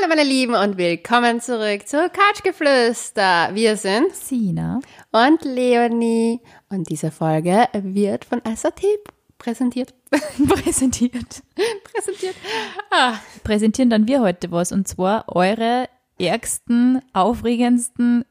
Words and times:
Hallo 0.00 0.08
meine 0.08 0.26
Lieben 0.26 0.54
und 0.54 0.78
willkommen 0.78 1.40
zurück 1.40 1.86
zu 1.86 2.10
Couchgeflüster. 2.10 3.50
Wir 3.52 3.76
sind 3.76 4.14
Sina. 4.14 4.80
und 5.10 5.44
Leonie 5.44 6.40
und 6.70 6.88
diese 6.88 7.10
Folge 7.10 7.68
wird 7.72 8.24
von 8.24 8.40
SAT 8.44 8.82
präsentiert. 9.36 9.92
Präsentiert. 10.48 11.42
präsentiert. 11.84 12.34
Ah, 12.90 13.16
Präsentieren 13.42 13.90
dann 13.90 14.06
wir 14.06 14.20
heute 14.20 14.50
was 14.50 14.72
und 14.72 14.88
zwar 14.88 15.24
eure 15.34 15.88
ärgsten, 16.18 17.02
aufregendsten 17.12 18.24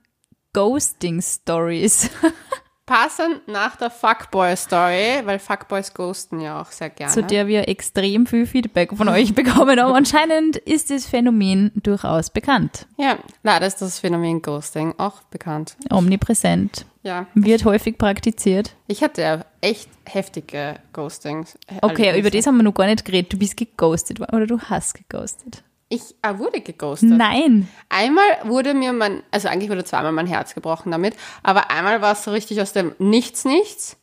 Ghosting-Stories. 0.54 2.10
passend 2.90 3.48
nach 3.48 3.76
der 3.76 3.92
Fuckboy-Story, 3.92 5.22
weil 5.26 5.38
Fuckboys 5.40 5.94
ghosten 5.94 6.40
ja 6.42 6.60
auch 6.60 6.72
sehr 6.72 6.90
gerne. 6.90 7.14
zu 7.14 7.22
der 7.22 7.46
wir 7.48 7.68
extrem 7.70 8.26
viel 8.26 8.48
Feedback 8.48 8.96
von 8.98 9.08
euch 9.10 9.36
bekommen 9.36 9.80
haben. 9.80 9.94
Anscheinend 9.94 10.58
ist 10.58 10.90
das 10.90 11.06
Phänomen 11.06 11.72
durchaus 11.76 12.32
bekannt. 12.32 12.88
ja, 12.98 13.18
leider 13.44 13.68
ist 13.68 13.82
das 13.82 14.00
Phänomen 14.00 14.42
Ghosting 14.42 14.96
auch 14.98 15.22
bekannt. 15.24 15.78
Omnipräsent. 15.92 16.86
Ja, 17.04 17.28
Wird 17.34 17.64
häufig 17.64 17.98
praktiziert. 17.98 18.76
ich 18.88 19.04
hatte 19.04 19.22
ja 19.22 19.46
echt 19.62 19.90
heftige 20.06 20.76
Ghostings. 20.92 21.58
Okay, 21.82 22.20
über 22.20 22.30
das 22.30 22.46
haben 22.46 22.58
wir 22.58 22.64
noch 22.64 22.74
gar 22.74 22.88
nicht 22.88 23.06
geredet. 23.06 23.32
Du 23.32 23.38
bist 23.38 23.56
geghostet 23.56 24.20
oder 24.20 24.46
du 24.48 24.60
hast 24.60 24.96
geghostet. 24.96 25.64
Ich 25.90 26.16
äh, 26.22 26.38
wurde 26.38 26.62
geghostet. 26.62 27.10
Nein. 27.10 27.68
Einmal 27.90 28.24
wurde 28.44 28.74
mir 28.74 28.94
mein, 28.94 29.24
also 29.32 29.48
eigentlich 29.48 29.72
wurde 29.72 29.84
zweimal 29.84 30.12
mein 30.12 30.28
Herz 30.28 30.54
gebrochen 30.54 30.92
damit, 30.92 31.16
aber 31.42 31.72
einmal 31.72 32.02
war 32.02 32.14
es 32.14 32.24
so 32.24 32.32
richtig 32.32 32.62
aus 32.62 32.74
dem 32.74 32.94
Nichts, 33.00 33.44
Nichts. 33.44 33.98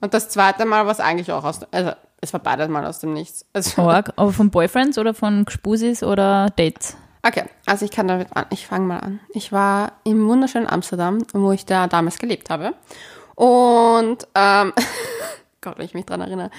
Und 0.00 0.14
das 0.14 0.28
zweite 0.28 0.64
Mal 0.64 0.84
war 0.84 0.92
es 0.92 1.00
eigentlich 1.00 1.30
auch 1.32 1.44
aus, 1.44 1.60
also 1.72 1.92
es 2.20 2.32
war 2.32 2.40
beides 2.40 2.68
mal 2.68 2.84
aus 2.84 2.98
dem 2.98 3.12
Nichts. 3.12 3.46
Also, 3.52 3.82
Org. 3.82 4.12
Aber 4.16 4.32
von 4.32 4.50
Boyfriends 4.50 4.98
oder 4.98 5.14
von 5.14 5.44
Gspusis 5.44 6.02
oder 6.02 6.50
Dates? 6.56 6.96
okay, 7.28 7.44
also 7.66 7.84
ich 7.84 7.90
kann 7.90 8.08
damit 8.08 8.28
an, 8.34 8.46
ich 8.50 8.66
fange 8.66 8.86
mal 8.86 8.98
an. 8.98 9.20
Ich 9.32 9.52
war 9.52 9.92
im 10.04 10.26
wunderschönen 10.28 10.68
Amsterdam, 10.68 11.18
wo 11.32 11.52
ich 11.52 11.66
da 11.66 11.86
damals 11.86 12.18
gelebt 12.18 12.50
habe. 12.50 12.74
Und, 13.34 14.26
ähm, 14.34 14.72
Gott, 15.60 15.76
wenn 15.76 15.86
ich 15.86 15.94
mich 15.94 16.06
dran 16.06 16.20
erinnere. 16.20 16.50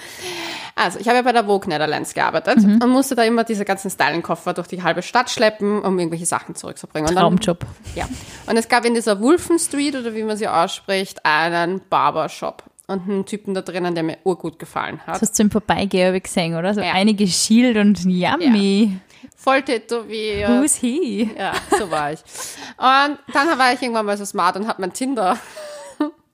Also, 0.76 1.00
ich 1.00 1.08
habe 1.08 1.18
ja 1.18 1.22
bei 1.22 1.32
der 1.32 1.46
Vogue 1.46 1.70
Netherlands 1.70 2.14
gearbeitet 2.14 2.58
und 2.58 2.90
musste 2.90 3.16
da 3.16 3.24
immer 3.24 3.46
diese 3.46 3.64
ganzen 3.64 3.90
Styling-Koffer 3.90 4.54
durch 4.54 4.68
die 4.68 4.84
halbe 4.84 5.02
Stadt 5.02 5.30
schleppen, 5.30 5.82
um 5.82 5.98
irgendwelche 5.98 6.26
Sachen 6.26 6.54
zurückzubringen. 6.56 7.08
Und 7.10 7.16
dann- 7.16 7.24
Traumjob. 7.24 7.66
Ja. 7.96 8.10
Und 8.48 8.58
es 8.58 8.68
gab 8.68 8.84
in 8.86 8.94
dieser 8.96 9.22
Wolfen 9.22 9.58
Street 9.58 9.96
oder 9.96 10.14
wie 10.16 10.24
man 10.24 10.36
sie 10.36 10.50
ausspricht, 10.50 11.26
einen 11.26 11.80
Barbershop 11.90 12.64
und 12.88 13.10
einen 13.10 13.26
Typen 13.26 13.54
da 13.54 13.62
drinnen, 13.62 13.96
der 13.96 14.04
mir 14.04 14.18
urgut 14.26 14.60
gefallen 14.60 15.00
hat. 15.08 15.16
Das 15.16 15.22
hast 15.22 15.40
du 15.40 15.44
im 15.44 15.52
Vorbeigehen 15.52 16.10
hab 16.10 16.16
ich 16.16 16.24
gesehen, 16.24 16.56
oder? 16.56 16.74
So 16.74 16.82
Ja. 16.82 16.92
einige 16.92 17.26
Shield 17.26 17.78
und 17.78 18.04
yummy. 18.04 18.98
Voll 19.38 19.62
tätowiert. 19.62 20.50
Who's 20.50 20.76
he? 20.76 21.30
Ja, 21.38 21.54
so 21.78 21.90
war 21.90 22.12
ich. 22.12 22.20
Und 22.78 23.18
dann 23.34 23.58
war 23.58 23.72
ich 23.74 23.82
irgendwann 23.82 24.06
mal 24.06 24.18
so 24.18 24.26
smart 24.26 24.58
und 24.58 24.68
habe 24.68 24.82
mein 24.82 24.92
Tinder 24.92 25.38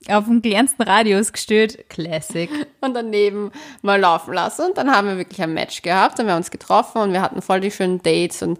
Auf 0.08 0.24
dem 0.24 0.42
kleinsten 0.42 0.82
Radius 0.82 1.32
gestellt. 1.32 1.88
Classic. 1.88 2.50
und 2.80 2.94
daneben 2.94 3.50
mal 3.82 4.00
laufen 4.00 4.34
lassen. 4.34 4.66
Und 4.66 4.78
dann 4.78 4.90
haben 4.90 5.08
wir 5.08 5.18
wirklich 5.18 5.42
ein 5.42 5.54
Match 5.54 5.82
gehabt 5.82 6.18
und 6.18 6.26
wir 6.26 6.32
haben 6.32 6.38
uns 6.38 6.50
getroffen 6.50 7.02
und 7.02 7.12
wir 7.12 7.22
hatten 7.22 7.42
voll 7.42 7.60
die 7.60 7.70
schönen 7.70 8.02
Dates 8.02 8.42
und 8.42 8.58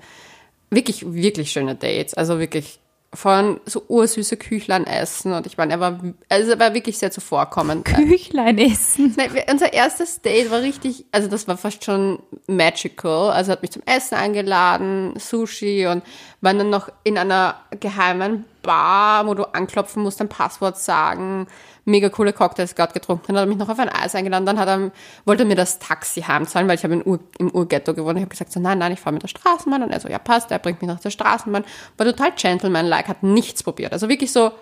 wirklich, 0.70 1.12
wirklich 1.12 1.52
schöne 1.52 1.74
Dates. 1.74 2.14
Also 2.14 2.38
wirklich 2.38 2.80
von 3.16 3.60
so 3.64 3.82
ursüße 3.88 4.36
Küchlein 4.36 4.86
essen 4.86 5.32
und 5.32 5.46
ich 5.46 5.56
meine, 5.56 5.72
er 5.72 5.80
war, 5.80 6.00
also 6.28 6.50
er 6.52 6.58
war 6.58 6.74
wirklich 6.74 6.98
sehr 6.98 7.10
zuvorkommend. 7.10 7.84
Küchlein 7.84 8.58
essen. 8.58 9.14
Nein, 9.16 9.30
unser 9.50 9.72
erstes 9.72 10.20
Date 10.20 10.50
war 10.50 10.60
richtig, 10.60 11.06
also 11.12 11.28
das 11.28 11.48
war 11.48 11.56
fast 11.56 11.84
schon 11.84 12.20
magical. 12.46 13.30
Also 13.30 13.50
er 13.50 13.52
hat 13.52 13.62
mich 13.62 13.72
zum 13.72 13.82
Essen 13.86 14.16
eingeladen, 14.16 15.14
Sushi 15.18 15.86
und 15.86 16.04
waren 16.40 16.58
dann 16.58 16.70
noch 16.70 16.90
in 17.04 17.18
einer 17.18 17.56
geheimen 17.80 18.44
Bar, 18.62 19.26
wo 19.26 19.34
du 19.34 19.44
anklopfen 19.44 20.02
musst, 20.02 20.20
ein 20.20 20.28
Passwort 20.28 20.76
sagen, 20.76 21.46
mega 21.86 22.10
coole 22.10 22.32
Cocktails 22.32 22.74
gerade 22.74 22.92
getrunken. 22.92 23.28
Dann 23.28 23.36
hat 23.36 23.44
er 23.44 23.46
mich 23.46 23.56
noch 23.56 23.68
auf 23.68 23.78
ein 23.78 23.88
Eis 23.88 24.14
eingeladen. 24.14 24.44
Dann 24.44 24.58
hat 24.58 24.68
er, 24.68 24.90
wollte 25.24 25.44
er 25.44 25.46
mir 25.46 25.54
das 25.54 25.78
Taxi 25.78 26.20
heimzahlen, 26.22 26.68
weil 26.68 26.74
ich 26.74 26.84
habe 26.84 26.94
im, 26.94 27.02
Ur, 27.02 27.20
im 27.38 27.50
Urghetto 27.50 27.94
gewohnt. 27.94 28.18
Ich 28.18 28.22
habe 28.22 28.30
gesagt, 28.30 28.52
so, 28.52 28.60
nein, 28.60 28.78
nein, 28.78 28.92
ich 28.92 29.00
fahre 29.00 29.14
mit 29.14 29.22
der 29.22 29.28
Straßenbahn. 29.28 29.82
Und 29.82 29.90
er 29.90 30.00
so, 30.00 30.08
ja 30.08 30.18
passt, 30.18 30.50
er 30.50 30.58
bringt 30.58 30.82
mich 30.82 30.88
nach 30.88 31.00
der 31.00 31.10
Straßenbahn. 31.10 31.64
War 31.96 32.06
total 32.06 32.32
gentleman-like, 32.32 33.08
hat 33.08 33.22
nichts 33.22 33.62
probiert. 33.62 33.92
Also 33.92 34.08
wirklich 34.08 34.32
so 34.32 34.52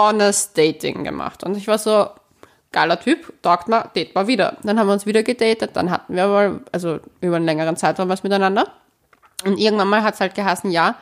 honest 0.00 0.56
Dating 0.56 1.04
gemacht. 1.04 1.44
Und 1.44 1.56
ich 1.56 1.68
war 1.68 1.78
so, 1.78 2.08
geiler 2.72 2.98
Typ, 2.98 3.32
taugt 3.42 3.68
mal, 3.68 3.90
date 3.94 4.14
mal 4.14 4.26
wieder. 4.26 4.56
Dann 4.62 4.78
haben 4.78 4.86
wir 4.86 4.94
uns 4.94 5.06
wieder 5.06 5.22
gedatet, 5.22 5.70
dann 5.74 5.90
hatten 5.90 6.16
wir 6.16 6.26
mal, 6.26 6.60
also 6.72 7.00
über 7.20 7.36
einen 7.36 7.44
längeren 7.44 7.76
Zeitraum 7.76 8.08
was 8.08 8.22
miteinander. 8.22 8.72
Und 9.44 9.58
irgendwann 9.58 9.88
mal 9.88 10.02
hat 10.02 10.14
es 10.14 10.20
halt 10.20 10.34
geheißen, 10.34 10.70
ja, 10.70 10.96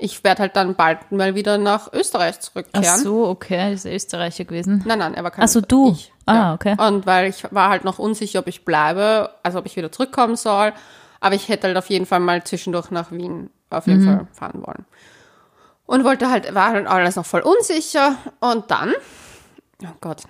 ich 0.00 0.24
werde 0.24 0.40
halt 0.40 0.56
dann 0.56 0.74
bald 0.74 1.12
mal 1.12 1.34
wieder 1.34 1.58
nach 1.58 1.92
Österreich 1.92 2.36
Ach 2.38 2.40
zurückkehren. 2.40 3.00
so, 3.00 3.26
okay. 3.28 3.74
Ist 3.74 3.84
Österreicher 3.84 4.44
gewesen. 4.44 4.82
Nein, 4.86 4.98
nein, 4.98 5.14
er 5.14 5.22
war 5.22 5.30
kein 5.30 5.44
Ach 5.44 5.48
so, 5.48 5.60
du. 5.60 5.92
Ich. 5.92 6.12
Ah, 6.24 6.54
okay. 6.54 6.74
Und 6.78 7.06
weil 7.06 7.28
ich 7.28 7.44
war 7.52 7.68
halt 7.68 7.84
noch 7.84 7.98
unsicher, 7.98 8.38
ob 8.38 8.46
ich 8.46 8.64
bleibe, 8.64 9.30
also 9.42 9.58
ob 9.58 9.66
ich 9.66 9.76
wieder 9.76 9.92
zurückkommen 9.92 10.36
soll. 10.36 10.72
Aber 11.20 11.34
ich 11.34 11.48
hätte 11.48 11.66
halt 11.66 11.76
auf 11.76 11.90
jeden 11.90 12.06
Fall 12.06 12.20
mal 12.20 12.42
zwischendurch 12.42 12.90
nach 12.90 13.12
Wien 13.12 13.50
auf 13.68 13.86
jeden 13.86 14.04
Fall 14.04 14.26
fahren 14.32 14.62
wollen. 14.66 14.86
Und 15.84 16.04
wollte 16.04 16.30
halt, 16.30 16.54
war 16.54 16.70
halt 16.70 16.86
alles 16.86 17.16
noch 17.16 17.26
voll 17.26 17.42
unsicher. 17.42 18.16
Und 18.40 18.70
dann, 18.70 18.94
oh 19.82 19.96
Gott, 20.00 20.22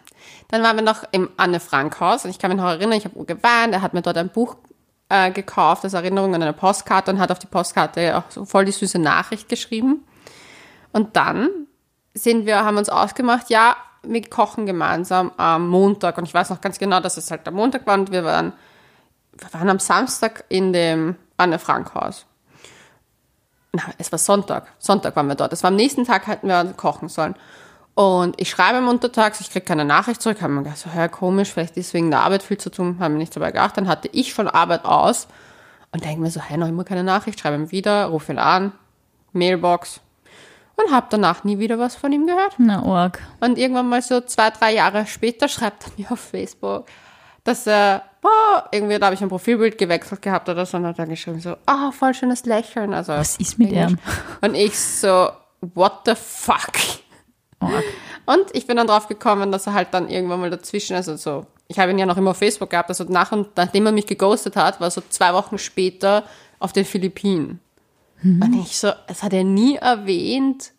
dann 0.49 0.63
waren 0.65 0.77
wir 0.77 0.83
noch 0.83 1.05
im 1.13 1.31
Anne-Frank-Haus. 1.37 2.25
Und 2.25 2.31
ich 2.31 2.41
kann 2.41 2.51
mich 2.51 2.59
noch 2.59 2.69
erinnern, 2.69 2.99
ich 2.99 3.05
habe 3.05 3.25
geweint. 3.25 3.73
Er 3.73 3.83
hat 3.83 3.95
mir 3.95 4.03
dort 4.03 4.17
ein 4.17 4.31
Buch 4.31 4.57
äh, 5.11 5.31
gekauft, 5.31 5.85
als 5.85 5.93
Erinnerung 5.93 6.35
an 6.35 6.43
eine 6.43 6.53
Postkarte 6.53 7.11
und 7.11 7.19
hat 7.19 7.31
auf 7.31 7.39
die 7.39 7.47
Postkarte 7.47 8.17
auch 8.17 8.31
so 8.31 8.45
voll 8.45 8.65
die 8.65 8.73
süße 8.73 8.99
Nachricht 8.99 9.49
geschrieben. 9.49 10.07
Und 10.93 11.17
dann 11.17 11.51
sind 12.15 12.47
wir, 12.47 12.65
haben 12.65 12.79
uns 12.79 12.89
ausgemacht, 12.89 13.51
ja, 13.51 13.77
wir 14.03 14.23
kochen 14.29 14.67
gemeinsam 14.67 15.33
am 15.37 15.69
Montag. 15.69 16.17
Und 16.17 16.25
ich 16.25 16.33
weiß 16.33 16.51
noch 16.51 16.61
ganz 16.61 16.79
genau, 16.79 17.01
dass 17.01 17.17
es 17.17 17.31
halt 17.31 17.45
der 17.45 17.53
Montag 17.53 17.87
war 17.87 17.95
und 17.95 18.11
wir 18.11 18.25
waren, 18.25 18.53
wir 19.33 19.53
waren 19.53 19.69
am 19.69 19.79
Samstag 19.79 20.45
in 20.49 20.73
dem 20.73 21.17
Anne-Frank-Haus. 21.37 22.27
Na, 23.73 23.83
es 23.99 24.11
war 24.11 24.19
Sonntag. 24.19 24.69
Sonntag 24.79 25.15
waren 25.17 25.29
wir 25.29 25.35
dort. 25.35 25.53
Es 25.53 25.63
war 25.63 25.69
am 25.69 25.77
nächsten 25.77 26.05
Tag, 26.05 26.27
hätten 26.27 26.49
wir 26.49 26.65
kochen 26.77 27.09
sollen. 27.09 27.35
Und 27.95 28.41
ich 28.41 28.49
schreibe 28.51 28.79
ihm 28.79 28.89
untertags, 28.89 29.41
ich 29.41 29.51
kriege 29.51 29.65
keine 29.65 29.85
Nachricht 29.85 30.23
zurück, 30.23 30.41
haben 30.41 30.55
mir 30.55 30.63
gedacht, 30.63 30.79
so, 30.79 30.91
hör, 30.91 31.09
komisch, 31.09 31.53
vielleicht 31.53 31.77
ist 31.77 31.93
wegen 31.93 32.11
der 32.11 32.21
Arbeit 32.21 32.43
viel 32.43 32.59
zu 32.59 32.71
tun, 32.71 32.97
haben 33.01 33.13
mir 33.13 33.19
nichts 33.19 33.35
dabei 33.35 33.51
gedacht. 33.51 33.77
Dann 33.77 33.89
hatte 33.89 34.09
ich 34.13 34.33
schon 34.33 34.49
Arbeit 34.49 34.85
aus 34.85 35.27
und 35.93 36.05
denke 36.05 36.21
mir 36.21 36.31
so, 36.31 36.41
hey, 36.41 36.57
noch 36.57 36.69
immer 36.69 36.85
keine 36.85 37.05
Nachricht, 37.05 37.41
schreibe 37.41 37.57
ihm 37.57 37.71
wieder, 37.71 38.07
rufe 38.07 38.33
ihn 38.33 38.39
an, 38.39 38.73
Mailbox 39.33 40.01
und 40.77 40.93
habe 40.93 41.07
danach 41.11 41.45
nie 41.45 41.59
wieder 41.59 41.79
was 41.79 41.97
von 41.97 42.13
ihm 42.13 42.27
gehört. 42.27 42.55
Na, 42.59 42.83
Org. 42.83 43.21
Und 43.41 43.59
irgendwann 43.59 43.89
mal 43.89 44.03
so 44.03 44.21
zwei, 44.21 44.51
drei 44.51 44.75
Jahre 44.75 45.07
später 45.07 45.49
schreibt 45.49 45.87
er 45.87 45.93
mir 45.99 46.13
auf 46.13 46.21
Facebook, 46.21 46.87
dass 47.45 47.67
er, 47.67 48.05
boah, 48.21 48.69
irgendwie, 48.73 48.99
da 48.99 49.07
habe 49.07 49.15
ich 49.15 49.23
ein 49.23 49.29
Profilbild 49.29 49.79
gewechselt 49.79 50.23
gehabt 50.23 50.49
oder 50.49 50.67
so, 50.67 50.77
und 50.77 50.87
hat 50.87 50.99
dann 50.99 51.09
geschrieben 51.09 51.41
so, 51.41 51.57
ah, 51.67 51.91
voll 51.91 52.15
schönes 52.15 52.45
Lächeln. 52.45 52.95
Also, 52.95 53.13
Was 53.13 53.37
ist 53.37 53.59
mit 53.59 53.73
ihm? 53.73 53.99
Und 54.41 54.55
ich 54.55 54.79
so, 54.79 55.31
what 55.61 56.01
the 56.07 56.15
fuck? 56.15 56.73
Org. 57.61 57.85
Und 58.27 58.47
ich 58.53 58.67
bin 58.67 58.77
dann 58.77 58.87
drauf 58.87 59.09
gekommen, 59.09 59.53
dass 59.53 59.67
er 59.67 59.75
halt 59.75 59.89
dann 59.93 60.09
irgendwann 60.09 60.41
mal 60.41 60.51
dazwischen, 60.51 60.95
also 60.97 61.17
so, 61.17 61.47
ich 61.69 61.79
habe 61.79 61.91
ihn 61.91 61.99
ja 61.99 62.07
noch 62.07 62.17
immer 62.17 62.33
auf 62.33 62.37
Facebook 62.39 62.71
gehabt, 62.71 62.89
also 62.89 63.05
nach 63.05 63.33
und 63.33 63.57
nachdem 63.57 63.87
er 63.87 63.93
mich 63.93 64.07
geghostet 64.07 64.57
hat, 64.57 64.81
war 64.81 64.91
so 64.91 65.03
zwei 65.09 65.33
Wochen 65.35 65.59
später 65.59 66.25
auf 66.59 66.73
den 66.73 66.85
Philippinen. 66.85 67.61
Und 68.23 68.55
ich 68.61 68.79
so, 68.79 68.93
es 69.07 69.23
hat 69.23 69.33
er 69.33 69.45
nie 69.45 69.77
erwähnt 69.77 70.73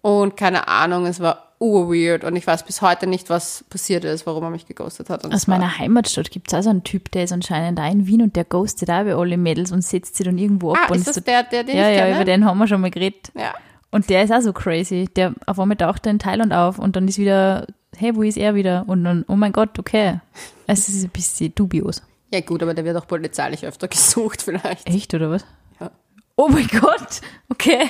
und 0.00 0.36
keine 0.36 0.66
Ahnung, 0.66 1.06
es 1.06 1.20
war 1.20 1.52
urweird 1.60 2.24
und 2.24 2.34
ich 2.34 2.44
weiß 2.44 2.64
bis 2.64 2.82
heute 2.82 3.06
nicht, 3.06 3.30
was 3.30 3.64
passiert 3.70 4.04
ist, 4.04 4.26
warum 4.26 4.42
er 4.42 4.50
mich 4.50 4.66
geghostet 4.66 5.08
hat. 5.08 5.24
Aus 5.32 5.46
meiner 5.46 5.78
Heimatstadt 5.78 6.32
gibt 6.32 6.48
es 6.48 6.54
also 6.54 6.70
einen 6.70 6.82
Typ, 6.82 7.12
der 7.12 7.22
ist 7.22 7.32
anscheinend 7.32 7.78
da 7.78 7.86
in 7.86 8.08
Wien 8.08 8.20
und 8.20 8.34
der 8.34 8.44
ghostet 8.44 8.90
auch 8.90 9.04
bei 9.04 9.14
alle 9.14 9.36
Mädels 9.36 9.70
und 9.70 9.82
setzt 9.82 10.16
sie 10.16 10.24
dann 10.24 10.38
irgendwo 10.38 10.72
ab. 10.72 10.88
Ah, 10.90 10.94
ist 10.94 11.06
das 11.06 11.14
so, 11.14 11.20
der, 11.20 11.44
der, 11.44 11.62
den 11.62 11.76
ja, 11.76 11.88
ich 11.88 11.96
ja, 11.96 12.04
kenne? 12.04 12.16
über 12.16 12.24
den 12.24 12.44
haben 12.44 12.58
wir 12.58 12.66
schon 12.66 12.80
mal 12.80 12.90
geredet. 12.90 13.30
Ja. 13.36 13.54
Und 13.92 14.10
der 14.10 14.24
ist 14.24 14.32
auch 14.32 14.40
so 14.40 14.52
crazy. 14.52 15.08
Der 15.14 15.34
auf 15.46 15.60
einmal 15.60 15.76
taucht 15.76 16.06
er 16.06 16.10
in 16.10 16.18
Thailand 16.18 16.52
auf 16.52 16.78
und 16.80 16.96
dann 16.96 17.06
ist 17.06 17.18
wieder, 17.18 17.66
hey, 17.96 18.16
wo 18.16 18.22
ist 18.22 18.36
er 18.38 18.54
wieder? 18.56 18.84
Und 18.88 19.04
dann, 19.04 19.24
oh 19.28 19.36
mein 19.36 19.52
Gott, 19.52 19.78
okay. 19.78 20.18
Also 20.66 20.80
es 20.80 20.88
ist 20.88 21.04
ein 21.04 21.10
bisschen 21.10 21.54
dubios. 21.54 22.02
ja 22.32 22.40
gut, 22.40 22.62
aber 22.62 22.74
der 22.74 22.84
wird 22.84 22.96
auch 22.96 23.06
polizeilich 23.06 23.64
öfter 23.64 23.86
gesucht 23.96 24.42
vielleicht. 24.42 24.88
Echt, 24.88 25.12
oder 25.14 25.30
was? 25.30 25.44
Ja. 25.78 25.90
Oh 26.36 26.48
mein 26.48 26.66
Gott, 26.68 27.20
okay. 27.50 27.88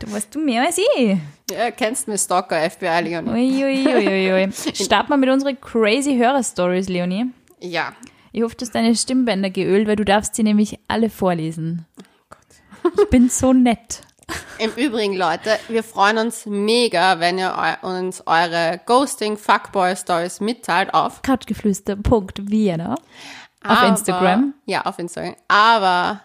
Du 0.00 0.10
weißt 0.10 0.34
du 0.34 0.40
mehr 0.40 0.62
als 0.64 0.78
ich. 0.78 1.16
Ja, 1.50 1.70
kennst 1.70 2.08
mir 2.08 2.18
Stalker, 2.18 2.58
FBI, 2.68 3.00
Leonie. 3.04 3.30
Uiuiuiui. 3.30 4.50
Starten 4.74 5.10
wir 5.10 5.16
mit 5.18 5.28
unseren 5.30 5.60
crazy 5.60 6.16
Hörer-Stories, 6.16 6.88
Leonie. 6.88 7.26
Ja. 7.60 7.92
Ich 8.32 8.42
hoffe, 8.42 8.56
du 8.56 8.62
hast 8.64 8.74
deine 8.74 8.96
Stimmbänder 8.96 9.50
geölt, 9.50 9.86
weil 9.86 9.94
du 9.96 10.04
darfst 10.04 10.34
sie 10.34 10.42
nämlich 10.42 10.78
alle 10.88 11.10
vorlesen. 11.10 11.84
Ich 13.00 13.08
bin 13.10 13.28
so 13.28 13.52
nett. 13.52 14.00
Im 14.58 14.72
Übrigen, 14.72 15.14
Leute, 15.16 15.58
wir 15.68 15.82
freuen 15.82 16.18
uns 16.18 16.46
mega, 16.46 17.20
wenn 17.20 17.38
ihr 17.38 17.78
uns 17.82 18.22
eure 18.26 18.80
Ghosting 18.86 19.36
Fuckboy 19.36 19.96
Stories 19.96 20.40
mitteilt 20.40 20.94
auf 20.94 21.22
Couchgeflüster.vienna 21.22 22.94
auf 23.66 23.82
Instagram. 23.82 24.54
Ja, 24.66 24.82
auf 24.82 24.98
Instagram. 24.98 25.34
Aber 25.48 26.20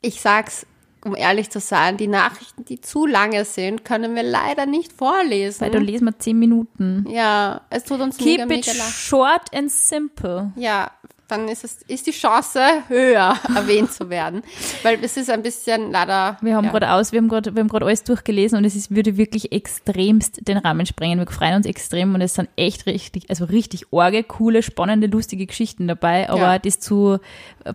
ich 0.00 0.20
sag's 0.20 0.66
um 1.02 1.16
ehrlich 1.16 1.50
zu 1.50 1.60
sein, 1.60 1.96
die 1.96 2.08
Nachrichten, 2.08 2.64
die 2.66 2.80
zu 2.80 3.06
lange 3.06 3.44
sind, 3.46 3.84
können 3.86 4.14
wir 4.14 4.22
leider 4.22 4.66
nicht 4.66 4.92
vorlesen. 4.92 5.62
Weil 5.62 5.70
dann 5.70 5.84
lesen 5.84 6.04
wir 6.04 6.18
zehn 6.18 6.38
Minuten. 6.38 7.06
ja, 7.08 7.62
es 7.70 7.84
tut 7.84 8.00
uns 8.00 8.20
mega, 8.20 8.42
Keep 8.46 8.52
it 8.52 8.66
mega 8.66 8.78
leid. 8.78 8.92
short 8.92 9.54
and 9.54 9.70
simple. 9.70 10.52
Ja, 10.56 10.90
dann 11.30 11.48
ist 11.48 11.64
es, 11.64 11.78
ist 11.88 12.06
die 12.06 12.10
Chance 12.12 12.60
höher, 12.88 13.38
erwähnt 13.54 13.92
zu 13.92 14.10
werden. 14.10 14.42
Weil 14.82 14.98
es 15.02 15.16
ist 15.16 15.30
ein 15.30 15.42
bisschen 15.42 15.90
leider. 15.90 16.36
Wir 16.40 16.56
haben 16.56 16.64
ja. 16.64 16.70
gerade 16.70 16.92
aus, 16.92 17.12
wir 17.12 17.18
haben 17.18 17.28
gerade, 17.28 17.54
wir 17.54 17.60
haben 17.60 17.68
gerade 17.68 17.86
alles 17.86 18.04
durchgelesen 18.04 18.58
und 18.58 18.64
es 18.64 18.76
ist, 18.76 18.94
würde 18.94 19.16
wirklich 19.16 19.52
extremst 19.52 20.46
den 20.46 20.58
Rahmen 20.58 20.86
sprengen. 20.86 21.18
Wir 21.18 21.26
freuen 21.26 21.56
uns 21.56 21.66
extrem 21.66 22.14
und 22.14 22.20
es 22.20 22.34
sind 22.34 22.48
echt 22.56 22.86
richtig, 22.86 23.30
also 23.30 23.44
richtig 23.44 23.92
orge, 23.92 24.24
coole, 24.24 24.62
spannende, 24.62 25.06
lustige 25.06 25.46
Geschichten 25.46 25.88
dabei. 25.88 26.28
Aber 26.28 26.40
Ja. 26.40 26.58
das 26.58 26.80
zu, 26.80 27.18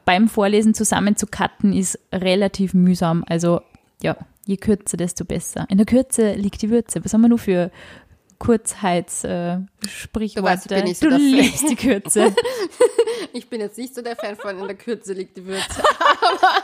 beim 0.06 0.28
Vorlesen 0.28 0.74
zusammen 0.74 1.16
zu 1.16 1.28
cutten 1.28 1.74
ist 1.74 2.00
relativ 2.14 2.74
mühsam. 2.74 3.24
Also, 3.28 3.62
ja, 4.02 4.16
je 4.46 4.58
kürzer, 4.58 4.98
desto 4.98 5.26
besser. 5.26 5.66
In 5.70 5.78
der 5.78 5.86
Kürze 5.86 6.34
liegt 6.34 6.62
die 6.62 6.70
Würze. 6.70 7.04
Was 7.04 7.14
haben 7.14 7.22
wir 7.22 7.30
nur 7.30 7.40
für 7.40 7.72
Kurzheits, 8.40 9.24
äh? 9.24 9.58
Du 10.14 10.44
weißt, 10.44 10.68
bin 10.68 10.84
nicht 10.84 11.00
so 11.00 11.10
du 11.10 11.18
liebst 11.18 11.70
die 11.70 11.76
Kürze. 11.76 12.34
Ich 13.34 13.50
bin 13.50 13.60
jetzt 13.60 13.78
nicht 13.78 13.94
so 13.94 14.02
der 14.02 14.16
Fan 14.16 14.38
von 14.38 14.58
in 14.58 14.66
der 14.66 14.78
Kürze 14.78 15.12
liegt 15.12 15.36
die 15.36 15.46
Würze. 15.46 15.84
Aber 15.84 16.64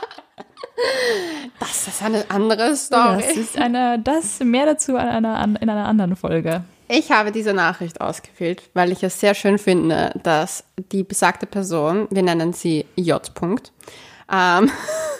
das 1.60 1.88
ist 1.88 2.02
eine 2.02 2.24
andere 2.30 2.74
Story. 2.76 3.22
Das 3.22 3.36
ist 3.36 3.58
eine, 3.58 3.98
das 3.98 4.40
mehr 4.40 4.64
dazu 4.64 4.96
an 4.96 5.08
einer, 5.08 5.38
an, 5.38 5.56
in 5.56 5.68
einer 5.68 5.86
anderen 5.86 6.16
Folge. 6.16 6.64
Ich 6.88 7.10
habe 7.10 7.30
diese 7.30 7.52
Nachricht 7.52 8.00
ausgewählt, 8.00 8.62
weil 8.74 8.90
ich 8.92 9.02
es 9.02 9.20
sehr 9.20 9.34
schön 9.34 9.58
finde, 9.58 10.18
dass 10.22 10.64
die 10.76 11.04
besagte 11.04 11.46
Person, 11.46 12.06
wir 12.10 12.22
nennen 12.22 12.52
sie 12.52 12.86
J. 12.96 13.22
-Punkt, 13.34 13.70
ähm, 14.30 14.70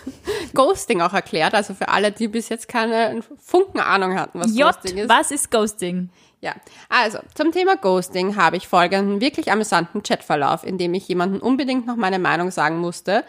Ghosting 0.55 1.01
auch 1.01 1.13
erklärt. 1.13 1.55
Also 1.55 1.75
für 1.75 1.89
alle, 1.89 2.13
die 2.13 2.29
bis 2.29 2.49
jetzt 2.49 2.69
keine 2.69 3.23
Funken 3.39 3.81
Ahnung 3.81 4.19
hatten, 4.19 4.41
was 4.41 4.57
J, 4.57 4.67
Ghosting 4.73 4.99
ist. 4.99 5.09
was 5.09 5.31
ist 5.31 5.51
Ghosting? 5.51 6.09
Ja, 6.43 6.57
also 6.89 7.19
zum 7.37 7.53
Thema 7.53 7.77
Ghosting 7.77 8.35
habe 8.35 8.57
ich 8.57 8.67
folgenden 8.67 9.21
wirklich 9.21 9.53
amüsanten 9.53 10.03
Chatverlauf, 10.03 10.65
in 10.65 10.77
dem 10.77 10.93
ich 10.93 11.07
jemanden 11.07 11.39
unbedingt 11.39 11.87
noch 11.87 11.95
meine 11.95 12.19
Meinung 12.19 12.51
sagen 12.51 12.79
musste, 12.79 13.23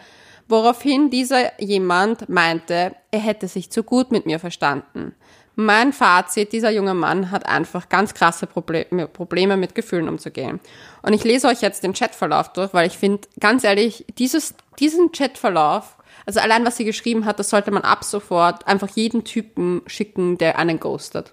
woraufhin 0.48 1.10
dieser 1.10 1.62
jemand 1.62 2.28
meinte, 2.28 2.96
er 3.12 3.20
hätte 3.20 3.46
sich 3.46 3.70
zu 3.70 3.84
gut 3.84 4.10
mit 4.10 4.26
mir 4.26 4.40
verstanden. 4.40 5.14
Mein 5.54 5.92
Fazit, 5.92 6.52
dieser 6.52 6.70
junge 6.70 6.94
Mann 6.94 7.30
hat 7.30 7.46
einfach 7.46 7.88
ganz 7.88 8.14
krasse 8.14 8.48
Probleme, 8.48 9.06
Probleme 9.06 9.56
mit 9.56 9.76
Gefühlen 9.76 10.08
umzugehen. 10.08 10.58
Und 11.02 11.12
ich 11.12 11.22
lese 11.22 11.46
euch 11.46 11.60
jetzt 11.60 11.84
den 11.84 11.92
Chatverlauf 11.92 12.52
durch, 12.52 12.74
weil 12.74 12.88
ich 12.88 12.98
finde, 12.98 13.28
ganz 13.38 13.62
ehrlich, 13.62 14.04
dieses, 14.18 14.56
diesen 14.80 15.12
Chatverlauf, 15.12 15.96
also 16.26 16.40
allein 16.40 16.66
was 16.66 16.78
sie 16.78 16.84
geschrieben 16.84 17.26
hat, 17.26 17.38
das 17.38 17.50
sollte 17.50 17.70
man 17.70 17.82
ab 17.82 18.02
sofort 18.02 18.66
einfach 18.66 18.88
jeden 18.88 19.22
Typen 19.22 19.82
schicken, 19.86 20.36
der 20.36 20.58
einen 20.58 20.80
ghostet. 20.80 21.32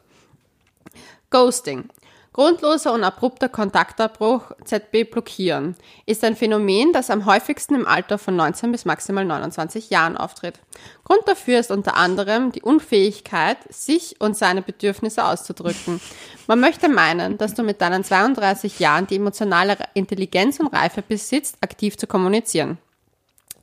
Ghosting. 1.31 1.89
Grundloser 2.33 2.93
und 2.93 3.03
abrupter 3.03 3.49
Kontaktabbruch, 3.49 4.51
ZB 4.63 5.03
blockieren, 5.11 5.75
ist 6.05 6.23
ein 6.23 6.37
Phänomen, 6.37 6.93
das 6.93 7.09
am 7.09 7.25
häufigsten 7.25 7.75
im 7.75 7.85
Alter 7.85 8.17
von 8.17 8.37
19 8.37 8.71
bis 8.71 8.85
maximal 8.85 9.25
29 9.25 9.89
Jahren 9.89 10.15
auftritt. 10.15 10.59
Grund 11.03 11.21
dafür 11.25 11.59
ist 11.59 11.71
unter 11.71 11.97
anderem 11.97 12.53
die 12.53 12.61
Unfähigkeit, 12.61 13.57
sich 13.69 14.15
und 14.19 14.37
seine 14.37 14.61
Bedürfnisse 14.61 15.25
auszudrücken. 15.25 15.99
Man 16.47 16.61
möchte 16.61 16.87
meinen, 16.87 17.37
dass 17.37 17.53
du 17.53 17.63
mit 17.63 17.81
deinen 17.81 18.05
32 18.05 18.79
Jahren 18.79 19.07
die 19.07 19.17
emotionale 19.17 19.77
Intelligenz 19.93 20.59
und 20.61 20.67
Reife 20.67 21.01
besitzt, 21.01 21.57
aktiv 21.59 21.97
zu 21.97 22.07
kommunizieren. 22.07 22.77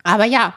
Aber 0.05 0.25
ja, 0.25 0.55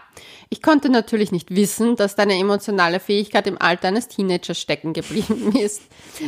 ich 0.53 0.61
konnte 0.61 0.89
natürlich 0.89 1.31
nicht 1.31 1.55
wissen, 1.55 1.95
dass 1.95 2.15
deine 2.15 2.37
emotionale 2.37 2.99
Fähigkeit 2.99 3.47
im 3.47 3.59
Alter 3.59 3.87
eines 3.87 4.09
Teenagers 4.09 4.59
stecken 4.59 4.91
geblieben 4.91 5.55
ist. 5.55 5.81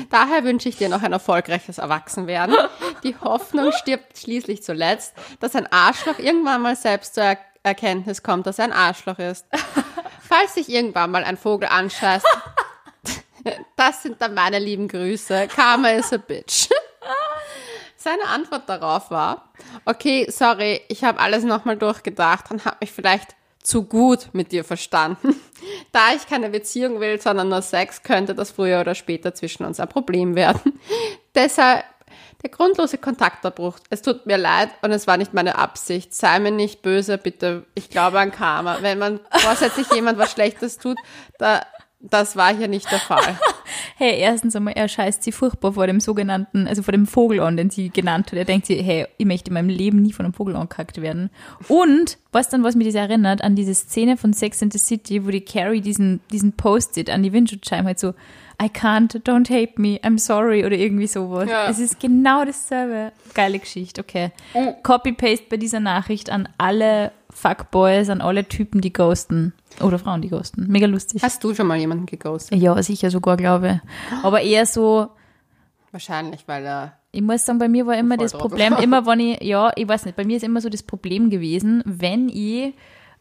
Daher 0.10 0.46
wünsche 0.46 0.70
ich 0.70 0.78
dir 0.78 0.88
noch 0.88 1.04
ein 1.04 1.12
erfolgreiches 1.12 1.78
Erwachsenwerden. 1.78 2.56
Die 3.04 3.18
Hoffnung 3.18 3.74
stirbt 3.74 4.18
schließlich 4.18 4.64
zuletzt, 4.64 5.14
dass 5.42 5.58
ein 5.58 5.70
Arschloch 5.70 6.20
irgendwann 6.20 6.62
mal 6.62 6.78
selbst 6.78 7.16
zur 7.16 7.24
er 7.25 7.38
Erkenntnis 7.64 8.24
kommt, 8.24 8.48
dass 8.48 8.60
er 8.60 8.66
ein 8.66 8.74
Arschloch 8.74 9.20
ist. 9.20 9.46
Falls 10.22 10.54
sich 10.54 10.69
irgendwann 10.69 11.12
mal 11.12 11.26
ein 11.26 11.38
Vogel 11.38 11.68
anscheißt, 11.68 12.26
das 13.76 14.04
sind 14.04 14.22
dann 14.22 14.34
meine 14.34 14.60
lieben 14.60 14.88
Grüße. 14.88 15.50
Karma 15.54 15.90
is 15.90 16.14
a 16.14 16.18
bitch. 16.18 16.69
Seine 17.98 18.26
Antwort 18.28 18.69
darauf 18.69 19.12
war, 19.12 19.50
okay, 19.84 20.28
sorry, 20.30 20.81
ich 20.88 21.04
habe 21.04 21.19
alles 21.19 21.44
nochmal 21.44 21.78
durchgedacht 21.78 22.52
und 22.52 22.64
habe 22.64 22.78
mich 22.81 22.92
vielleicht 22.92 23.36
zu 23.63 23.83
gut 23.83 24.30
mit 24.33 24.51
dir 24.51 24.63
verstanden. 24.63 25.36
Da 25.94 26.13
ich 26.13 26.27
keine 26.27 26.50
Beziehung 26.50 27.00
will, 27.00 27.21
sondern 27.21 27.50
nur 27.50 27.62
Sex, 27.62 28.01
könnte 28.04 28.36
das 28.36 28.51
früher 28.51 28.81
oder 28.81 28.95
später 28.95 29.33
zwischen 29.33 29.63
uns 29.63 29.80
ein 29.80 29.88
Problem 29.88 30.36
werden. 30.36 30.74
Deshalb 31.36 31.86
der 32.44 32.50
grundlose 32.50 32.98
Kontaktabbruch. 32.98 33.77
Es 33.89 34.01
tut 34.01 34.25
mir 34.25 34.38
leid 34.38 34.69
und 34.81 34.92
es 34.92 35.07
war 35.07 35.15
nicht 35.15 35.33
meine 35.33 35.57
Absicht. 35.57 36.13
Sei 36.13 36.39
mir 36.39 36.51
nicht 36.51 36.81
böse, 36.81 37.18
bitte. 37.18 37.65
Ich 37.74 37.89
glaube 37.89 38.19
an 38.19 38.31
Karma. 38.31 38.80
Wenn 38.81 39.00
man 39.00 39.21
vorsätzlich 39.31 39.89
jemand 39.94 40.18
was 40.18 40.33
Schlechtes 40.33 40.77
tut, 40.77 40.98
da, 41.38 41.62
das 42.04 42.36
war 42.36 42.56
hier 42.56 42.68
nicht 42.68 42.92
der 42.92 43.00
Fall. 43.00 43.40
Hey, 43.96 44.20
erstens 44.20 44.56
einmal, 44.56 44.74
er 44.74 44.88
scheißt 44.88 45.24
sie 45.24 45.32
furchtbar 45.32 45.74
vor 45.74 45.88
dem 45.88 46.00
sogenannten, 46.00 46.68
also 46.68 46.82
vor 46.82 46.92
dem 46.92 47.06
Vogel 47.06 47.40
an, 47.40 47.58
den 47.58 47.70
sie 47.70 47.90
genannt 47.90 48.32
hat. 48.32 48.38
Er 48.38 48.46
denkt 48.46 48.66
sie, 48.66 48.82
hey, 48.82 49.08
ich 49.18 49.26
möchte 49.26 49.50
in 49.50 49.54
meinem 49.54 49.70
Leben 49.70 50.02
nie 50.02 50.14
von 50.14 50.26
einem 50.26 50.34
Vogel 50.34 50.56
angekackt 50.56 51.02
werden. 51.02 51.30
Und, 51.68 52.18
was 52.32 52.50
dann, 52.50 52.64
was 52.64 52.76
mich 52.76 52.88
das 52.88 52.96
erinnert, 52.96 53.44
an 53.44 53.56
diese 53.56 53.74
Szene 53.74 54.18
von 54.18 54.34
Sex 54.34 54.62
and 54.64 54.74
the 54.74 54.80
City, 54.80 55.26
wo 55.26 55.30
die 55.30 55.42
Carrie 55.42 55.82
diesen, 55.82 56.22
diesen 56.32 56.54
Post-it 56.54 57.10
an 57.10 57.24
die 57.24 57.34
Windschutzscheibe 57.34 57.86
halt 57.86 58.00
so, 58.00 58.14
I 58.62 58.68
can't, 58.68 59.24
don't 59.24 59.50
hate 59.50 59.80
me, 59.80 60.00
I'm 60.04 60.20
sorry 60.20 60.66
oder 60.66 60.76
irgendwie 60.76 61.08
sowas. 61.08 61.50
Ja. 61.50 61.70
Es 61.70 61.80
ist 61.80 62.00
genau 62.00 62.46
dasselbe. 62.46 63.12
Geile 63.34 63.60
Geschichte, 63.60 64.02
okay. 64.02 64.32
Copy-paste 64.84 65.46
bei 65.50 65.58
dieser 65.58 65.80
Nachricht 65.80 66.30
an 66.30 66.50
alle 66.58 67.12
Fuckboys, 67.33 68.09
an 68.09 68.21
alle 68.21 68.47
Typen, 68.47 68.81
die 68.81 68.94
ghosten. 68.94 69.53
Oder 69.81 70.00
Frauen, 70.00 70.21
die 70.21 70.30
ghosten. 70.30 70.68
Mega 70.68 70.85
lustig. 70.85 71.24
Hast 71.24 71.44
du 71.44 71.53
schon 71.53 71.68
mal 71.68 71.77
jemanden 71.77 72.06
geghostet? 72.06 72.59
Ja, 72.59 72.81
sicher 72.81 73.09
sogar, 73.09 73.38
glaube 73.38 73.81
ich. 73.81 74.24
Aber 74.24 74.41
eher 74.41 74.65
so, 74.65 75.09
Wahrscheinlich, 75.91 76.47
weil 76.47 76.65
er 76.65 76.94
ich 77.15 77.21
muss 77.21 77.45
sagen, 77.45 77.59
bei 77.59 77.69
mir 77.69 77.85
war 77.85 77.95
immer 77.95 78.18
das. 78.18 78.33
Problem, 78.33 78.74
immer 78.81 79.06
wenn 79.06 79.19
ich, 79.19 79.44
ja, 79.44 79.71
ich 79.75 79.88
weiß 79.88 80.06
nicht, 80.06 80.18
bei 80.18 80.25
mir 80.25 80.38
ist 80.38 80.44
immer 80.44 80.59
so 80.59 80.69
das 80.69 80.81
Problem 80.81 81.30
gewesen, 81.30 81.83
wenn 81.85 82.27
ich 82.27 82.74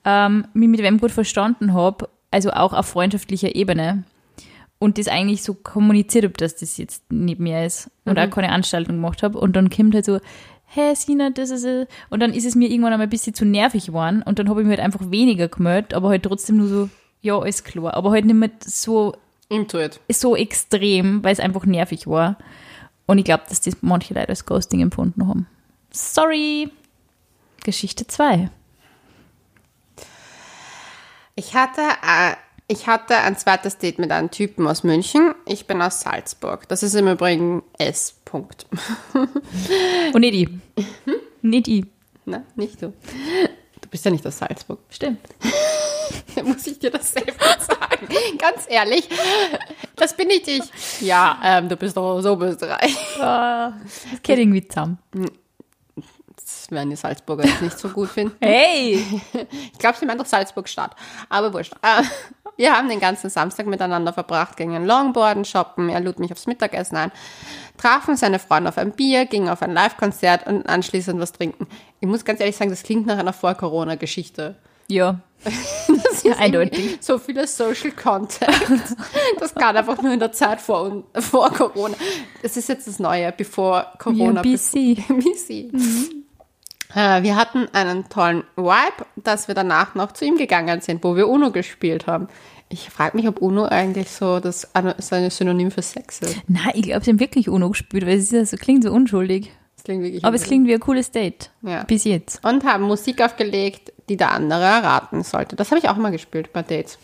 ähm, 0.07 0.47
mich 0.55 0.69
mit 0.69 0.83
wem 0.83 0.99
gut 0.99 1.11
verstanden 1.11 1.75
habe, 1.75 2.09
also 2.31 2.51
auch 2.51 2.73
auf 2.73 2.87
freundschaftlicher 2.87 3.55
Ebene 3.55 4.05
und 4.79 4.97
das 4.97 5.09
eigentlich 5.09 5.43
so 5.43 5.53
kommuniziert 5.53 6.25
habe, 6.25 6.35
dass 6.35 6.57
das 6.57 6.79
jetzt 6.79 7.05
neben 7.11 7.45
mir 7.45 7.67
ist 7.67 7.91
und 8.07 8.19
auch 8.19 8.31
keine 8.31 8.51
Anstaltung 8.51 8.97
gemacht 8.97 9.23
habe 9.23 9.39
und 9.39 9.55
dann 9.55 9.69
kommt 9.69 9.95
halt 9.95 10.07
so, 10.07 10.19
hey 10.75 10.97
Sina, 10.97 11.31
das 11.31 11.51
ist 11.51 11.65
es. 11.65 11.87
Und 12.09 12.21
dann 12.21 12.33
ist 12.33 12.47
es 12.47 12.55
mir 12.55 12.69
irgendwann 12.71 12.93
einmal 12.93 13.07
ein 13.07 13.11
bisschen 13.11 13.35
zu 13.35 13.45
nervig 13.45 13.87
geworden 13.87 14.23
und 14.23 14.39
dann 14.39 14.49
habe 14.49 14.61
ich 14.61 14.67
mir 14.67 14.73
halt 14.77 14.81
einfach 14.81 15.11
weniger 15.11 15.49
gemeldet, 15.49 15.93
aber 15.95 16.09
halt 16.09 16.23
trotzdem 16.23 16.57
nur 16.57 16.69
so, 16.69 16.89
ja, 17.21 17.39
alles 17.39 17.63
klar, 17.63 17.95
aber 17.95 18.11
halt 18.11 18.25
nicht 18.25 18.35
mehr 18.35 18.51
so 18.65 19.15
Intuit. 19.49 20.01
so 20.11 20.35
extrem, 20.35 21.23
weil 21.23 21.33
es 21.33 21.41
einfach 21.41 21.67
nervig 21.67 22.07
war. 22.07 22.37
Und 23.07 23.19
ich 23.19 23.25
glaube, 23.25 23.45
dass 23.49 23.61
das 23.61 23.77
manche 23.83 24.15
Leute 24.15 24.31
als 24.31 24.47
Ghosting 24.47 24.81
empfunden 24.81 25.29
haben. 25.29 25.47
Sorry. 25.91 26.71
Geschichte 27.65 28.07
2. 28.07 28.51
Ich 31.35 31.55
hatte, 31.55 31.83
äh, 31.83 32.35
ich 32.73 32.87
hatte 32.87 33.19
ein 33.19 33.37
zweites 33.37 33.77
Date 33.77 33.99
mit 33.99 34.11
einem 34.11 34.31
Typen 34.31 34.67
aus 34.67 34.83
München. 34.83 35.35
Ich 35.45 35.67
bin 35.67 35.83
aus 35.83 36.01
Salzburg. 36.01 36.67
Das 36.69 36.83
ist 36.83 36.95
im 36.95 37.07
Übrigen 37.07 37.63
S. 37.77 38.15
Punkt. 38.25 38.67
Und 40.15 40.21
nicht 40.21 40.35
ich. 40.35 40.87
Nicht 41.43 41.69
ich. 41.69 41.85
Na, 42.25 42.45
nicht 42.57 42.81
du. 42.81 42.95
Du 43.81 43.89
bist 43.91 44.07
ja 44.07 44.11
nicht 44.11 44.27
aus 44.27 44.39
Salzburg. 44.39 44.79
Stimmt. 44.89 45.21
Da 46.35 46.43
muss 46.43 46.67
ich 46.67 46.79
dir 46.79 46.91
das 46.91 47.13
selber 47.13 47.33
sagen. 47.59 48.07
Ganz 48.39 48.67
ehrlich. 48.69 49.09
Das 49.97 50.15
bin 50.17 50.29
nicht 50.29 50.47
ich. 50.49 50.63
Ja, 51.01 51.39
ähm, 51.43 51.69
du 51.69 51.77
bist 51.77 51.97
doch 51.97 52.21
so 52.21 52.39
Österreich. 52.41 52.97
Das 53.19 53.73
geht 54.23 54.39
irgendwie 54.39 54.67
zusammen. 54.67 54.99
Das 56.37 56.71
werden 56.71 56.91
die 56.91 56.97
Salzburger 56.97 57.45
jetzt 57.45 57.63
nicht 57.63 57.79
so 57.79 57.89
gut 57.89 58.09
finden. 58.09 58.37
Hey! 58.41 59.05
Ich 59.73 59.79
glaube, 59.79 59.97
sie 59.99 60.07
meint 60.07 60.21
doch 60.21 60.27
Salzburg-Stadt. 60.27 60.95
Aber 61.29 61.53
wurscht. 61.53 61.75
Wir 62.57 62.77
haben 62.77 62.89
den 62.89 63.01
ganzen 63.01 63.31
Samstag 63.31 63.67
miteinander 63.67 64.13
verbracht, 64.13 64.57
gingen 64.57 64.87
Longboarden 64.87 65.45
shoppen, 65.45 65.89
er 65.89 66.01
lud 66.01 66.19
mich 66.19 66.33
aufs 66.33 66.47
Mittagessen 66.47 66.97
ein, 66.97 67.13
trafen 67.77 68.17
seine 68.17 68.39
Freunde 68.39 68.69
auf 68.69 68.79
ein 68.79 68.93
Bier, 68.93 69.27
gingen 69.27 69.49
auf 69.49 69.63
ein 69.63 69.73
Live-Konzert 69.73 70.47
und 70.47 70.69
anschließend 70.69 71.21
was 71.21 71.33
trinken. 71.33 71.67
Ich 72.01 72.09
muss 72.09 72.25
ganz 72.25 72.41
ehrlich 72.41 72.57
sagen, 72.57 72.71
das 72.71 72.83
klingt 72.83 73.07
nach 73.07 73.19
einer 73.19 73.33
Vor-Corona-Geschichte. 73.33 74.57
Ja. 74.89 75.21
Das 76.05 76.25
ist 76.25 76.39
Eindeutig. 76.39 76.99
So 77.01 77.19
viele 77.19 77.47
Social 77.49 77.91
Contact. 77.91 78.95
Das 79.41 79.55
kann 79.55 79.77
einfach 79.77 80.01
nur 80.03 80.13
in 80.13 80.21
der 80.21 80.31
Zeit 80.31 80.61
vor, 80.61 81.03
vor 81.15 81.51
Corona. 81.51 81.97
Das 82.43 82.57
ist 82.57 82.69
jetzt 82.69 82.87
das 82.87 82.99
Neue, 82.99 83.33
bevor 83.33 83.93
Corona. 83.99 84.37
Ja, 84.37 84.43
busy. 84.43 85.03
busy. 85.09 85.71
Äh, 85.73 86.22
Wir 86.95 87.37
hatten 87.37 87.69
einen 87.73 88.09
tollen 88.09 88.45
Vibe, 88.57 89.07
dass 89.17 89.49
wir 89.49 89.55
danach 89.55 89.95
noch 89.95 90.13
zu 90.13 90.25
ihm 90.25 90.37
gegangen 90.37 90.81
sind, 90.81 91.03
wo 91.03 91.17
wir 91.17 91.29
UNO 91.29 91.51
gespielt 91.51 92.07
haben. 92.07 92.29
Ich 92.69 92.91
frage 92.91 93.17
mich, 93.17 93.29
ob 93.29 93.41
UNO 93.41 93.65
eigentlich 93.65 94.11
so 94.11 94.41
das 94.41 94.69
so 94.99 95.15
ein 95.15 95.31
Synonym 95.31 95.71
für 95.71 95.83
Sex 95.83 96.21
ist. 96.21 96.37
Nein, 96.49 96.73
ich 96.75 96.83
glaube, 96.83 97.05
sie 97.05 97.11
haben 97.11 97.21
wirklich 97.21 97.49
UNO 97.49 97.71
gespielt, 97.71 98.07
weil 98.07 98.19
es 98.19 98.31
ja 98.31 98.45
so, 98.45 98.57
klingt 98.57 98.83
so 98.85 98.93
unschuldig. 98.93 99.51
Das 99.77 99.85
klingt 99.85 100.03
wirklich 100.03 100.25
Aber 100.25 100.37
es 100.37 100.45
klingt 100.45 100.67
wie 100.67 100.75
ein 100.75 100.81
cooles 100.81 101.11
Date. 101.11 101.51
Ja. 101.63 101.83
Bis 101.85 102.05
jetzt. 102.05 102.45
Und 102.45 102.65
haben 102.65 102.85
Musik 102.85 103.21
aufgelegt, 103.21 103.93
die 104.09 104.17
der 104.17 104.33
andere 104.33 104.63
erraten 104.63 105.23
sollte. 105.23 105.57
Das 105.57 105.71
habe 105.71 105.81
ich 105.81 105.89
auch 105.89 105.97
mal 105.97 106.13
gespielt 106.13 106.53
bei 106.53 106.63
Dates. 106.63 106.99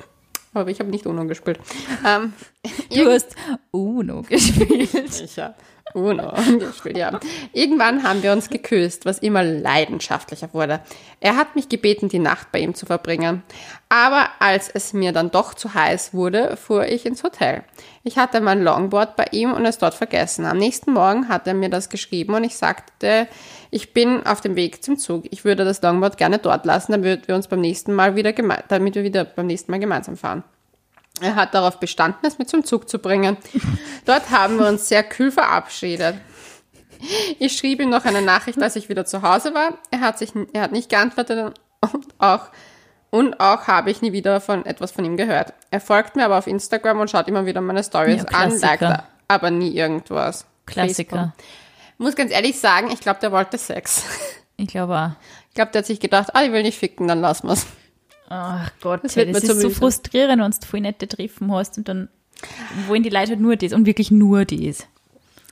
Aber 0.54 0.70
ich 0.70 0.80
habe 0.80 0.90
nicht 0.90 1.06
UNO 1.06 1.26
gespielt. 1.26 1.60
Ähm, 2.06 2.32
Du 2.90 3.10
hast 3.10 3.34
UNO 3.70 4.22
gespielt. 4.22 4.90
Ich 5.24 5.40
habe 5.94 5.98
Uno 5.98 6.32
gespielt, 6.58 6.96
ja. 6.96 7.18
Irgendwann 7.52 8.02
haben 8.02 8.22
wir 8.22 8.32
uns 8.32 8.48
geküsst, 8.48 9.04
was 9.04 9.18
immer 9.18 9.42
leidenschaftlicher 9.42 10.52
wurde. 10.52 10.80
Er 11.20 11.36
hat 11.36 11.54
mich 11.54 11.68
gebeten, 11.68 12.08
die 12.08 12.18
Nacht 12.18 12.52
bei 12.52 12.60
ihm 12.60 12.74
zu 12.74 12.86
verbringen. 12.86 13.42
Aber 13.88 14.28
als 14.38 14.70
es 14.70 14.92
mir 14.92 15.12
dann 15.12 15.30
doch 15.30 15.54
zu 15.54 15.74
heiß 15.74 16.14
wurde, 16.14 16.56
fuhr 16.56 16.86
ich 16.86 17.04
ins 17.04 17.22
Hotel. 17.22 17.62
Ich 18.04 18.16
hatte 18.16 18.40
mein 18.40 18.62
Longboard 18.62 19.16
bei 19.16 19.26
ihm 19.32 19.52
und 19.52 19.66
es 19.66 19.78
dort 19.78 19.94
vergessen. 19.94 20.46
Am 20.46 20.58
nächsten 20.58 20.92
Morgen 20.92 21.28
hat 21.28 21.46
er 21.46 21.54
mir 21.54 21.68
das 21.68 21.88
geschrieben 21.88 22.34
und 22.34 22.44
ich 22.44 22.56
sagte, 22.56 23.28
ich 23.70 23.92
bin 23.92 24.24
auf 24.26 24.40
dem 24.40 24.56
Weg 24.56 24.82
zum 24.82 24.96
Zug. 24.96 25.24
Ich 25.30 25.44
würde 25.44 25.64
das 25.64 25.82
Longboard 25.82 26.16
gerne 26.16 26.38
dort 26.38 26.64
lassen, 26.64 26.92
damit 26.92 27.28
wir 27.28 27.34
uns 27.34 27.48
beim 27.48 27.60
nächsten 27.60 27.92
Mal 27.92 28.16
wieder, 28.16 28.32
damit 28.68 28.94
wir 28.94 29.02
wieder 29.02 29.24
beim 29.24 29.46
nächsten 29.46 29.70
Mal 29.70 29.80
gemeinsam 29.80 30.16
fahren. 30.16 30.42
Er 31.20 31.36
hat 31.36 31.54
darauf 31.54 31.78
bestanden, 31.78 32.26
es 32.26 32.38
mit 32.38 32.48
zum 32.48 32.64
Zug 32.64 32.88
zu 32.88 32.98
bringen. 32.98 33.36
Dort 34.04 34.30
haben 34.30 34.58
wir 34.58 34.66
uns 34.66 34.88
sehr 34.88 35.02
kühl 35.02 35.30
verabschiedet. 35.30 36.16
Ich 37.38 37.56
schrieb 37.56 37.80
ihm 37.80 37.90
noch 37.90 38.04
eine 38.04 38.22
Nachricht, 38.22 38.62
als 38.62 38.76
ich 38.76 38.88
wieder 38.88 39.04
zu 39.04 39.22
Hause 39.22 39.54
war. 39.54 39.78
Er 39.90 40.00
hat, 40.00 40.18
sich, 40.18 40.32
er 40.52 40.62
hat 40.62 40.72
nicht 40.72 40.88
geantwortet 40.88 41.54
und 41.80 42.06
auch, 42.18 42.48
und 43.10 43.40
auch 43.40 43.66
habe 43.66 43.90
ich 43.90 44.02
nie 44.02 44.12
wieder 44.12 44.40
von 44.40 44.64
etwas 44.64 44.92
von 44.92 45.04
ihm 45.04 45.16
gehört. 45.16 45.52
Er 45.70 45.80
folgt 45.80 46.16
mir 46.16 46.24
aber 46.24 46.38
auf 46.38 46.46
Instagram 46.46 47.00
und 47.00 47.10
schaut 47.10 47.28
immer 47.28 47.44
wieder 47.44 47.60
meine 47.60 47.82
Stories 47.82 48.24
Ja, 48.30 48.38
an, 48.38 48.58
liked 48.58 48.82
er 48.82 49.04
aber 49.28 49.50
nie 49.50 49.76
irgendwas. 49.76 50.46
Klassiker. 50.66 51.16
Facebook. 51.16 51.44
Muss 51.98 52.16
ganz 52.16 52.32
ehrlich 52.32 52.58
sagen, 52.58 52.90
ich 52.90 53.00
glaube, 53.00 53.20
der 53.20 53.32
wollte 53.32 53.58
Sex. 53.58 54.04
Ich 54.56 54.68
glaube 54.68 54.96
auch. 54.96 55.10
Ich 55.48 55.54
glaube, 55.54 55.72
der 55.72 55.80
hat 55.80 55.86
sich 55.86 55.98
gedacht, 55.98 56.34
ah, 56.34 56.42
ich 56.42 56.52
will 56.52 56.62
nicht 56.62 56.78
ficken, 56.78 57.08
dann 57.08 57.20
lassen 57.20 57.48
wir's. 57.48 57.66
Ach 58.28 58.70
Gott, 58.80 59.00
Das 59.04 59.14
das, 59.14 59.24
ist 59.26 59.46
so 59.46 59.54
müde. 59.54 59.70
frustrierend, 59.70 60.40
wenn 60.42 60.50
du 60.50 60.66
voll 60.66 60.80
nette 60.80 61.06
Treffen 61.08 61.52
hast 61.52 61.76
und 61.78 61.88
dann 61.88 62.08
wollen 62.88 63.02
die 63.02 63.10
Leute 63.10 63.30
halt 63.30 63.40
nur 63.40 63.56
das 63.56 63.72
und 63.72 63.86
wirklich 63.86 64.10
nur 64.10 64.44
das. 64.44 64.86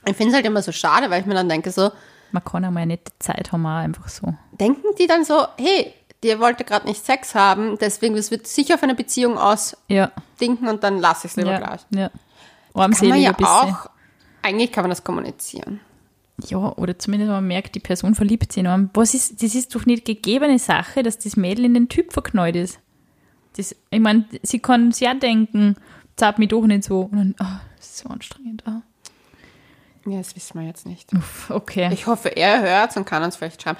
Ich 0.05 0.15
finde 0.15 0.29
es 0.29 0.33
halt 0.33 0.45
immer 0.45 0.61
so 0.61 0.71
schade, 0.71 1.09
weil 1.09 1.21
ich 1.21 1.27
mir 1.27 1.35
dann 1.35 1.47
denke 1.49 1.71
so, 1.71 1.91
Man 2.31 2.43
kann 2.43 2.65
auch 2.65 2.71
mal 2.71 2.81
eine 2.81 2.93
nette 2.93 3.11
Zeit 3.19 3.51
haben, 3.51 3.65
einfach 3.65 4.07
so. 4.09 4.33
denken 4.59 4.87
die 4.97 5.05
dann 5.07 5.23
so, 5.23 5.45
hey, 5.57 5.93
der 6.23 6.39
wollte 6.39 6.63
gerade 6.63 6.87
nicht 6.87 7.05
Sex 7.05 7.35
haben, 7.35 7.77
deswegen, 7.79 8.15
das 8.15 8.31
wird 8.31 8.47
sicher 8.47 8.75
auf 8.75 8.83
eine 8.83 8.95
Beziehung 8.95 9.33
Ja, 9.35 9.51
ausdinken 9.51 10.67
und 10.67 10.83
dann 10.83 10.99
lasse 10.99 11.27
ich 11.27 11.31
es 11.33 11.37
lieber 11.37 11.51
ja, 11.51 11.57
gleich. 11.59 11.81
ja. 11.91 12.09
Kann 12.73 12.91
man 13.09 13.19
ja 13.21 13.31
bisschen. 13.33 13.45
auch, 13.47 13.89
eigentlich 14.41 14.71
kann 14.71 14.83
man 14.83 14.89
das 14.89 15.03
kommunizieren. 15.03 15.81
Ja, 16.47 16.75
oder 16.77 16.97
zumindest 16.97 17.31
man 17.31 17.47
merkt, 17.47 17.75
die 17.75 17.79
Person 17.79 18.15
verliebt 18.15 18.51
sich 18.51 18.61
in 18.61 18.67
einen. 18.67 18.89
Was 18.93 19.13
ist, 19.13 19.41
das 19.43 19.55
ist 19.55 19.75
doch 19.75 19.85
nicht 19.85 20.05
gegebene 20.05 20.59
Sache, 20.59 21.03
dass 21.03 21.19
das 21.19 21.37
Mädel 21.37 21.65
in 21.65 21.73
den 21.73 21.89
Typ 21.89 22.13
verknallt 22.13 22.55
ist. 22.55 22.79
Das, 23.57 23.75
ich 23.89 23.99
meine, 23.99 24.25
sie 24.43 24.59
kann 24.59 24.91
sich 24.91 25.07
ja 25.07 25.13
denken, 25.13 25.75
zart 26.15 26.39
mich 26.39 26.49
doch 26.49 26.65
nicht 26.65 26.83
so. 26.83 27.01
Und 27.01 27.17
dann, 27.17 27.35
ah, 27.39 27.61
das 27.77 27.87
ist 27.87 27.97
so 27.99 28.09
anstrengend. 28.09 28.63
Ah. 28.65 28.81
Ja, 30.05 30.17
das 30.17 30.35
wissen 30.35 30.59
wir 30.59 30.65
jetzt 30.65 30.87
nicht. 30.87 31.13
Uff, 31.13 31.51
okay. 31.51 31.89
Ich 31.93 32.07
hoffe, 32.07 32.29
er 32.29 32.61
hört 32.61 32.97
und 32.97 33.05
kann 33.05 33.21
uns 33.21 33.35
vielleicht 33.35 33.61
schreiben. 33.61 33.77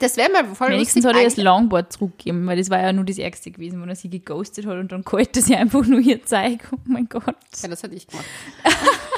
Das 0.00 0.16
wäre 0.16 0.30
mal 0.30 0.44
voll 0.54 0.70
Wenigstens 0.70 1.04
hat 1.04 1.14
er 1.14 1.22
das 1.22 1.36
Longboard 1.36 1.92
zurückgegeben, 1.92 2.44
weil 2.46 2.56
das 2.56 2.70
war 2.70 2.80
ja 2.80 2.92
nur 2.92 3.04
das 3.04 3.18
Ärgste 3.18 3.52
gewesen, 3.52 3.80
wo 3.80 3.86
er 3.86 3.94
sie 3.94 4.10
geghostet 4.10 4.66
hat 4.66 4.78
und 4.78 4.90
dann 4.90 5.04
kalt 5.04 5.36
er 5.36 5.42
sie 5.42 5.54
einfach 5.54 5.86
nur 5.86 6.00
ihr 6.00 6.24
Zeug. 6.24 6.60
Oh 6.72 6.78
mein 6.86 7.08
Gott. 7.08 7.36
Ja, 7.62 7.68
das 7.68 7.82
hätte 7.82 7.94
ich 7.94 8.08
gemacht. 8.08 8.26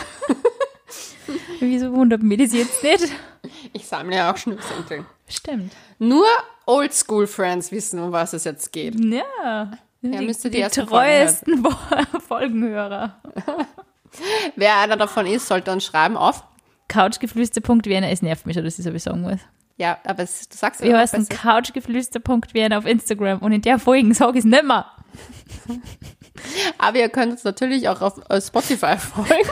Wieso 1.60 1.92
wundert 1.92 2.22
mich 2.22 2.38
das 2.38 2.52
jetzt 2.52 2.82
nicht? 2.82 3.12
Ich 3.72 3.86
sammle 3.86 4.16
ja 4.16 4.32
auch 4.32 4.36
Schnürsenkel. 4.36 5.04
Stimmt. 5.28 5.72
Nur 5.98 6.26
Oldschool-Friends 6.66 7.72
wissen, 7.72 8.00
um 8.00 8.12
was 8.12 8.32
es 8.32 8.44
jetzt 8.44 8.72
geht. 8.72 8.98
Ja. 8.98 9.72
die, 10.02 10.26
müsst 10.26 10.44
ihr 10.44 10.50
die 10.50 10.62
die 10.62 10.68
Folgen 10.68 10.88
treuesten 10.88 11.66
Folgenhörer. 12.28 13.20
Wer 14.56 14.78
einer 14.78 14.96
davon 14.96 15.26
ist, 15.26 15.46
sollte 15.48 15.72
uns 15.72 15.84
schreiben 15.84 16.16
auf. 16.16 16.44
Couchgeflüster.vienna, 16.88 18.08
es 18.10 18.20
nervt 18.20 18.46
mich 18.46 18.54
schon, 18.54 18.64
dass 18.64 18.78
ich 18.78 18.84
so 18.84 18.98
sagen 18.98 19.22
muss. 19.22 19.40
Ja, 19.78 19.98
aber 20.04 20.24
es, 20.24 20.48
du 20.48 20.56
sagst 20.56 20.80
ja 20.80 20.86
Wir 20.88 20.98
heißen 20.98 21.28
couchgeflüster.vienna 21.28 22.76
auf 22.76 22.86
Instagram 22.86 23.38
und 23.38 23.52
in 23.52 23.62
der 23.62 23.78
Folge 23.78 24.12
sage 24.14 24.38
ich 24.38 24.44
es 24.44 24.50
nicht 24.50 24.64
mehr. 24.64 24.86
Aber 26.78 26.98
ihr 26.98 27.08
könnt 27.08 27.32
uns 27.32 27.44
natürlich 27.44 27.88
auch 27.88 28.00
auf 28.00 28.20
Spotify 28.44 28.96
folgen 28.98 29.50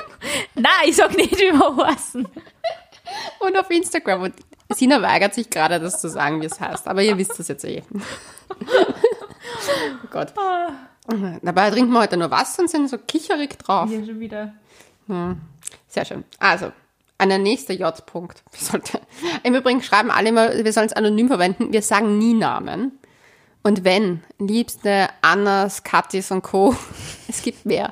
Nein, 0.61 0.89
ich 0.89 0.97
sag 0.97 1.17
nicht, 1.17 1.33
wie 1.39 1.53
wir 1.53 1.87
heißen. 1.87 2.27
und 3.41 3.57
auf 3.59 3.71
Instagram. 3.71 4.23
Und 4.23 4.35
Sina 4.75 5.03
weigert 5.03 5.35
sich 5.35 5.51
gerade, 5.51 5.81
das 5.81 6.01
zu 6.01 6.09
sagen, 6.09 6.41
wie 6.43 6.47
es 6.47 6.61
heißt. 6.61 6.87
Aber 6.89 7.03
ihr 7.03 7.17
wisst 7.19 7.39
es 7.41 7.49
jetzt 7.49 7.65
eh. 7.65 7.83
oh 8.61 10.07
Gott. 10.11 10.33
Dabei 11.43 11.71
trinken 11.71 11.93
wir 11.93 12.01
heute 12.01 12.17
nur 12.17 12.31
Wasser 12.31 12.63
und 12.63 12.71
sind 12.71 12.89
so 12.89 12.99
kicherig 12.99 13.59
drauf. 13.59 13.89
Hier 13.89 14.05
schon 14.07 14.21
wieder. 14.21 14.53
Sehr 15.89 16.05
schön. 16.05 16.25
Also, 16.39 16.71
ein 17.19 17.43
nächster 17.43 17.75
J-Punkt. 17.75 18.45
Wir 18.53 18.61
sollte- 18.61 19.01
Im 19.43 19.55
Übrigen 19.55 19.83
schreiben 19.83 20.11
alle 20.11 20.29
immer, 20.29 20.53
wir 20.65 20.73
sollen 20.73 20.87
es 20.87 20.93
anonym 20.93 21.27
verwenden. 21.29 21.73
Wir 21.73 21.83
sagen 21.83 22.19
nie 22.19 22.35
Namen. 22.35 22.93
Und 23.63 23.85
wenn, 23.85 24.23
liebste 24.39 25.09
Annas, 25.21 25.83
Katis 25.83 26.31
und 26.31 26.43
Co., 26.43 26.75
es 27.29 27.43
gibt 27.43 27.67
mehr. 27.67 27.91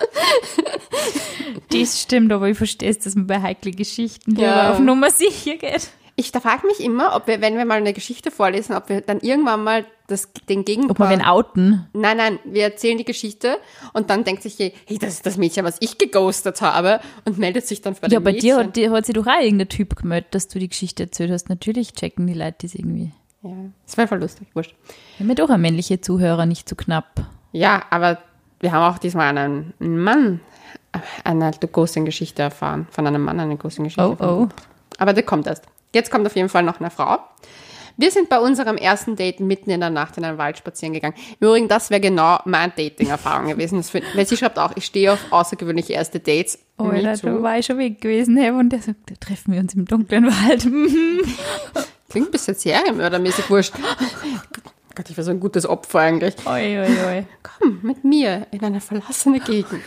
Das 1.70 2.00
stimmt, 2.00 2.32
aber 2.32 2.48
ich 2.48 2.56
verstehe 2.58 2.90
es, 2.90 2.98
dass 2.98 3.14
man 3.14 3.26
bei 3.26 3.40
heiklen 3.40 3.76
Geschichten 3.76 4.36
Ja. 4.36 4.72
auf 4.72 4.78
Nummer 4.78 5.10
sicher 5.10 5.56
geht. 5.56 5.88
Ich 6.18 6.32
da 6.32 6.40
frage 6.40 6.66
mich 6.66 6.80
immer, 6.80 7.14
ob 7.14 7.26
wir, 7.26 7.42
wenn 7.42 7.58
wir 7.58 7.66
mal 7.66 7.76
eine 7.78 7.92
Geschichte 7.92 8.30
vorlesen, 8.30 8.74
ob 8.74 8.88
wir 8.88 9.02
dann 9.02 9.20
irgendwann 9.20 9.62
mal 9.64 9.84
das, 10.06 10.30
den 10.48 10.64
Gegenpart... 10.64 10.92
Ob 10.92 10.98
man 10.98 11.10
wen 11.10 11.22
outen. 11.24 11.86
Nein, 11.92 12.16
nein, 12.16 12.38
wir 12.44 12.62
erzählen 12.62 12.96
die 12.96 13.04
Geschichte 13.04 13.58
und 13.92 14.08
dann 14.08 14.24
denkt 14.24 14.42
sich, 14.42 14.58
hey, 14.58 14.72
das 14.98 15.14
ist 15.14 15.26
das 15.26 15.36
Mädchen, 15.36 15.64
was 15.64 15.76
ich 15.80 15.98
geghostet 15.98 16.62
habe 16.62 17.00
und 17.26 17.36
meldet 17.38 17.66
sich 17.66 17.82
dann 17.82 17.94
bei 18.00 18.08
Ja, 18.08 18.18
dem 18.20 18.24
bei 18.24 18.32
Mädchen. 18.32 18.48
dir 18.48 18.56
hat, 18.56 18.76
dir 18.76 18.90
hat 18.92 19.04
sich 19.06 19.14
doch 19.14 19.26
auch 19.26 19.40
irgendein 19.42 19.68
Typ 19.68 19.94
gemeldet, 19.96 20.28
dass 20.34 20.48
du 20.48 20.58
die 20.58 20.68
Geschichte 20.68 21.02
erzählt 21.02 21.30
hast. 21.30 21.50
Natürlich 21.50 21.92
checken 21.92 22.26
die 22.26 22.34
Leute 22.34 22.56
das 22.62 22.74
irgendwie. 22.74 23.12
Ja, 23.42 23.50
das 23.84 23.96
wäre 23.98 24.08
voll 24.08 24.20
lustig, 24.20 24.48
wurscht. 24.54 24.74
Wir 25.18 25.24
haben 25.24 25.28
ja 25.28 25.34
doch 25.34 25.50
eine 25.50 25.58
männliche 25.58 26.00
Zuhörer, 26.00 26.46
nicht 26.46 26.66
zu 26.68 26.76
knapp. 26.76 27.26
Ja, 27.52 27.82
aber 27.90 28.18
wir 28.60 28.72
haben 28.72 28.94
auch 28.94 28.98
diesmal 28.98 29.36
einen 29.36 29.72
Mann 29.78 30.40
eine 31.24 31.50
Ghosting-Geschichte 31.52 32.42
erfahren. 32.42 32.86
Von 32.90 33.06
einem 33.06 33.22
Mann 33.22 33.38
eine 33.38 33.56
Ghosting-Geschichte 33.56 34.02
Oh, 34.06 34.12
erfahren. 34.12 34.52
Aber 34.98 35.12
der 35.12 35.22
kommt 35.24 35.46
erst. 35.46 35.64
Jetzt 35.94 36.10
kommt 36.10 36.26
auf 36.26 36.36
jeden 36.36 36.48
Fall 36.48 36.62
noch 36.62 36.80
eine 36.80 36.90
Frau. 36.90 37.18
Wir 37.98 38.10
sind 38.10 38.28
bei 38.28 38.38
unserem 38.38 38.76
ersten 38.76 39.16
Date 39.16 39.40
mitten 39.40 39.70
in 39.70 39.80
der 39.80 39.88
Nacht 39.88 40.18
in 40.18 40.24
einen 40.24 40.36
Wald 40.36 40.58
spazieren 40.58 40.92
gegangen. 40.92 41.14
Im 41.40 41.48
Übrigen, 41.48 41.68
das 41.68 41.88
wäre 41.88 42.00
genau 42.00 42.38
meine 42.44 42.72
Dating-Erfahrung 42.76 43.48
gewesen. 43.48 43.82
Find- 43.82 44.04
weil 44.14 44.26
sie 44.26 44.36
schreibt 44.36 44.58
auch, 44.58 44.72
ich 44.74 44.84
stehe 44.84 45.12
auf 45.12 45.18
außergewöhnliche 45.30 45.94
erste 45.94 46.20
Dates. 46.20 46.58
Oh, 46.76 46.90
da 46.90 47.42
war 47.42 47.58
ich 47.58 47.64
schon 47.66 47.78
weg 47.78 48.00
gewesen. 48.02 48.36
Hey, 48.36 48.50
und 48.50 48.68
der 48.70 48.82
sagt, 48.82 48.98
da 49.10 49.14
treffen 49.18 49.54
wir 49.54 49.60
uns 49.60 49.72
im 49.74 49.86
dunklen 49.86 50.26
Wald. 50.26 50.62
Klingt 52.10 52.28
ein 52.28 52.32
bisschen 52.32 52.54
serienmördermäßig 52.54 53.48
wurscht. 53.48 53.72
Gott, 54.96 55.10
ich 55.10 55.16
war 55.18 55.24
so 55.24 55.30
ein 55.30 55.40
gutes 55.40 55.66
Opfer 55.66 56.00
eigentlich. 56.00 56.34
oi, 56.46 56.80
oi, 56.80 57.06
oi. 57.06 57.26
Komm 57.42 57.80
mit 57.82 58.02
mir 58.02 58.46
in 58.50 58.64
eine 58.64 58.80
verlassene 58.80 59.40
Gegend. 59.40 59.82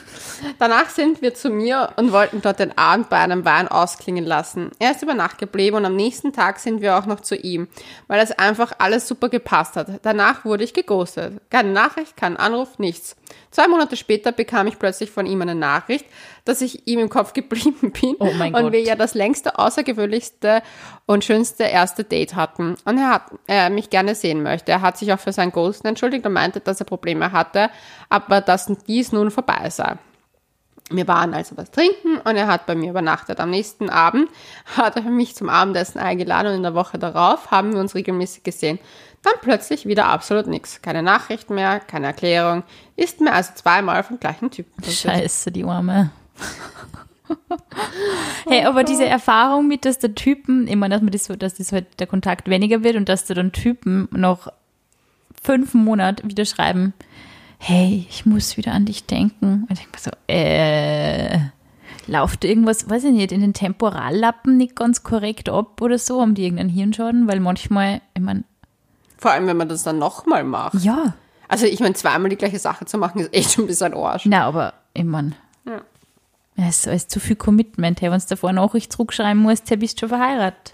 Danach 0.60 0.90
sind 0.92 1.24
wir 1.24 1.34
zu 1.34 1.50
mir 1.50 1.94
und 1.96 2.12
wollten 2.12 2.44
dort 2.44 2.60
den 2.60 2.78
Abend 2.78 3.10
bei 3.10 3.18
einem 3.18 3.44
Wein 3.44 3.68
ausklingen 3.68 4.24
lassen. 4.24 4.70
Er 4.78 4.92
ist 4.92 5.02
über 5.02 5.16
Nacht 5.16 5.40
geblieben 5.40 5.78
und 5.78 5.86
am 5.86 5.96
nächsten 5.96 6.32
Tag 6.32 6.60
sind 6.60 6.82
wir 6.82 6.96
auch 6.96 7.08
noch 7.08 7.22
zu 7.22 7.36
ihm, 7.36 7.68
weil 8.06 8.22
es 8.22 8.32
einfach 8.32 8.74
alles 8.78 9.08
super 9.08 9.30
gepasst 9.30 9.78
hat. 9.78 10.00
Danach 10.04 10.46
wurde 10.46 10.64
ich 10.64 10.76
geghostet. 10.76 11.42
Keine 11.50 11.72
Nachricht, 11.72 12.16
kein 12.16 12.38
Anruf, 12.38 12.78
nichts. 12.78 13.16
Zwei 13.52 13.68
Monate 13.68 13.96
später 13.96 14.32
bekam 14.32 14.68
ich 14.68 14.78
plötzlich 14.78 15.10
von 15.12 15.26
ihm 15.26 15.42
eine 15.42 15.56
Nachricht, 15.56 16.06
dass 16.46 16.62
ich 16.62 16.88
ihm 16.88 17.00
im 17.00 17.10
Kopf 17.10 17.34
geblieben 17.34 17.92
bin 18.02 18.16
Oh 18.20 18.32
mein 18.38 18.54
und 18.54 18.64
Gott. 18.64 18.74
wir 18.74 18.82
ja 18.82 18.96
das 18.96 19.14
längste, 19.14 19.58
außergewöhnlichste 19.58 20.62
und 21.06 21.24
schönste 21.24 21.64
erste 21.64 22.04
Date 22.04 22.36
hatten. 22.36 22.76
Und 22.86 22.98
er 22.98 23.10
hat 23.10 23.24
er 23.48 23.70
mich 23.70 23.90
gerne 23.90 24.16
sehen 24.16 24.44
möchte. 24.44 24.72
Er 24.72 24.82
hat 24.82 24.98
sich 24.98 25.12
auch 25.14 25.20
für 25.20 25.34
sein 25.34 25.52
Ghosten 25.52 25.88
entschuldigt 25.88 26.26
und 26.26 26.34
meinte, 26.34 26.60
dass 26.60 26.80
er 26.80 26.86
Probleme 26.86 27.32
hatte, 27.32 27.70
aber 28.10 28.42
dass 28.42 28.72
dies 28.88 29.12
nun 29.12 29.32
vorbei 29.32 29.70
sei. 29.70 29.98
Wir 30.92 31.08
waren 31.08 31.36
also 31.36 31.56
was 31.56 31.70
trinken 31.70 32.18
und 32.18 32.36
er 32.36 32.48
hat 32.48 32.66
bei 32.66 32.74
mir 32.74 32.90
übernachtet. 32.90 33.40
Am 33.40 33.52
nächsten 33.52 33.92
Abend 33.92 34.28
hat 34.76 34.96
er 34.96 35.04
mich 35.04 35.36
zum 35.36 35.48
Abendessen 35.48 36.00
eingeladen 36.00 36.48
und 36.48 36.56
in 36.56 36.64
der 36.64 36.74
Woche 36.74 36.98
darauf 36.98 37.52
haben 37.52 37.74
wir 37.74 37.80
uns 37.80 37.94
regelmäßig 37.94 38.44
gesehen. 38.44 38.80
Dann 39.24 39.34
plötzlich 39.42 39.86
wieder 39.86 40.06
absolut 40.06 40.48
nichts. 40.48 40.82
Keine 40.82 41.04
Nachricht 41.04 41.50
mehr, 41.50 41.80
keine 41.80 42.08
Erklärung. 42.08 42.64
Ist 42.96 43.20
mir 43.20 43.34
also 43.34 43.52
zweimal 43.54 44.04
vom 44.04 44.20
gleichen 44.20 44.50
Typen. 44.50 44.84
Scheiße, 44.84 45.52
die 45.52 45.66
Arme. 45.66 46.12
hey, 48.48 48.66
aber 48.66 48.84
diese 48.84 49.06
Erfahrung 49.06 49.68
mit, 49.68 49.86
dass 49.86 50.00
der 50.00 50.16
Typen, 50.16 50.68
ich 50.68 50.76
meine, 50.76 50.96
dass, 50.96 51.02
man 51.02 51.12
das 51.12 51.28
dass 51.40 51.56
das 51.56 51.72
halt 51.72 52.00
der 52.00 52.08
Kontakt 52.08 52.50
weniger 52.50 52.84
wird 52.84 52.96
und 52.96 53.10
dass 53.10 53.26
da 53.26 53.34
dann 53.34 53.52
Typen 53.52 54.08
noch 54.12 54.48
fünf 55.42 55.74
Monate 55.74 56.28
wieder 56.28 56.46
schreiben, 56.46 56.94
hey, 57.58 58.08
ich 58.10 58.26
muss 58.26 58.58
wieder 58.58 58.72
an 58.74 58.86
dich 58.86 59.06
denken. 59.06 59.66
Und 59.70 59.72
ich 59.72 59.80
denke 59.80 59.92
mir 59.94 60.00
so, 60.00 60.12
äh, 60.28 61.40
lauft 62.08 62.46
irgendwas, 62.46 62.90
weiß 62.90 63.04
ich 63.06 63.12
nicht, 63.12 63.32
in 63.32 63.42
den 63.42 63.54
Temporallappen 63.54 64.58
nicht 64.58 64.76
ganz 64.76 65.04
korrekt 65.04 65.50
ab 65.50 65.82
oder 65.82 65.98
so? 65.98 66.22
Haben 66.22 66.36
die 66.36 66.44
irgendeinen 66.44 66.70
Hirnschaden? 66.70 67.28
Weil 67.28 67.40
manchmal, 67.40 68.02
ich 68.16 68.22
meine, 68.22 68.44
Vor 69.20 69.32
allem, 69.32 69.48
wenn 69.48 69.58
man 69.58 69.68
das 69.70 69.84
dann 69.84 70.00
nochmal 70.00 70.44
macht. 70.44 70.76
ja, 70.76 71.14
Also 71.48 71.66
ich 71.66 71.80
meine, 71.80 71.94
zweimal 71.96 72.30
die 72.30 72.36
gleiche 72.38 72.60
Sache 72.60 72.86
zu 72.86 72.98
machen, 72.98 73.20
ist 73.22 73.34
echt 73.34 73.52
schon 73.54 73.66
ein 73.66 73.68
bisschen 73.68 73.94
Arsch. 73.94 74.26
na, 74.26 74.46
aber 74.46 74.74
ich 74.94 75.04
meine, 75.04 75.34
Ja. 75.66 75.82
es 76.56 76.86
ist 76.88 77.12
zu 77.12 77.20
viel 77.20 77.36
Commitment. 77.36 78.02
Hey, 78.02 78.12
wenn 78.12 78.20
du 78.20 78.26
davor 78.28 78.52
Nachricht 78.54 78.92
zurückschreiben 78.94 79.42
musst, 79.42 79.70
hey, 79.70 79.78
bist 79.78 79.98
du 79.98 80.08
schon 80.08 80.10
verheiratet. 80.10 80.74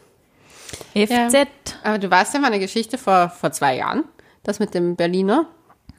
FZ. 0.94 1.48
Aber 1.84 1.98
du 2.00 2.10
weißt 2.10 2.34
ja 2.34 2.40
meine 2.40 2.60
Geschichte 2.60 2.98
vor, 2.98 3.30
vor 3.30 3.52
zwei 3.52 3.78
Jahren, 3.78 4.04
das 4.44 4.60
mit 4.60 4.74
dem 4.74 4.96
Berliner. 4.96 5.46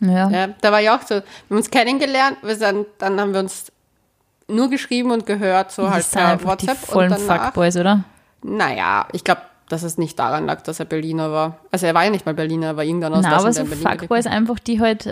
Ja. 0.00 0.28
Ja, 0.28 0.46
da 0.60 0.72
war 0.72 0.80
ja 0.80 0.96
auch 0.96 1.02
so, 1.02 1.14
wir 1.16 1.22
haben 1.50 1.56
uns 1.56 1.70
kennengelernt, 1.70 2.38
wir 2.42 2.56
sind, 2.56 2.86
dann 2.98 3.18
haben 3.20 3.32
wir 3.32 3.40
uns 3.40 3.72
nur 4.48 4.68
geschrieben 4.68 5.10
und 5.10 5.24
gehört, 5.26 5.72
so 5.72 5.88
halt 5.90 6.00
das 6.00 6.10
sind 6.10 6.20
per 6.20 6.28
einfach 6.32 6.56
die 6.56 6.66
WhatsApp. 6.68 6.86
vollen 6.86 7.12
und 7.12 7.20
danach, 7.28 7.44
Fuckboys, 7.46 7.76
oder? 7.76 8.04
naja, 8.42 9.06
ich 9.12 9.24
glaube, 9.24 9.40
dass 9.68 9.82
es 9.82 9.98
nicht 9.98 10.18
daran 10.18 10.46
lag, 10.46 10.62
dass 10.62 10.78
er 10.78 10.86
Berliner 10.86 11.32
war. 11.32 11.58
Also 11.70 11.86
er 11.86 11.94
war 11.94 12.04
ja 12.04 12.10
nicht 12.10 12.24
mal 12.24 12.34
Berliner, 12.34 12.68
er 12.68 12.76
war 12.76 12.84
irgendwann 12.84 13.14
aus 13.14 13.24
das 13.24 13.32
aber 13.32 13.52
so 13.52 13.64
Fuckboys 13.64 14.26
einfach, 14.26 14.58
die 14.58 14.80
halt, 14.80 15.06
äh, 15.06 15.10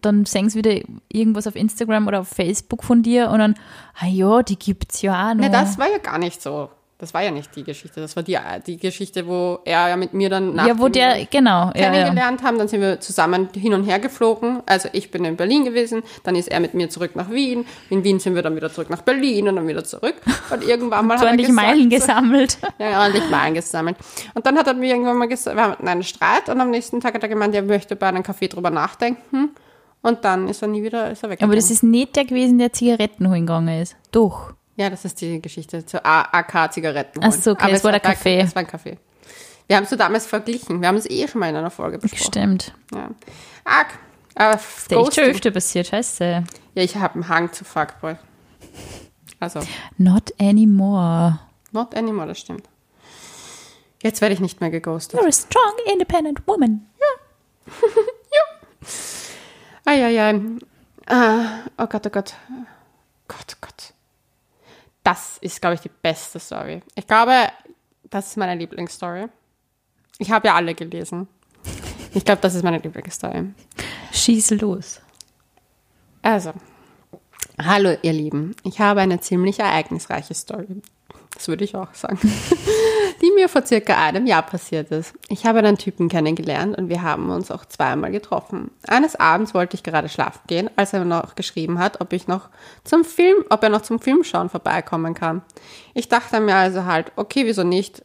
dann 0.00 0.24
sehen 0.24 0.50
sie 0.50 0.58
wieder 0.58 0.80
irgendwas 1.08 1.46
auf 1.46 1.56
Instagram 1.56 2.08
oder 2.08 2.20
auf 2.20 2.28
Facebook 2.28 2.82
von 2.82 3.02
dir 3.02 3.30
und 3.30 3.38
dann, 3.38 3.54
ah 3.98 4.06
ja, 4.06 4.42
die 4.42 4.58
gibt's 4.58 5.02
ja 5.02 5.30
auch 5.30 5.34
noch. 5.34 5.42
Ne, 5.42 5.50
das 5.50 5.78
war 5.78 5.90
ja 5.90 5.98
gar 5.98 6.18
nicht 6.18 6.42
so. 6.42 6.70
Das 7.00 7.14
war 7.14 7.22
ja 7.22 7.30
nicht 7.30 7.56
die 7.56 7.64
Geschichte. 7.64 7.98
Das 8.00 8.14
war 8.14 8.22
die, 8.22 8.38
die 8.66 8.76
Geschichte, 8.76 9.26
wo 9.26 9.60
er 9.64 9.88
ja 9.88 9.96
mit 9.96 10.12
mir 10.12 10.28
dann 10.28 10.54
nach 10.54 10.66
ja, 10.66 10.78
wo 10.78 10.88
der, 10.88 11.24
genau, 11.24 11.70
ja, 11.74 11.84
ja. 11.84 11.90
kennengelernt 11.92 12.42
haben. 12.42 12.58
Dann 12.58 12.68
sind 12.68 12.82
wir 12.82 13.00
zusammen 13.00 13.48
hin 13.54 13.72
und 13.72 13.84
her 13.84 13.98
geflogen. 13.98 14.62
Also 14.66 14.90
ich 14.92 15.10
bin 15.10 15.24
in 15.24 15.36
Berlin 15.36 15.64
gewesen, 15.64 16.02
dann 16.24 16.36
ist 16.36 16.48
er 16.48 16.60
mit 16.60 16.74
mir 16.74 16.90
zurück 16.90 17.16
nach 17.16 17.30
Wien. 17.30 17.64
In 17.88 18.04
Wien 18.04 18.20
sind 18.20 18.34
wir 18.34 18.42
dann 18.42 18.54
wieder 18.54 18.70
zurück 18.70 18.90
nach 18.90 19.00
Berlin 19.00 19.48
und 19.48 19.56
dann 19.56 19.66
wieder 19.66 19.82
zurück. 19.82 20.16
Und 20.52 20.62
irgendwann 20.62 21.06
mal 21.06 21.18
hat 21.18 21.26
er 21.26 21.36
gesagt, 21.38 21.54
Meilen 21.54 21.88
gesammelt. 21.88 22.58
Ja, 22.78 23.02
ordentlich 23.02 23.28
Meilen 23.30 23.54
gesammelt. 23.54 23.96
Und 24.34 24.44
dann 24.44 24.58
hat 24.58 24.66
er 24.66 24.74
mir 24.74 24.90
irgendwann 24.90 25.16
mal 25.16 25.28
gesagt, 25.28 25.56
wir 25.56 25.62
hatten 25.64 25.88
einen 25.88 26.02
Streit 26.02 26.48
und 26.48 26.60
am 26.60 26.70
nächsten 26.70 27.00
Tag 27.00 27.14
hat 27.14 27.22
er 27.22 27.28
gemeint, 27.28 27.54
er 27.54 27.62
möchte 27.62 27.96
bei 27.96 28.08
einem 28.08 28.22
Café 28.22 28.48
drüber 28.48 28.70
nachdenken. 28.70 29.50
Und 30.02 30.24
dann 30.24 30.48
ist 30.48 30.62
er 30.62 30.68
nie 30.68 30.82
wieder, 30.82 31.10
ist 31.10 31.22
er 31.22 31.30
weg. 31.30 31.42
Aber 31.42 31.54
das 31.54 31.70
ist 31.70 31.82
nicht 31.82 32.16
der 32.16 32.24
gewesen, 32.24 32.58
der 32.58 32.72
Zigaretten 32.72 33.28
holen 33.28 33.46
gegangen 33.46 33.80
ist. 33.80 33.96
Doch. 34.12 34.54
Ja, 34.80 34.88
das 34.88 35.04
ist 35.04 35.20
die 35.20 35.42
Geschichte 35.42 35.84
zu 35.84 36.02
AK-Zigaretten. 36.02 37.20
Ach 37.22 37.32
so, 37.32 37.50
okay, 37.50 37.70
es 37.72 37.84
war 37.84 37.90
der 37.90 38.00
Kaffee. 38.00 38.40
Es 38.40 38.54
war 38.54 38.60
ein 38.60 38.66
Kaffee. 38.66 38.96
Wir 39.66 39.76
haben 39.76 39.84
es 39.84 39.90
so 39.90 39.96
damals 39.96 40.24
verglichen. 40.24 40.80
Wir 40.80 40.88
haben 40.88 40.96
es 40.96 41.04
eh 41.10 41.28
schon 41.28 41.40
mal 41.40 41.50
in 41.50 41.56
einer 41.56 41.70
Folge 41.70 41.98
besprochen. 41.98 42.24
Stimmt. 42.24 42.74
Ja. 42.94 43.10
Arg. 43.64 43.88
Aber 44.36 44.52
Das 44.52 44.88
ist 44.88 45.14
schon 45.14 45.24
öfter 45.24 45.50
passiert, 45.50 45.88
scheiße. 45.88 46.44
Ja, 46.74 46.82
ich 46.82 46.96
habe 46.96 47.16
einen 47.16 47.28
Hang 47.28 47.52
zu 47.52 47.62
Fuckboy. 47.66 48.16
Also, 49.38 49.60
Not 49.98 50.32
anymore. 50.40 51.38
not 51.72 51.94
anymore, 51.94 52.28
das 52.28 52.38
stimmt. 52.38 52.66
Jetzt 54.02 54.22
werde 54.22 54.32
ich 54.32 54.40
nicht 54.40 54.62
mehr 54.62 54.70
geghostet. 54.70 55.20
You're 55.20 55.28
a 55.28 55.32
strong, 55.32 55.74
independent 55.92 56.46
woman. 56.46 56.86
Eieiei. 59.84 60.40
Ah, 61.06 61.64
oh 61.76 61.86
Gott, 61.86 62.06
oh 62.06 62.10
Gott. 62.10 62.34
Gott, 63.28 63.56
oh 63.56 63.58
Gott. 63.60 63.92
Das 65.02 65.38
ist, 65.38 65.60
glaube 65.60 65.74
ich, 65.74 65.80
die 65.80 65.90
beste 66.02 66.38
Story. 66.38 66.82
Ich 66.94 67.06
glaube, 67.06 67.48
das 68.10 68.28
ist 68.28 68.36
meine 68.36 68.54
Lieblingsstory. 68.54 69.26
Ich 70.18 70.30
habe 70.30 70.48
ja 70.48 70.54
alle 70.54 70.74
gelesen. 70.74 71.28
Ich 72.12 72.24
glaube, 72.24 72.40
das 72.40 72.54
ist 72.54 72.62
meine 72.64 72.78
Lieblingsstory. 72.78 73.54
Schieß 74.12 74.50
los. 74.52 75.00
Also, 76.22 76.52
hallo 77.58 77.96
ihr 78.02 78.12
Lieben. 78.12 78.54
Ich 78.64 78.80
habe 78.80 79.00
eine 79.00 79.20
ziemlich 79.20 79.60
ereignisreiche 79.60 80.34
Story. 80.34 80.82
Das 81.34 81.48
würde 81.48 81.64
ich 81.64 81.74
auch 81.76 81.94
sagen. 81.94 82.18
Die 83.22 83.30
mir 83.32 83.50
vor 83.50 83.66
circa 83.66 84.02
einem 84.02 84.26
Jahr 84.26 84.42
passiert 84.42 84.90
ist. 84.90 85.12
Ich 85.28 85.44
habe 85.44 85.58
einen 85.58 85.76
Typen 85.76 86.08
kennengelernt 86.08 86.78
und 86.78 86.88
wir 86.88 87.02
haben 87.02 87.28
uns 87.28 87.50
auch 87.50 87.66
zweimal 87.66 88.10
getroffen. 88.10 88.70
Eines 88.86 89.14
Abends 89.14 89.52
wollte 89.52 89.76
ich 89.76 89.82
gerade 89.82 90.08
schlafen 90.08 90.40
gehen, 90.46 90.70
als 90.76 90.94
er 90.94 91.04
noch 91.04 91.34
geschrieben 91.34 91.78
hat, 91.78 92.00
ob 92.00 92.14
ich 92.14 92.28
noch 92.28 92.48
zum 92.82 93.04
Film, 93.04 93.44
ob 93.50 93.62
er 93.62 93.68
noch 93.68 93.82
zum 93.82 94.00
Filmschauen 94.00 94.48
vorbeikommen 94.48 95.12
kann. 95.12 95.42
Ich 95.92 96.08
dachte 96.08 96.40
mir 96.40 96.56
also 96.56 96.86
halt, 96.86 97.12
okay, 97.16 97.44
wieso 97.44 97.62
nicht? 97.62 98.02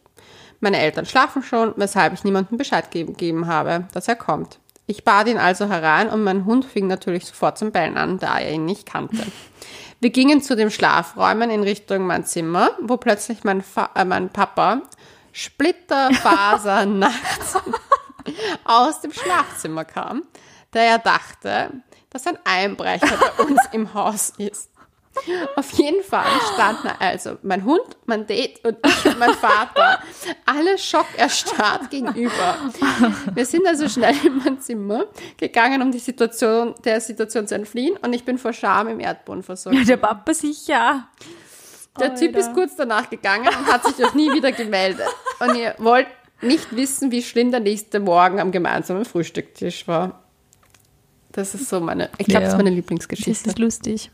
Meine 0.60 0.78
Eltern 0.80 1.06
schlafen 1.06 1.42
schon, 1.42 1.72
weshalb 1.76 2.12
ich 2.12 2.24
niemandem 2.24 2.58
Bescheid 2.58 2.90
gegeben 2.90 3.46
habe, 3.46 3.88
dass 3.94 4.08
er 4.08 4.16
kommt. 4.16 4.58
Ich 4.86 5.02
bat 5.02 5.28
ihn 5.28 5.38
also 5.38 5.68
herein 5.68 6.10
und 6.10 6.24
mein 6.24 6.44
Hund 6.44 6.64
fing 6.64 6.86
natürlich 6.86 7.24
sofort 7.24 7.56
zum 7.58 7.72
Bellen 7.72 7.96
an, 7.96 8.18
da 8.18 8.38
er 8.38 8.52
ihn 8.52 8.66
nicht 8.66 8.86
kannte. 8.86 9.26
Wir 9.98 10.10
gingen 10.10 10.42
zu 10.42 10.54
den 10.54 10.70
Schlafräumen 10.70 11.50
in 11.50 11.62
Richtung 11.62 12.06
mein 12.06 12.24
Zimmer, 12.26 12.70
wo 12.82 12.98
plötzlich 12.98 13.44
mein, 13.44 13.62
Fa 13.62 13.90
äh, 13.94 14.04
mein 14.04 14.28
Papa 14.28 14.82
splitterfaser 15.36 16.86
nachts 16.86 17.58
aus 18.64 19.00
dem 19.02 19.12
Schlafzimmer 19.12 19.84
kam, 19.84 20.22
da 20.70 20.80
er 20.80 20.98
dachte, 20.98 21.70
dass 22.10 22.26
ein 22.26 22.38
Einbrecher 22.44 23.18
bei 23.36 23.44
uns 23.44 23.60
im 23.72 23.92
Haus 23.92 24.32
ist. 24.38 24.70
Auf 25.56 25.72
jeden 25.72 26.02
Fall 26.02 26.26
standen 26.54 26.90
also 26.98 27.38
mein 27.42 27.64
Hund, 27.64 27.96
mein 28.04 28.26
Date 28.26 28.62
und 28.64 28.76
ich 28.84 29.06
und 29.06 29.18
mein 29.18 29.32
Vater 29.32 30.02
alle 30.44 30.76
schockerstarrt 30.76 31.88
gegenüber. 31.90 32.56
Wir 33.32 33.46
sind 33.46 33.66
also 33.66 33.88
schnell 33.88 34.14
in 34.24 34.38
mein 34.38 34.60
Zimmer 34.60 35.06
gegangen, 35.38 35.80
um 35.80 35.90
die 35.90 36.00
Situation, 36.00 36.74
der 36.84 37.00
Situation 37.00 37.48
zu 37.48 37.54
entfliehen 37.54 37.96
und 37.96 38.12
ich 38.12 38.24
bin 38.24 38.36
vor 38.36 38.52
Scham 38.52 38.88
im 38.88 39.00
Erdboden 39.00 39.42
versunken. 39.42 39.86
Der 39.86 39.96
Papa 39.96 40.34
sicher. 40.34 41.08
Der 41.98 42.14
Typ 42.14 42.36
ist 42.36 42.52
kurz 42.54 42.76
danach 42.76 43.08
gegangen 43.10 43.48
und 43.48 43.66
hat 43.66 43.84
sich 43.84 44.04
auch 44.04 44.14
nie 44.14 44.32
wieder 44.32 44.52
gemeldet. 44.52 45.06
Und 45.40 45.56
ihr 45.56 45.74
wollt 45.78 46.06
nicht 46.42 46.74
wissen, 46.76 47.10
wie 47.10 47.22
schlimm 47.22 47.50
der 47.50 47.60
nächste 47.60 48.00
Morgen 48.00 48.40
am 48.40 48.52
gemeinsamen 48.52 49.04
Frühstücktisch 49.04 49.86
war. 49.88 50.22
Das 51.32 51.54
ist 51.54 51.68
so 51.68 51.80
meine, 51.80 52.08
ich 52.18 52.26
glaube, 52.26 52.44
das 52.44 52.48
ist 52.48 52.52
Ja. 52.52 52.56
meine 52.58 52.70
Das 52.70 52.76
Lieblingsgeschichte. 52.76 53.48
ist 53.50 53.58
lustig. 53.58 54.10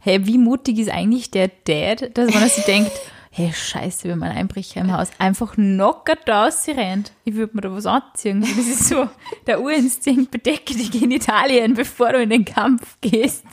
Hey, 0.00 0.26
wie 0.26 0.38
mutig 0.38 0.78
ist 0.78 0.90
eigentlich 0.90 1.30
der 1.30 1.48
Dad, 1.64 2.16
dass 2.16 2.32
man 2.32 2.48
sich 2.48 2.64
denkt, 2.64 2.90
hey, 3.30 3.52
scheiße, 3.52 4.08
wenn 4.08 4.18
man 4.18 4.30
ein 4.30 4.38
Einbrecher 4.38 4.80
im 4.80 4.96
Haus 4.96 5.08
einfach 5.18 5.54
knockert 5.54 6.20
da 6.26 6.48
rennt. 6.68 7.12
Ich 7.24 7.34
würde 7.34 7.54
mir 7.54 7.60
da 7.62 7.72
was 7.74 7.86
anziehen. 7.86 8.40
Das 8.40 8.66
ist 8.66 8.88
so 8.88 9.08
der 9.46 9.60
Urinstinkt, 9.60 10.30
bedecke 10.30 10.74
die 10.74 10.90
Genitalien, 10.90 11.74
bevor 11.74 12.12
du 12.12 12.22
in 12.22 12.30
den 12.30 12.44
Kampf 12.44 12.96
gehst. 13.00 13.44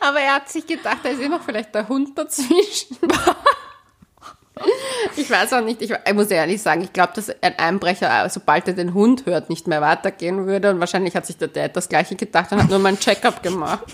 Aber 0.00 0.20
er 0.20 0.34
hat 0.36 0.48
sich 0.48 0.66
gedacht, 0.66 0.98
da 1.02 1.10
ist 1.10 1.20
immer 1.20 1.40
vielleicht 1.40 1.74
der 1.74 1.88
Hund 1.88 2.16
dazwischen. 2.16 2.96
Ich 5.16 5.30
weiß 5.30 5.54
auch 5.54 5.64
nicht, 5.64 5.82
ich, 5.82 5.90
ich 5.90 6.14
muss 6.14 6.30
ehrlich 6.30 6.62
sagen, 6.62 6.82
ich 6.82 6.92
glaube, 6.92 7.12
dass 7.14 7.30
ein 7.42 7.58
Einbrecher, 7.58 8.24
äh, 8.24 8.28
sobald 8.30 8.68
er 8.68 8.74
den 8.74 8.94
Hund 8.94 9.26
hört, 9.26 9.50
nicht 9.50 9.66
mehr 9.66 9.80
weitergehen 9.80 10.46
würde. 10.46 10.70
Und 10.70 10.78
wahrscheinlich 10.80 11.16
hat 11.16 11.26
sich 11.26 11.36
der 11.36 11.48
Dad 11.48 11.74
das 11.74 11.88
Gleiche 11.88 12.16
gedacht 12.16 12.52
und 12.52 12.62
hat 12.62 12.70
nur 12.70 12.78
mal 12.78 12.90
ein 12.90 12.98
Check-up 12.98 13.42
gemacht. 13.42 13.84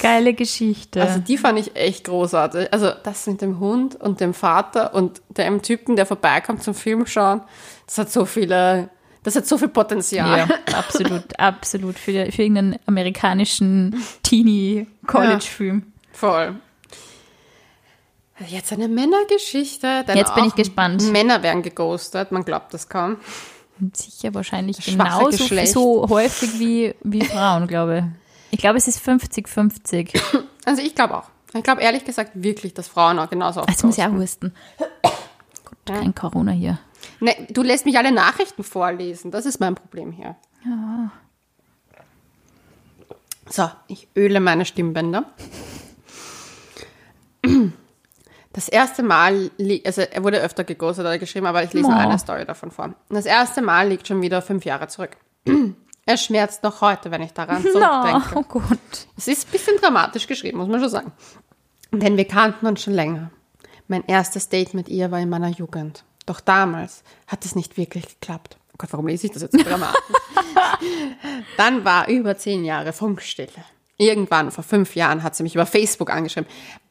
Geile 0.00 0.32
Geschichte. 0.32 1.02
Also 1.02 1.18
die 1.18 1.36
fand 1.36 1.58
ich 1.58 1.76
echt 1.76 2.04
großartig. 2.04 2.72
Also 2.72 2.92
das 3.02 3.26
mit 3.26 3.42
dem 3.42 3.60
Hund 3.60 3.96
und 3.96 4.20
dem 4.20 4.32
Vater 4.32 4.94
und 4.94 5.20
dem 5.28 5.60
Typen, 5.60 5.96
der 5.96 6.06
vorbeikommt 6.06 6.62
zum 6.62 6.74
Film 6.74 7.06
schauen, 7.06 7.42
das 7.86 7.98
hat 7.98 8.10
so 8.10 8.24
viele, 8.24 8.88
das 9.22 9.36
hat 9.36 9.46
so 9.46 9.58
viel 9.58 9.68
Potenzial. 9.68 10.38
ja, 10.38 10.76
absolut, 10.76 11.24
absolut. 11.38 11.98
Für, 11.98 12.30
für 12.32 12.42
irgendeinen 12.42 12.78
amerikanischen 12.86 14.02
Teenie-College-Film. 14.22 15.92
Voll. 16.12 16.56
Jetzt 18.46 18.72
eine 18.72 18.88
Männergeschichte. 18.88 20.04
Jetzt 20.14 20.34
bin 20.34 20.46
ich 20.46 20.54
gespannt. 20.54 21.10
Männer 21.12 21.42
werden 21.42 21.62
geghostet, 21.62 22.32
man 22.32 22.44
glaubt 22.44 22.72
das 22.72 22.88
kaum. 22.88 23.18
Sicher 23.92 24.34
wahrscheinlich 24.34 24.78
genauso 24.84 25.36
Geschlecht. 25.36 25.72
so 25.72 26.06
häufig 26.08 26.58
wie, 26.58 26.94
wie 27.02 27.24
Frauen, 27.24 27.66
glaube 27.66 27.98
ich. 27.98 28.04
Ich 28.52 28.58
glaube, 28.58 28.78
es 28.78 28.88
ist 28.88 29.06
50-50. 29.06 30.18
Also 30.66 30.82
ich 30.82 30.94
glaube 30.94 31.16
auch. 31.16 31.24
Ich 31.54 31.62
glaube 31.62 31.80
ehrlich 31.80 32.04
gesagt 32.04 32.32
wirklich, 32.34 32.74
dass 32.74 32.86
Frauen 32.86 33.18
auch 33.18 33.30
genauso 33.30 33.60
oft 33.60 33.70
Jetzt 33.70 33.82
muss 33.82 33.96
ich 33.96 34.04
auch 34.04 34.12
husten. 34.12 34.52
Gut, 35.64 35.78
kein 35.86 36.14
Corona 36.14 36.52
hier. 36.52 36.78
Nee, 37.20 37.46
du 37.50 37.62
lässt 37.62 37.86
mich 37.86 37.96
alle 37.98 38.12
Nachrichten 38.12 38.62
vorlesen. 38.62 39.30
Das 39.30 39.46
ist 39.46 39.60
mein 39.60 39.74
Problem 39.74 40.12
hier. 40.12 40.36
So, 43.48 43.70
ich 43.88 44.08
öle 44.16 44.40
meine 44.40 44.64
Stimmbänder. 44.64 45.24
Das 48.52 48.68
erste 48.68 49.02
Mal, 49.02 49.50
also 49.84 50.02
er 50.02 50.24
wurde 50.24 50.40
öfter 50.40 50.64
geghostet 50.64 51.04
oder 51.04 51.18
geschrieben, 51.18 51.46
aber 51.46 51.62
ich 51.62 51.72
lese 51.72 51.88
nur 51.88 51.96
Oh. 51.96 52.00
eine 52.00 52.18
Story 52.18 52.44
davon 52.44 52.70
vor. 52.70 52.94
Das 53.08 53.26
erste 53.26 53.62
Mal 53.62 53.88
liegt 53.88 54.06
schon 54.08 54.22
wieder 54.22 54.42
fünf 54.42 54.64
Jahre 54.64 54.88
zurück. 54.88 55.16
Es 56.06 56.24
schmerzt 56.24 56.62
noch 56.64 56.80
heute, 56.80 57.10
wenn 57.10 57.22
ich 57.22 57.32
daran 57.32 57.62
No, 57.62 57.70
zurückdenke. 57.70 58.30
oh 58.34 58.42
Gott. 58.42 59.06
Es 59.16 59.28
ist 59.28 59.48
ein 59.48 59.52
bisschen 59.52 59.76
dramatisch 59.78 60.26
geschrieben, 60.26 60.58
muss 60.58 60.68
man 60.68 60.80
schon 60.80 60.88
sagen. 60.88 61.12
Denn 61.92 62.16
wir 62.16 62.26
kannten 62.26 62.66
uns 62.66 62.82
schon 62.82 62.94
länger. 62.94 63.30
Mein 63.88 64.04
erstes 64.06 64.48
Date 64.48 64.74
mit 64.74 64.88
ihr 64.88 65.10
war 65.10 65.18
in 65.20 65.28
meiner 65.28 65.48
Jugend. 65.48 66.04
Doch 66.26 66.40
damals 66.40 67.02
hat 67.26 67.44
es 67.44 67.54
nicht 67.54 67.76
wirklich 67.76 68.06
geklappt. 68.08 68.56
Gott, 68.78 68.92
warum 68.92 69.06
lese 69.06 69.26
ich 69.26 69.32
das 69.32 69.42
jetzt 69.42 69.56
dramatisch? 69.66 70.00
Dann 71.56 71.84
war 71.84 72.08
über 72.08 72.36
zehn 72.36 72.64
Jahre 72.64 72.92
Funkstille. 72.92 73.50
Irgendwann, 73.98 74.50
vor 74.50 74.64
fünf 74.64 74.96
Jahren, 74.96 75.22
hat 75.22 75.36
sie 75.36 75.42
mich 75.42 75.54
über 75.54 75.66
Facebook 75.66 76.10
angeschrieben. 76.10 76.48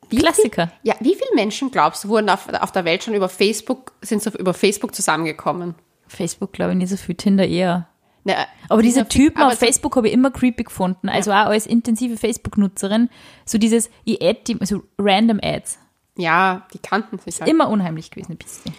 Wie 0.10 0.18
Klassiker. 0.18 0.68
Viel, 0.68 0.92
ja, 0.92 0.96
wie 1.00 1.16
viele 1.16 1.36
Menschen, 1.36 1.72
glaubst 1.72 2.04
du, 2.04 2.10
wurden 2.10 2.30
auf, 2.30 2.48
auf 2.50 2.72
der 2.72 2.86
Welt 2.86 3.04
schon 3.04 3.16
über 3.16 3.30
Facebook, 3.30 3.94
sind 4.02 4.22
so 4.22 4.30
über 4.32 4.54
Facebook 4.54 4.94
zusammengekommen? 4.94 5.76
Facebook 6.08 6.54
glaube 6.54 6.72
ich 6.74 6.78
nicht 6.78 6.90
so 6.90 6.98
viel, 6.98 7.16
Tinder 7.16 7.48
eher. 7.48 7.88
Ne, 8.24 8.36
Aber 8.68 8.82
diese 8.82 9.08
Typen 9.08 9.42
aber 9.42 9.54
auf 9.54 9.60
Facebook 9.60 9.96
habe 9.96 10.08
ich 10.08 10.14
immer 10.14 10.30
creepy 10.30 10.64
gefunden. 10.64 11.10
Also 11.10 11.32
auch 11.32 11.48
als 11.48 11.66
intensive 11.66 12.18
Facebook-Nutzerin. 12.18 13.10
So 13.46 13.58
dieses, 13.58 13.90
ich 14.04 14.22
add 14.22 14.42
die, 14.48 14.60
also 14.60 14.84
random 14.98 15.40
Ads. 15.42 15.80
Ja, 16.18 16.68
die 16.74 16.80
kannten 16.80 17.18
sich 17.20 17.40
halt. 17.40 17.50
Immer 17.50 17.70
unheimlich 17.70 18.12
gewesen, 18.12 18.34
ein 18.34 18.38
bisschen. 18.38 18.74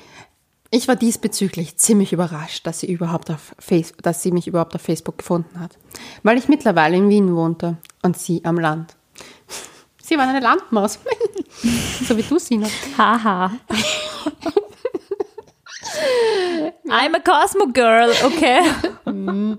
Ich 0.73 0.87
war 0.87 0.95
diesbezüglich 0.95 1.77
ziemlich 1.79 2.13
überrascht, 2.13 2.65
dass 2.65 2.81
sie 2.81 2.93
überhaupt 2.93 3.29
auf 3.31 3.55
Face 3.59 3.93
dass 4.03 4.23
sie 4.23 4.31
mich 4.31 4.47
überhaupt 4.47 4.75
auf 4.77 4.83
Facebook 4.83 5.19
gefunden 5.19 5.59
hat. 5.59 5.77
Weil 6.23 6.39
ich 6.39 6.49
mittlerweile 6.49 6.97
in 6.97 7.09
Wien 7.09 7.35
wohnte 7.35 7.79
und 8.03 8.17
sie 8.17 8.45
am 8.45 8.59
Land. 8.59 8.97
Sie 10.03 10.19
war 10.19 10.27
eine 10.27 10.41
Landmaus. 10.41 10.99
so 12.03 12.17
wie 12.17 12.23
du, 12.25 12.37
Sina. 12.37 12.67
Haha. 12.99 13.53
I'm 16.89 17.15
a 17.15 17.21
Cosmo 17.21 17.69
Girl, 17.69 18.11
okay. 18.25 18.59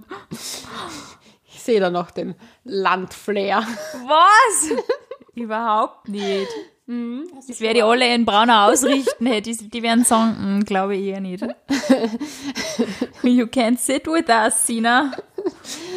Ich 1.54 1.62
sehe 1.62 1.80
da 1.80 1.89
noch 1.89 2.12
den 2.12 2.36
Landflair. 2.65 3.65
Was? 4.08 4.78
Überhaupt 5.36 6.10
nicht. 6.10 6.50
Das 7.47 7.62
werde 7.62 7.80
ich 7.80 7.84
alle 7.84 8.13
in 8.13 8.25
Braunau 8.25 8.69
ausrichten. 8.69 9.25
Die, 9.25 9.69
die 9.69 9.84
werden 9.84 10.04
sagen, 10.04 10.60
mm, 10.60 10.65
glaube 10.65 10.95
ich 10.95 11.06
eher 11.06 11.21
nicht. 11.21 11.41
You 13.23 13.45
can't 13.45 13.77
sit 13.77 14.08
with 14.08 14.27
us, 14.30 14.65
Sina. 14.65 15.12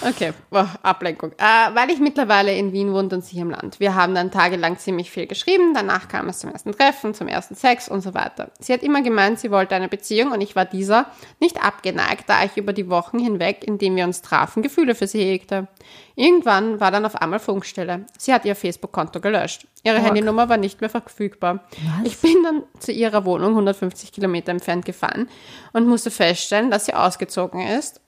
Okay, 0.00 0.32
boah, 0.50 0.68
Ablenkung. 0.82 1.32
Äh, 1.38 1.74
weil 1.74 1.90
ich 1.90 1.98
mittlerweile 1.98 2.54
in 2.54 2.72
Wien 2.72 2.92
wohne 2.92 3.08
und 3.08 3.24
sie 3.24 3.38
im 3.38 3.50
Land. 3.50 3.80
Wir 3.80 3.94
haben 3.94 4.14
dann 4.14 4.30
tagelang 4.30 4.78
ziemlich 4.78 5.10
viel 5.10 5.26
geschrieben, 5.26 5.74
danach 5.74 6.08
kam 6.08 6.28
es 6.28 6.38
zum 6.38 6.52
ersten 6.52 6.72
Treffen, 6.72 7.14
zum 7.14 7.26
ersten 7.26 7.56
Sex 7.56 7.88
und 7.88 8.00
so 8.00 8.14
weiter. 8.14 8.50
Sie 8.60 8.72
hat 8.72 8.82
immer 8.82 9.02
gemeint, 9.02 9.40
sie 9.40 9.50
wollte 9.50 9.74
eine 9.74 9.88
Beziehung 9.88 10.30
und 10.30 10.40
ich 10.40 10.54
war 10.54 10.64
dieser 10.64 11.06
nicht 11.40 11.64
abgeneigt, 11.64 12.24
da 12.28 12.44
ich 12.44 12.56
über 12.56 12.72
die 12.72 12.88
Wochen 12.88 13.18
hinweg, 13.18 13.64
in 13.66 13.78
denen 13.78 13.96
wir 13.96 14.04
uns 14.04 14.22
trafen, 14.22 14.62
Gefühle 14.62 14.94
für 14.94 15.08
sie 15.08 15.24
hegte. 15.24 15.66
Irgendwann 16.14 16.80
war 16.80 16.90
dann 16.90 17.04
auf 17.04 17.16
einmal 17.16 17.38
Funkstelle. 17.40 18.06
Sie 18.18 18.32
hat 18.32 18.44
ihr 18.44 18.56
Facebook-Konto 18.56 19.20
gelöscht. 19.20 19.66
Ihre 19.84 20.00
Handynummer 20.00 20.48
war 20.48 20.56
nicht 20.56 20.80
mehr 20.80 20.90
verfügbar. 20.90 21.64
Ich 22.04 22.18
bin 22.18 22.42
dann 22.42 22.62
zu 22.78 22.92
ihrer 22.92 23.24
Wohnung 23.24 23.50
150 23.50 24.12
Kilometer 24.12 24.50
entfernt 24.50 24.84
gefahren 24.84 25.28
und 25.72 25.86
musste 25.86 26.10
feststellen, 26.10 26.70
dass 26.70 26.86
sie 26.86 26.94
ausgezogen 26.94 27.60
ist 27.60 28.00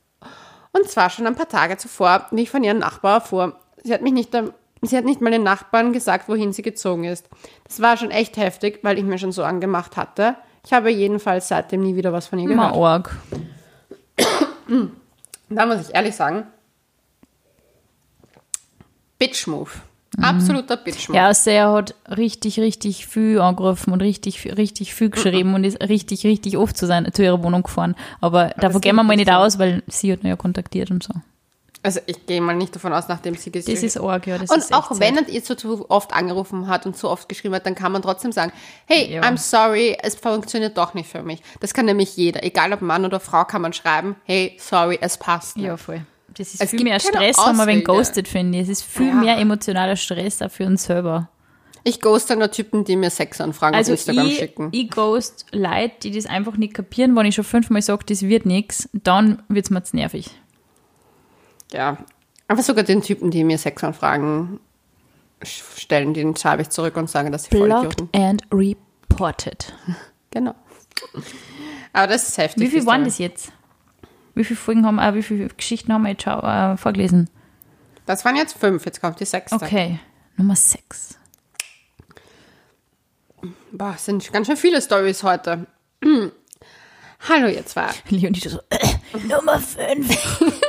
und 0.72 0.88
zwar 0.88 1.10
schon 1.10 1.26
ein 1.26 1.34
paar 1.34 1.48
Tage 1.48 1.76
zuvor, 1.76 2.26
wie 2.30 2.42
ich 2.42 2.50
von 2.50 2.64
ihrem 2.64 2.78
Nachbar 2.78 3.14
erfuhr. 3.14 3.58
Sie 3.82 3.92
hat 3.92 4.02
mich 4.02 4.12
nicht, 4.12 4.32
sie 4.82 4.96
hat 4.96 5.04
nicht 5.04 5.20
mal 5.20 5.30
den 5.30 5.42
Nachbarn 5.42 5.92
gesagt, 5.92 6.28
wohin 6.28 6.52
sie 6.52 6.62
gezogen 6.62 7.04
ist. 7.04 7.28
Das 7.64 7.80
war 7.80 7.96
schon 7.96 8.10
echt 8.10 8.36
heftig, 8.36 8.80
weil 8.82 8.98
ich 8.98 9.04
mir 9.04 9.18
schon 9.18 9.32
so 9.32 9.42
angemacht 9.42 9.96
hatte. 9.96 10.36
Ich 10.64 10.72
habe 10.72 10.90
jedenfalls 10.90 11.48
seitdem 11.48 11.82
nie 11.82 11.96
wieder 11.96 12.12
was 12.12 12.26
von 12.26 12.38
ihr 12.38 12.48
gehört. 12.48 12.74
Org. 12.74 13.16
Da 15.48 15.66
muss 15.66 15.88
ich 15.88 15.94
ehrlich 15.94 16.14
sagen, 16.14 16.46
Bitch-Move. 19.18 19.70
Mhm. 19.70 19.89
Absoluter 20.18 20.76
Bitch-Move. 20.76 21.16
Ja, 21.16 21.26
also 21.26 21.50
er 21.50 21.72
hat 21.72 21.94
richtig, 22.08 22.58
richtig 22.58 23.06
viel 23.06 23.40
angegriffen 23.40 23.92
und 23.92 24.00
richtig, 24.02 24.56
richtig 24.56 24.94
viel 24.94 25.10
geschrieben 25.10 25.54
und 25.54 25.64
ist 25.64 25.80
richtig, 25.80 26.24
richtig 26.24 26.56
oft 26.56 26.76
zu, 26.76 26.86
sein, 26.86 27.08
zu 27.12 27.22
ihrer 27.22 27.42
Wohnung 27.42 27.62
gefahren. 27.62 27.94
Aber 28.20 28.48
davon 28.58 28.80
gehen 28.80 28.96
wir 28.96 29.04
mal 29.04 29.16
nicht 29.16 29.30
aus, 29.30 29.58
weil 29.58 29.82
sie 29.86 30.12
hat 30.12 30.22
ihn 30.24 30.28
ja 30.28 30.36
kontaktiert 30.36 30.90
und 30.90 31.02
so. 31.02 31.14
Also 31.82 32.00
ich 32.04 32.26
gehe 32.26 32.42
mal 32.42 32.54
nicht 32.54 32.74
davon 32.74 32.92
aus, 32.92 33.08
nachdem 33.08 33.36
sie 33.36 33.50
gesehen 33.50 33.74
Das 33.74 33.82
ist 33.82 33.96
arg, 33.98 34.26
ja. 34.26 34.36
Das 34.36 34.50
Und 34.50 34.58
ist 34.58 34.74
auch 34.74 35.00
wenn 35.00 35.16
er 35.16 35.26
ihr 35.28 35.40
so 35.40 35.54
zu 35.54 35.88
oft 35.88 36.12
angerufen 36.12 36.66
hat 36.66 36.84
und 36.84 36.94
so 36.96 37.08
oft 37.08 37.26
geschrieben 37.26 37.54
hat, 37.54 37.64
dann 37.64 37.74
kann 37.74 37.90
man 37.90 38.02
trotzdem 38.02 38.32
sagen, 38.32 38.52
hey, 38.84 39.14
Ja. 39.14 39.22
I'm 39.22 39.38
sorry, 39.38 39.96
es 40.02 40.14
funktioniert 40.14 40.76
doch 40.76 40.92
nicht 40.92 41.08
für 41.08 41.22
mich. 41.22 41.40
Das 41.60 41.72
kann 41.72 41.86
nämlich 41.86 42.16
jeder. 42.16 42.44
Egal 42.44 42.74
ob 42.74 42.82
Mann 42.82 43.06
oder 43.06 43.18
Frau, 43.18 43.44
kann 43.44 43.62
man 43.62 43.72
schreiben, 43.72 44.16
hey, 44.24 44.58
sorry, 44.60 44.98
es 45.00 45.16
passt 45.16 45.56
nicht. 45.56 45.66
Ja, 45.66 45.78
voll. 45.78 46.02
Das 46.36 46.54
ist 46.54 46.60
Es 46.60 46.70
viel 46.70 46.78
gibt 46.78 46.88
mehr 46.88 47.00
Stress, 47.00 47.36
wenn 47.38 47.56
man 47.56 47.66
wen 47.66 47.78
Auswege. 47.78 47.82
ghostet, 47.84 48.28
finde 48.28 48.58
ich. 48.58 48.64
Es 48.64 48.68
ist 48.70 48.82
viel 48.84 49.08
Ja. 49.08 49.14
mehr 49.14 49.38
emotionaler 49.38 49.96
Stress 49.96 50.40
auch 50.42 50.50
für 50.50 50.64
uns 50.66 50.84
selber. 50.84 51.28
Ich 51.82 52.00
ghoste 52.00 52.36
nur 52.36 52.50
Typen, 52.50 52.84
die 52.84 52.94
mir 52.94 53.08
Sexanfragen 53.10 53.74
Also 53.74 53.94
auf 53.94 53.98
Instagram 54.00 54.26
ich, 54.26 54.36
schicken. 54.38 54.68
ich 54.72 54.90
ghost 54.90 55.46
Leute, 55.52 55.94
die 56.02 56.10
das 56.10 56.26
einfach 56.26 56.56
nicht 56.58 56.74
kapieren, 56.74 57.16
wenn 57.16 57.24
ich 57.26 57.34
schon 57.34 57.44
fünfmal 57.44 57.80
sage, 57.82 58.04
das 58.06 58.22
wird 58.22 58.44
nichts, 58.44 58.88
dann 58.92 59.42
wird 59.48 59.64
es 59.66 59.70
mir 59.70 59.82
zu 59.82 59.96
nervig. 59.96 60.30
Ja. 61.72 61.96
Aber 62.48 62.62
sogar 62.62 62.84
den 62.84 63.00
Typen, 63.02 63.30
die 63.30 63.44
mir 63.44 63.56
Sexanfragen 63.58 64.60
stellen, 65.42 66.12
den 66.14 66.36
schreibe 66.36 66.62
ich 66.62 66.68
zurück 66.68 66.96
und 66.96 67.08
sage, 67.08 67.30
dass 67.30 67.44
sie 67.44 67.50
Blocked 67.50 68.02
and 68.14 68.42
reported. 68.52 69.72
Genau. 70.32 70.54
Aber 71.92 72.06
das 72.06 72.28
ist 72.28 72.38
heftig. 72.38 72.62
Wie 72.62 72.68
viel 72.70 72.86
waren 72.86 73.02
das 73.04 73.18
jetzt? 73.18 73.50
Wie 74.34 74.44
viele 74.44 74.58
Folgen 74.58 74.86
haben, 74.86 74.98
äh, 74.98 75.14
wie 75.14 75.22
viele 75.22 75.48
Geschichten 75.48 75.92
haben 75.92 76.02
wir 76.02 76.10
jetzt 76.10 76.22
schau, 76.22 76.40
äh, 76.40 76.76
vorgelesen? 76.76 77.28
Das 78.06 78.24
waren 78.24 78.36
jetzt 78.36 78.56
fünf, 78.56 78.84
jetzt 78.84 79.00
kommt 79.00 79.20
die 79.20 79.24
sechste. 79.24 79.56
Okay, 79.56 79.98
Nummer 80.36 80.56
6. 80.56 81.16
Boah, 83.72 83.94
es 83.94 84.04
sind 84.04 84.32
ganz 84.32 84.46
schön 84.46 84.56
viele 84.56 84.80
Stories 84.80 85.22
heute. 85.22 85.66
Hallo 87.28 87.48
ihr 87.48 87.64
zwei. 87.66 87.88
Leonie 88.08 88.40
so, 88.40 88.60
Nummer 89.28 89.58
5. 89.58 90.40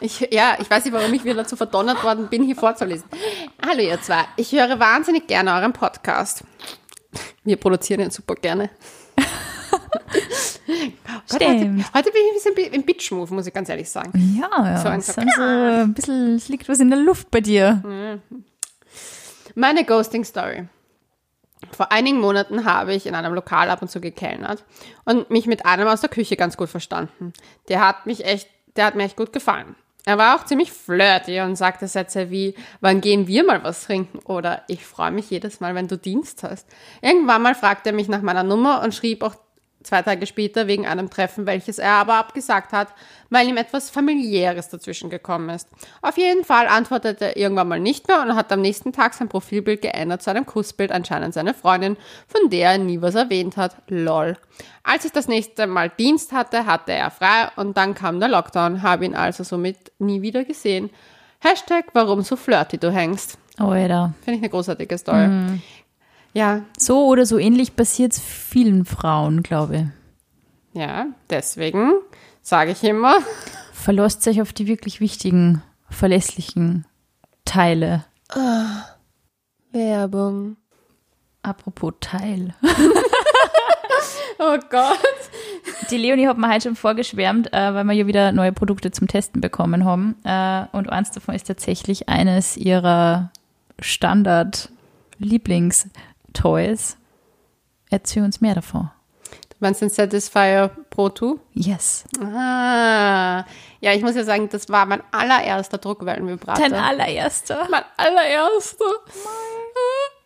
Ich, 0.00 0.20
ja, 0.30 0.58
ich 0.60 0.68
weiß 0.70 0.84
nicht, 0.84 0.94
warum 0.94 1.12
ich 1.14 1.24
wieder 1.24 1.36
dazu 1.36 1.56
verdonnert 1.56 2.04
worden 2.04 2.28
bin, 2.28 2.44
hier 2.44 2.54
vorzulesen. 2.54 3.08
Hallo 3.66 3.80
ihr 3.80 4.00
zwei. 4.00 4.24
Ich 4.36 4.52
höre 4.52 4.78
wahnsinnig 4.78 5.26
gerne 5.26 5.54
euren 5.54 5.72
Podcast. 5.72 6.44
Wir 7.44 7.56
produzieren 7.56 8.00
ihn 8.00 8.10
super 8.10 8.34
gerne. 8.34 8.70
Gott, 10.66 11.40
heute, 11.40 11.44
Stimmt. 11.44 11.94
heute 11.94 12.10
bin 12.10 12.22
ich 12.22 12.46
ein 12.46 12.54
bisschen 12.54 12.72
im 12.74 12.82
Bitch-Move, 12.82 13.32
muss 13.34 13.46
ich 13.46 13.54
ganz 13.54 13.68
ehrlich 13.68 13.88
sagen. 13.88 14.38
Ja, 14.40 14.64
ja. 14.64 14.78
So 14.78 14.88
ein 14.88 15.00
sind 15.00 15.32
so 15.34 15.42
ein 15.42 15.94
bisschen, 15.94 16.36
es 16.36 16.48
liegt 16.48 16.68
was 16.68 16.80
in 16.80 16.90
der 16.90 16.98
Luft 16.98 17.30
bei 17.30 17.40
dir. 17.40 18.20
Meine 19.54 19.84
Ghosting-Story. 19.84 20.68
Vor 21.72 21.90
einigen 21.90 22.20
Monaten 22.20 22.64
habe 22.64 22.94
ich 22.94 23.06
in 23.06 23.14
einem 23.14 23.34
Lokal 23.34 23.70
ab 23.70 23.82
und 23.82 23.90
zu 23.90 24.00
gekellnert 24.00 24.64
und 25.04 25.30
mich 25.30 25.46
mit 25.46 25.64
einem 25.64 25.88
aus 25.88 26.00
der 26.00 26.10
Küche 26.10 26.36
ganz 26.36 26.56
gut 26.56 26.68
verstanden. 26.68 27.32
Der 27.68 27.86
hat 27.86 28.06
mich 28.06 28.24
echt, 28.24 28.48
der 28.76 28.86
hat 28.86 28.94
mir 28.94 29.04
echt 29.04 29.16
gut 29.16 29.32
gefallen. 29.32 29.74
Er 30.04 30.18
war 30.18 30.36
auch 30.36 30.44
ziemlich 30.44 30.70
flirty 30.70 31.40
und 31.40 31.56
sagte 31.56 31.88
Sätze 31.88 32.30
wie, 32.30 32.54
wann 32.80 33.00
gehen 33.00 33.26
wir 33.26 33.44
mal 33.44 33.64
was 33.64 33.84
trinken? 33.86 34.20
Oder 34.20 34.62
ich 34.68 34.86
freue 34.86 35.10
mich 35.10 35.30
jedes 35.30 35.58
Mal, 35.58 35.74
wenn 35.74 35.88
du 35.88 35.98
Dienst 35.98 36.44
hast. 36.44 36.68
Irgendwann 37.02 37.42
mal 37.42 37.56
fragte 37.56 37.90
er 37.90 37.94
mich 37.94 38.06
nach 38.08 38.22
meiner 38.22 38.44
Nummer 38.44 38.82
und 38.82 38.94
schrieb 38.94 39.24
auch 39.24 39.34
zwei 39.86 40.02
Tage 40.02 40.26
später 40.26 40.66
wegen 40.66 40.86
einem 40.86 41.10
Treffen, 41.10 41.46
welches 41.46 41.78
er 41.78 41.92
aber 41.92 42.14
abgesagt 42.14 42.72
hat, 42.72 42.88
weil 43.30 43.48
ihm 43.48 43.56
etwas 43.56 43.90
familiäres 43.90 44.68
dazwischen 44.68 45.10
gekommen 45.10 45.48
ist. 45.48 45.68
Auf 46.02 46.18
jeden 46.18 46.44
Fall 46.44 46.66
antwortete 46.68 47.24
er 47.24 47.36
irgendwann 47.36 47.68
mal 47.68 47.80
nicht 47.80 48.08
mehr 48.08 48.20
und 48.22 48.34
hat 48.34 48.52
am 48.52 48.60
nächsten 48.60 48.92
Tag 48.92 49.14
sein 49.14 49.28
Profilbild 49.28 49.82
geändert 49.82 50.22
zu 50.22 50.30
einem 50.30 50.46
Kussbild 50.46 50.92
anscheinend 50.92 51.34
seine 51.34 51.54
Freundin, 51.54 51.96
von 52.26 52.50
der 52.50 52.72
er 52.72 52.78
nie 52.78 53.00
was 53.00 53.14
erwähnt 53.14 53.56
hat. 53.56 53.76
Lol. 53.88 54.36
Als 54.82 55.04
ich 55.04 55.12
das 55.12 55.28
nächste 55.28 55.66
Mal 55.66 55.90
Dienst 55.90 56.32
hatte, 56.32 56.66
hatte 56.66 56.92
er 56.92 57.10
frei 57.10 57.48
und 57.56 57.76
dann 57.76 57.94
kam 57.94 58.20
der 58.20 58.28
Lockdown, 58.28 58.82
habe 58.82 59.04
ihn 59.04 59.14
also 59.14 59.44
somit 59.44 59.92
nie 59.98 60.22
wieder 60.22 60.44
gesehen. 60.44 60.90
Hashtag, 61.40 61.86
warum 61.92 62.22
so 62.22 62.36
flirty 62.36 62.78
du 62.78 62.90
hängst. 62.90 63.38
Alter. 63.58 64.12
Finde 64.22 64.36
ich 64.36 64.42
eine 64.42 64.50
großartige 64.50 64.98
Story. 64.98 65.24
Ja, 66.36 66.60
So 66.78 67.06
oder 67.06 67.24
so 67.24 67.38
ähnlich 67.38 67.76
passiert 67.76 68.12
es 68.12 68.20
vielen 68.20 68.84
Frauen, 68.84 69.42
glaube 69.42 69.76
ich. 70.74 70.78
ja, 70.78 71.06
deswegen 71.30 71.92
sage 72.42 72.72
ich 72.72 72.84
immer, 72.84 73.16
Verlasst 73.72 74.28
euch 74.28 74.42
auf 74.42 74.52
die 74.52 74.66
wirklich 74.66 75.00
wichtigen, 75.00 75.62
verlässlichen 75.88 76.84
Teile. 77.46 78.04
Werbung. 79.72 80.56
Apropos 81.42 81.94
Teil. 82.00 82.54
Oh 84.38 84.58
Gott. 84.68 84.98
Die 85.90 85.96
Leonie 85.96 86.26
hat 86.26 86.36
mir 86.36 86.50
heute 86.52 86.68
schon 86.68 86.76
vorgeschwärmt, 86.76 87.54
äh, 87.54 87.72
weil 87.72 87.84
wir 87.84 87.94
ja 87.94 88.06
wieder 88.06 88.32
neue 88.32 88.52
Produkte 88.52 88.90
zum 88.90 89.08
Testen 89.08 89.40
bekommen 89.40 89.86
haben. 89.86 90.14
Äh, 90.24 90.66
und 90.76 90.90
eins 90.90 91.10
davon 91.10 91.34
ist 91.34 91.46
tatsächlich 91.46 92.10
eines 92.10 92.58
ihrer 92.58 93.30
Standard-Lieblingstoys. 96.36 96.96
Erzähl 97.90 98.22
uns 98.22 98.40
mehr 98.40 98.54
davon. 98.54 98.90
Du 99.50 99.56
meinst 99.60 99.80
den 99.80 99.88
Satisfier 99.88 100.70
Pro 100.90 101.08
2? 101.08 101.36
Yes. 101.52 102.04
Ah. 102.20 103.44
Ja, 103.80 103.92
ich 103.92 104.02
muss 104.02 104.14
ja 104.14 104.24
sagen, 104.24 104.48
das 104.50 104.68
war 104.68 104.84
mein 104.86 105.02
allererster 105.12 105.78
Druckwellenvibrator. 105.78 106.68
Dein 106.68 106.74
allererster. 106.74 107.66
mein 107.70 107.84
allererster. 107.96 108.84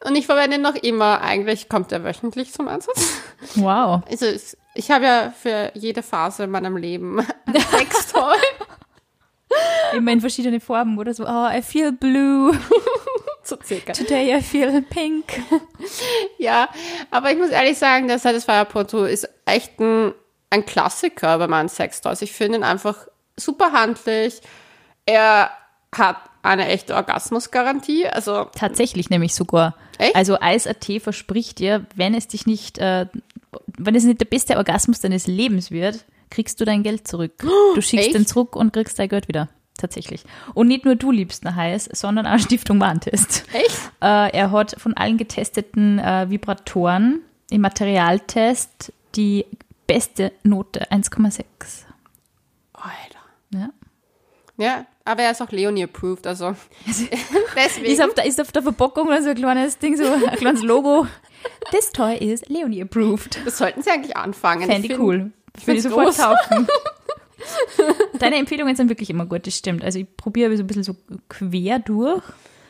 Und 0.04 0.16
ich 0.16 0.26
verwende 0.26 0.56
ihn 0.56 0.62
noch 0.62 0.74
immer. 0.74 1.20
Eigentlich 1.20 1.68
kommt 1.68 1.92
er 1.92 2.02
wöchentlich 2.02 2.52
zum 2.52 2.68
Einsatz. 2.68 3.20
Wow. 3.54 4.02
Also 4.10 4.26
ich 4.74 4.90
habe 4.90 5.04
ja 5.04 5.34
für 5.38 5.70
jede 5.74 6.02
Phase 6.02 6.44
in 6.44 6.50
meinem 6.50 6.76
Leben 6.76 7.20
ein 7.20 7.54
Sextoy. 7.54 8.36
Immer 9.92 10.12
in 10.12 10.20
verschiedene 10.20 10.60
Farben 10.60 10.96
oder 10.98 11.12
so. 11.12 11.24
Oh, 11.26 11.48
I 11.50 11.60
feel 11.62 11.90
blue. 11.90 12.52
so 13.42 13.56
circa. 13.64 13.92
Today 13.92 14.36
I 14.36 14.42
feel 14.42 14.82
pink. 14.82 15.40
Ja, 16.38 16.68
aber 17.10 17.32
ich 17.32 17.38
muss 17.38 17.50
ehrlich 17.50 17.76
sagen, 17.76 18.08
der 18.08 18.18
Satisfier 18.18 18.64
Porto 18.64 19.04
ist 19.04 19.28
echt 19.44 19.78
ein, 19.78 20.14
ein 20.48 20.64
Klassiker 20.64 21.36
bei 21.38 21.48
meinen 21.48 21.68
Sextoys. 21.68 22.22
Ich 22.22 22.32
finde 22.32 22.58
ihn 22.58 22.64
einfach 22.64 23.08
super 23.36 23.72
handlich. 23.72 24.40
Er 25.04 25.50
hat 25.94 26.16
eine 26.42 26.66
echte 26.68 26.94
Orgasmusgarantie. 26.94 28.06
Also 28.06 28.46
Tatsächlich 28.54 29.10
nämlich 29.10 29.34
sogar. 29.34 29.76
Echt? 29.98 30.16
Also 30.16 30.38
Eis.at 30.40 30.86
verspricht 31.00 31.58
dir, 31.58 31.86
wenn 31.94 32.14
es 32.14 32.28
dich 32.28 32.46
nicht, 32.46 32.78
äh, 32.78 33.06
wenn 33.76 33.94
es 33.94 34.04
nicht 34.04 34.20
der 34.20 34.26
beste 34.26 34.56
Orgasmus 34.56 35.00
deines 35.00 35.26
Lebens 35.26 35.70
wird, 35.70 36.04
kriegst 36.30 36.60
du 36.60 36.64
dein 36.64 36.82
Geld 36.82 37.06
zurück. 37.06 37.32
Du 37.74 37.82
schickst 37.82 38.06
echt? 38.06 38.14
den 38.14 38.26
zurück 38.26 38.56
und 38.56 38.72
kriegst 38.72 38.98
dein 38.98 39.08
Geld 39.08 39.28
wieder. 39.28 39.48
Tatsächlich. 39.80 40.24
Und 40.52 40.68
nicht 40.68 40.84
nur 40.84 40.94
du 40.94 41.10
liebst 41.10 41.42
nach 41.42 41.56
Heiß, 41.56 41.88
sondern 41.92 42.26
auch 42.26 42.38
Stiftung 42.40 42.78
Warentest. 42.80 43.44
echt? 43.52 43.78
Äh, 44.02 44.30
er 44.36 44.50
hat 44.50 44.74
von 44.78 44.94
allen 44.94 45.16
getesteten 45.16 45.98
äh, 45.98 46.28
Vibratoren 46.28 47.22
im 47.50 47.62
Materialtest 47.62 48.92
die 49.16 49.46
beste 49.86 50.32
Note 50.42 50.90
1,6. 50.90 51.42
Alter. 52.74 53.18
Ja. 53.54 53.70
Ja, 54.58 54.86
aber 55.06 55.22
er 55.22 55.30
ist 55.30 55.40
auch 55.40 55.50
Leonie 55.50 55.84
approved, 55.84 56.26
also 56.26 56.54
deswegen. 57.56 57.86
Ist 57.86 58.02
auf, 58.02 58.12
der, 58.12 58.26
ist 58.26 58.38
auf 58.40 58.52
der 58.52 58.62
Verpackung 58.62 59.08
so 59.22 59.30
ein 59.30 59.34
kleines 59.34 59.78
Ding, 59.78 59.96
so 59.96 60.04
ein 60.04 60.36
kleines 60.36 60.62
Logo. 60.62 61.06
This 61.70 61.90
toy 61.90 62.16
is 62.16 62.46
Leonie 62.48 62.82
approved. 62.82 63.40
das 63.46 63.56
sollten 63.56 63.82
sie 63.82 63.90
eigentlich 63.90 64.18
anfangen. 64.18 64.68
Fände 64.70 64.88
ich 64.92 64.98
cool. 64.98 65.32
Ich 65.58 65.66
Würde 65.66 65.80
sofort 65.80 66.16
kaufen. 66.16 66.68
Deine 68.18 68.36
Empfehlungen 68.36 68.76
sind 68.76 68.88
wirklich 68.88 69.10
immer 69.10 69.26
gut, 69.26 69.46
das 69.46 69.56
stimmt. 69.56 69.84
Also 69.84 69.98
ich 69.98 70.06
probiere 70.16 70.56
so 70.56 70.62
ein 70.62 70.66
bisschen 70.66 70.82
so 70.82 70.94
quer 71.28 71.78
durch. 71.78 72.22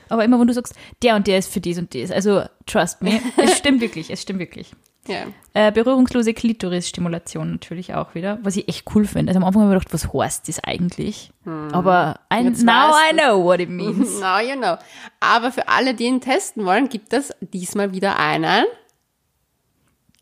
Aber 0.09 0.25
immer, 0.25 0.41
wenn 0.41 0.47
du 0.49 0.53
sagst, 0.53 0.75
der 1.03 1.15
und 1.17 1.27
der 1.27 1.39
ist 1.39 1.53
für 1.53 1.61
dies 1.61 1.79
und 1.79 1.95
das. 1.95 2.11
Also, 2.11 2.43
trust 2.67 3.01
me. 3.01 3.21
Es 3.37 3.57
stimmt 3.57 3.81
wirklich, 3.81 4.11
es 4.11 4.21
stimmt 4.21 4.41
wirklich. 4.41 4.73
Ja. 5.07 5.27
Äh, 5.55 5.73
berührungslose 5.73 6.35
Klitoris-Stimulation 6.35 7.53
natürlich 7.53 7.95
auch 7.95 8.15
wieder, 8.15 8.39
was 8.43 8.57
ich 8.57 8.69
echt 8.69 8.85
cool 8.95 9.07
finde. 9.07 9.31
Also 9.31 9.41
am 9.41 9.45
Anfang 9.45 9.63
habe 9.63 9.75
ich 9.75 9.85
gedacht, 9.85 9.95
was 9.95 10.13
heißt 10.13 10.49
das 10.49 10.63
eigentlich? 10.63 11.33
Aber 11.73 12.21
I, 12.33 12.43
now 12.43 12.93
I 12.93 13.15
know 13.17 13.43
what 13.43 13.61
it 13.61 13.71
means. 13.71 14.21
Now 14.21 14.41
you 14.41 14.57
know. 14.57 14.77
Aber 15.21 15.53
für 15.53 15.69
alle, 15.69 15.95
die 15.95 16.05
ihn 16.05 16.21
testen 16.21 16.67
wollen, 16.67 16.89
gibt 16.89 17.13
es 17.13 17.33
diesmal 17.41 17.93
wieder 17.93 18.19
einen. 18.19 18.67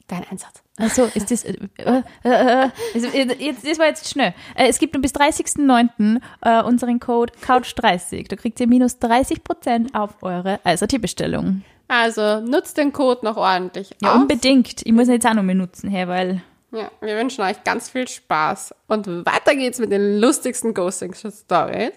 Dein 0.07 0.25
Einsatz. 0.31 0.63
Achso, 0.79 1.05
ist 1.15 1.31
das. 1.31 1.45
Äh, 1.45 1.55
äh, 1.79 2.03
äh, 2.25 2.69
also, 2.95 3.07
äh, 3.09 3.35
jetzt, 3.39 3.67
das 3.67 3.79
war 3.79 3.87
jetzt 3.87 4.09
schnell. 4.09 4.35
Äh, 4.55 4.69
es 4.69 4.79
gibt 4.79 5.01
bis 5.01 5.13
30.09. 5.15 6.21
Äh, 6.43 6.63
unseren 6.63 7.01
Code 7.01 7.33
Couch30. 7.45 8.29
Da 8.29 8.37
kriegt 8.37 8.61
ihr 8.61 8.67
minus 8.67 8.97
30% 8.99 9.95
auf 9.95 10.23
eure 10.23 10.61
ISAT-Bestellung. 10.65 11.63
Also 11.89 12.41
nutzt 12.41 12.77
den 12.77 12.93
Code 12.93 13.25
noch 13.25 13.37
ordentlich 13.37 13.91
Ja, 14.03 14.13
aus. 14.15 14.17
unbedingt. 14.23 14.83
Ich 14.85 14.93
muss 14.93 15.09
ihn 15.09 15.15
jetzt 15.15 15.27
auch 15.27 15.35
noch 15.35 15.43
mehr 15.43 15.55
nutzen, 15.55 15.91
hey, 15.91 16.07
weil. 16.07 16.43
Ja, 16.71 16.91
wir 17.01 17.17
wünschen 17.17 17.43
euch 17.43 17.65
ganz 17.65 17.89
viel 17.89 18.07
Spaß. 18.07 18.75
Und 18.89 19.07
weiter 19.25 19.55
geht's 19.57 19.79
mit 19.79 19.91
den 19.91 20.21
lustigsten 20.21 20.75
Ghosting-Stories. 20.75 21.93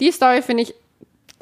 Die 0.00 0.10
Story 0.10 0.42
finde 0.42 0.64
ich 0.64 0.74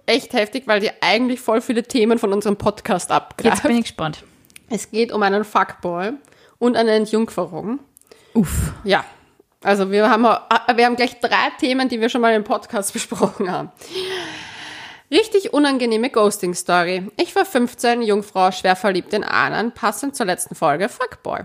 echt 0.07 0.35
heftig, 0.35 0.65
weil 0.67 0.81
die 0.81 0.91
eigentlich 1.01 1.41
voll 1.41 1.63
viele 1.63 1.83
Themen 1.83 2.19
von 2.19 2.33
unserem 2.35 2.57
Podcast 2.57 3.09
Jetzt 3.09 3.17
abgreift. 3.17 3.63
bin 3.63 3.77
ich 3.79 3.83
gespannt. 3.85 4.23
Es 4.69 4.91
geht 4.91 5.11
um 5.13 5.23
einen 5.23 5.45
Fuckboy 5.45 6.13
und 6.65 6.77
eine 6.77 6.93
Entjungferung. 6.93 7.79
Uff. 8.33 8.73
Ja, 8.85 9.05
also 9.63 9.91
wir 9.91 10.09
haben, 10.09 10.25
äh, 10.25 10.77
wir 10.77 10.87
haben 10.87 10.97
gleich 10.97 11.21
drei 11.21 11.51
Themen, 11.61 11.91
die 11.91 12.01
wir 12.01 12.09
schon 12.09 12.23
mal 12.23 12.35
im 12.35 12.45
Podcast 12.45 12.93
besprochen 12.95 13.53
haben. 13.53 13.71
Richtig 15.11 15.53
unangenehme 15.53 16.09
Ghosting-Story. 16.09 17.13
Ich 17.19 17.37
war 17.37 17.45
15, 17.45 18.01
Jungfrau, 18.01 18.51
schwer 18.51 18.77
verliebt 18.77 19.13
in 19.13 19.25
einen, 19.25 19.73
passend 19.73 20.17
zur 20.17 20.25
letzten 20.25 20.55
Folge 20.55 20.89
Fuckboy, 20.89 21.41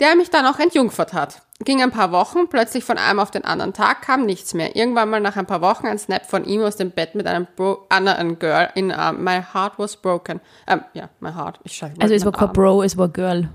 der 0.00 0.16
mich 0.16 0.30
dann 0.30 0.46
auch 0.46 0.58
entjungfert 0.58 1.12
hat. 1.12 1.42
Ging 1.60 1.82
ein 1.82 1.90
paar 1.90 2.10
Wochen, 2.10 2.48
plötzlich 2.48 2.84
von 2.84 2.96
einem 2.96 3.18
auf 3.18 3.30
den 3.30 3.44
anderen 3.44 3.74
Tag 3.74 4.02
kam 4.02 4.24
nichts 4.24 4.54
mehr. 4.54 4.74
Irgendwann 4.74 5.10
mal 5.10 5.20
nach 5.20 5.36
ein 5.36 5.46
paar 5.46 5.60
Wochen 5.60 5.86
ein 5.86 5.98
Snap 5.98 6.26
von 6.26 6.44
ihm 6.46 6.62
aus 6.62 6.76
dem 6.76 6.90
Bett 6.90 7.14
mit 7.14 7.26
einem 7.26 7.46
Bro 7.56 7.86
anderen 7.90 8.38
Girl 8.38 8.70
in 8.74 8.90
um, 8.90 9.22
My 9.22 9.42
Heart 9.52 9.78
was 9.78 9.96
broken. 9.96 10.40
Ähm, 10.66 10.82
ja, 10.94 11.10
my 11.20 11.32
heart. 11.32 11.60
Ich 11.64 11.76
schreibe 11.76 12.00
Also, 12.00 12.14
es 12.14 12.24
war 12.24 12.32
kein. 12.32 12.52
Bro, 12.52 12.82
es 12.82 12.96
war 12.96 13.08
Girl. 13.08 13.48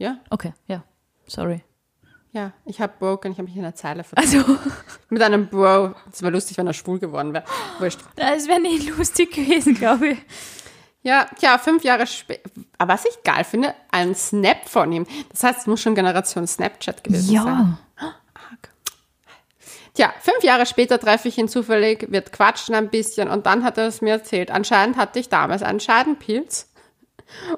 Ja, 0.00 0.16
Okay, 0.30 0.54
ja. 0.66 0.82
Sorry. 1.26 1.62
ja, 2.32 2.52
ich 2.64 2.80
habe 2.80 2.94
broken, 2.98 3.32
ich 3.32 3.38
habe 3.38 3.46
mich 3.46 3.54
in 3.56 3.62
einer 3.62 3.74
Zeile 3.74 4.02
vertan. 4.02 4.24
Also, 4.24 4.58
Mit 5.10 5.22
einem 5.22 5.46
Bro. 5.48 5.94
Es 6.10 6.22
wäre 6.22 6.32
lustig, 6.32 6.56
wenn 6.56 6.66
er 6.66 6.72
schwul 6.72 6.98
geworden 6.98 7.32
wäre. 7.34 7.44
Wurscht. 7.78 8.00
das 8.16 8.48
wäre 8.48 8.60
nicht 8.60 8.88
lustig 8.96 9.30
gewesen, 9.32 9.74
glaube 9.74 10.08
ich. 10.08 10.18
Ja, 11.02 11.26
tja, 11.38 11.58
fünf 11.58 11.84
Jahre 11.84 12.06
später. 12.06 12.48
Aber 12.78 12.94
was 12.94 13.04
ich 13.04 13.22
geil 13.24 13.44
finde, 13.44 13.74
ein 13.90 14.14
Snap 14.14 14.68
von 14.68 14.90
ihm. 14.90 15.06
Das 15.30 15.44
heißt, 15.44 15.60
es 15.60 15.66
muss 15.66 15.80
schon 15.82 15.94
Generation 15.94 16.46
Snapchat 16.46 17.04
gewesen 17.04 17.26
sein. 17.36 17.78
Ja. 18.00 18.14
Tja, 19.94 20.12
fünf 20.20 20.42
Jahre 20.44 20.66
später 20.66 20.98
treffe 21.00 21.28
ich 21.28 21.36
ihn 21.36 21.48
zufällig, 21.48 22.10
wird 22.10 22.32
quatschen 22.32 22.74
ein 22.74 22.88
bisschen 22.90 23.28
und 23.28 23.44
dann 23.46 23.64
hat 23.64 23.76
er 23.76 23.86
es 23.88 24.00
mir 24.00 24.12
erzählt. 24.14 24.50
Anscheinend 24.50 24.96
hatte 24.96 25.18
ich 25.18 25.28
damals 25.28 25.62
einen 25.62 25.80
Scheidenpilz 25.80 26.69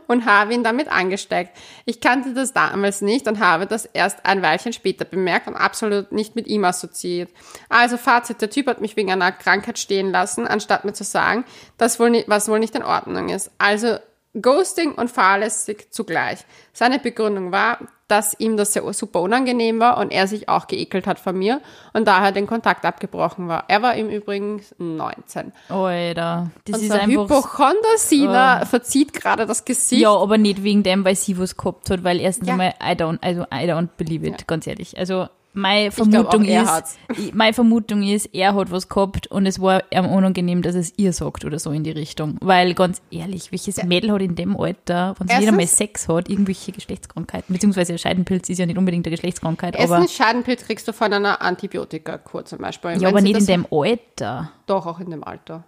und 0.06 0.26
habe 0.26 0.54
ihn 0.54 0.64
damit 0.64 0.88
angesteckt. 0.88 1.56
Ich 1.84 2.00
kannte 2.00 2.34
das 2.34 2.52
damals 2.52 3.00
nicht 3.00 3.28
und 3.28 3.40
habe 3.40 3.66
das 3.66 3.84
erst 3.86 4.24
ein 4.24 4.42
Weilchen 4.42 4.72
später 4.72 5.04
bemerkt 5.04 5.46
und 5.48 5.56
absolut 5.56 6.12
nicht 6.12 6.36
mit 6.36 6.46
ihm 6.46 6.64
assoziiert. 6.64 7.30
Also 7.68 7.96
Fazit, 7.96 8.40
der 8.40 8.50
Typ 8.50 8.66
hat 8.66 8.80
mich 8.80 8.96
wegen 8.96 9.12
einer 9.12 9.32
Krankheit 9.32 9.78
stehen 9.78 10.10
lassen, 10.10 10.46
anstatt 10.46 10.84
mir 10.84 10.92
zu 10.92 11.04
sagen, 11.04 11.44
dass 11.78 12.00
wohl 12.00 12.10
nicht, 12.10 12.28
was 12.28 12.48
wohl 12.48 12.58
nicht 12.58 12.74
in 12.74 12.82
Ordnung 12.82 13.28
ist. 13.28 13.50
Also 13.58 13.98
Ghosting 14.40 14.92
und 14.92 15.10
fahrlässig 15.10 15.88
zugleich. 15.90 16.40
Seine 16.72 16.98
Begründung 16.98 17.52
war, 17.52 17.80
dass 18.12 18.38
ihm 18.38 18.58
das 18.58 18.74
sehr 18.74 18.92
super 18.92 19.22
unangenehm 19.22 19.80
war 19.80 19.96
und 19.96 20.12
er 20.12 20.26
sich 20.26 20.46
auch 20.50 20.66
geekelt 20.66 21.06
hat 21.06 21.18
von 21.18 21.34
mir 21.36 21.62
und 21.94 22.06
daher 22.06 22.30
den 22.30 22.46
Kontakt 22.46 22.84
abgebrochen 22.84 23.48
war. 23.48 23.64
Er 23.68 23.80
war 23.80 23.94
im 23.94 24.10
Übrigen 24.10 24.60
19. 24.76 25.50
Alter. 25.70 26.50
Das 26.66 26.76
ist 26.76 26.90
Unser 26.90 27.00
einfach. 27.00 27.24
Hypochonder 27.24 27.96
Sina 27.96 28.66
verzieht 28.66 29.14
gerade 29.14 29.46
das 29.46 29.64
Gesicht. 29.64 30.02
Ja, 30.02 30.14
aber 30.14 30.36
nicht 30.36 30.62
wegen 30.62 30.82
dem, 30.82 31.06
weil 31.06 31.16
sie 31.16 31.38
was 31.38 31.56
gehabt 31.56 31.88
hat, 31.88 32.04
weil 32.04 32.20
erstens 32.20 32.48
Ja. 32.48 32.56
mal, 32.56 32.74
I 32.82 32.92
don't, 32.92 33.18
also 33.22 33.42
I 33.44 33.66
don't 33.66 33.88
believe 33.96 34.26
it, 34.26 34.46
ganz 34.46 34.66
ehrlich. 34.66 34.98
Also, 34.98 35.26
meine 35.52 35.90
Vermutung 35.90 36.44
er 36.44 36.62
ist, 36.62 37.34
meine 37.34 37.52
Vermutung 37.52 38.02
ist, 38.02 38.26
er 38.32 38.54
hat 38.54 38.70
was 38.70 38.88
gehabt 38.88 39.26
und 39.26 39.46
es 39.46 39.60
war 39.60 39.82
ihm 39.90 40.06
unangenehm, 40.06 40.62
dass 40.62 40.74
es 40.74 40.92
ihr 40.96 41.12
sagt 41.12 41.44
oder 41.44 41.58
so 41.58 41.70
in 41.72 41.84
die 41.84 41.90
Richtung. 41.90 42.36
Weil, 42.40 42.74
ganz 42.74 43.02
ehrlich, 43.10 43.52
welches 43.52 43.82
Mädel 43.82 44.12
hat 44.12 44.22
in 44.22 44.34
dem 44.34 44.58
Alter, 44.58 45.14
wenn 45.18 45.28
sie 45.28 45.36
jeder 45.40 45.52
mal 45.52 45.66
Sex 45.66 46.08
hat, 46.08 46.28
irgendwelche 46.28 46.72
Geschlechtskrankheiten, 46.72 47.52
beziehungsweise 47.52 47.96
Scheidenpilz 47.98 48.48
ist 48.48 48.58
ja 48.58 48.66
nicht 48.66 48.78
unbedingt 48.78 49.06
eine 49.06 49.14
Geschlechtskrankheit, 49.14 49.74
aber, 49.78 49.96
Erstens, 49.96 50.14
Scheidenpilz 50.14 50.64
kriegst 50.64 50.88
du 50.88 50.92
von 50.92 51.12
einer 51.12 51.42
Antibiotikakur 51.42 52.44
zum 52.44 52.58
Beispiel. 52.58 53.00
ja, 53.00 53.08
aber 53.08 53.20
nicht 53.20 53.38
in 53.38 53.46
dem 53.46 53.66
Alter. 53.70 54.50
Doch, 54.66 54.86
auch 54.86 55.00
in 55.00 55.10
dem 55.10 55.24
Alter. 55.24 55.64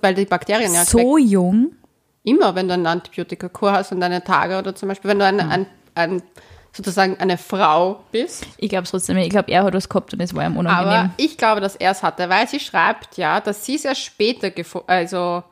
Weil 0.00 0.14
die 0.14 0.26
Bakterien 0.26 0.72
ja 0.74 0.84
So 0.84 1.18
jung? 1.18 1.72
immer, 2.22 2.54
wenn 2.54 2.68
du 2.68 2.74
eine 2.74 2.88
Antibiotikakur 2.88 3.72
hast 3.72 3.92
und 3.92 4.00
deine 4.00 4.22
Tage 4.22 4.58
oder 4.58 4.74
zum 4.74 4.88
Beispiel, 4.88 5.10
wenn 5.10 5.18
du 5.18 5.24
ein, 5.24 5.40
ein, 5.40 5.66
ein, 5.94 6.22
sozusagen 6.72 7.18
eine 7.18 7.38
Frau 7.38 8.04
bist. 8.12 8.46
Ich 8.56 8.68
glaube 8.68 8.86
trotzdem, 8.86 9.16
ich 9.18 9.30
glaube, 9.30 9.50
er 9.50 9.64
hat 9.64 9.74
was 9.74 9.88
gehabt 9.88 10.12
und 10.12 10.20
es 10.20 10.34
war 10.34 10.46
ihm 10.46 10.56
unangenehm. 10.56 10.92
Aber 10.92 11.10
ich 11.16 11.36
glaube, 11.36 11.60
dass 11.60 11.76
er 11.76 11.90
es 11.90 12.02
hatte, 12.02 12.28
weil 12.28 12.48
sie 12.48 12.60
schreibt 12.60 13.16
ja, 13.16 13.40
dass 13.40 13.66
sie 13.66 13.74
es 13.74 13.84
erst 13.84 14.02
später 14.02 14.50
gefunden, 14.50 14.88
also 14.88 15.42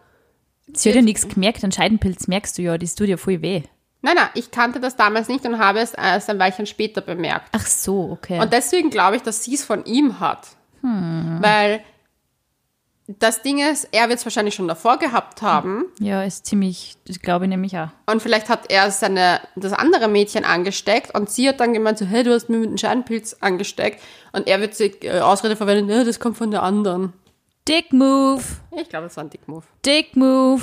sie 0.73 0.91
hat 0.91 0.97
ja 0.97 1.03
nichts 1.03 1.29
gemerkt, 1.29 1.63
einen 1.63 1.73
Scheidenpilz 1.73 2.29
merkst 2.29 2.57
du 2.59 2.63
ja, 2.63 2.79
das 2.79 2.95
tut 2.95 3.09
ja 3.09 3.17
voll 3.17 3.43
weh. 3.43 3.63
Nein, 4.01 4.15
nein, 4.15 4.29
ich 4.35 4.53
kannte 4.53 4.79
das 4.79 4.95
damals 4.95 5.29
nicht 5.29 5.45
und 5.45 5.59
habe 5.59 5.81
es 5.81 5.93
erst 5.93 6.31
ein 6.31 6.39
Weilchen 6.39 6.67
später 6.67 7.01
bemerkt. 7.01 7.49
Ach 7.53 7.67
so, 7.67 8.11
okay. 8.13 8.41
Und 8.41 8.53
deswegen 8.53 8.91
glaube 8.91 9.17
ich, 9.17 9.23
dass 9.23 9.43
sie 9.43 9.55
es 9.55 9.65
von 9.65 9.85
ihm 9.87 10.21
hat. 10.21 10.47
Weil 10.83 11.81
das 13.09 13.41
Ding 13.41 13.59
ist, 13.59 13.89
er 13.91 14.09
wird 14.11 14.19
es 14.19 14.27
wahrscheinlich 14.27 14.55
schon 14.55 14.69
davor 14.69 14.99
gehabt 14.99 15.41
haben. 15.41 15.87
Ja, 15.99 16.23
ist 16.23 16.45
ziemlich, 16.45 16.97
das 17.07 17.21
glaube 17.21 17.47
ich 17.47 17.49
nämlich 17.49 17.77
auch. 17.79 17.89
Und 18.07 18.21
vielleicht 18.21 18.51
hat 18.51 18.71
er 18.71 18.91
seine, 18.91 19.41
das 19.57 19.73
andere 19.73 20.09
Mädchen 20.09 20.45
angesteckt 20.45 21.15
und 21.15 21.31
sie 21.31 21.49
hat 21.49 21.59
dann 21.61 21.73
gemeint 21.73 21.97
so, 21.97 22.05
hey, 22.05 22.23
du 22.23 22.35
hast 22.35 22.51
mir 22.51 22.59
mit 22.59 22.69
einem 22.69 22.79
Scheidenpilz 22.79 23.39
angesteckt. 23.41 24.03
Und 24.33 24.47
er 24.47 24.61
wird 24.61 24.75
sie 24.75 24.89
äh, 25.01 25.21
Ausrede 25.21 25.57
verwenden, 25.57 25.87
nee, 25.87 26.05
das 26.05 26.21
kommt 26.21 26.37
von 26.37 26.51
der 26.51 26.63
anderen. 26.63 27.15
Dick 27.67 27.93
Move, 27.93 28.43
Ich 28.81 28.89
glaube, 28.89 29.07
das 29.07 29.17
war 29.17 29.25
ein 29.25 29.31
Dickmove. 29.31 29.65
Dick 29.85 30.17
Move. 30.17 30.63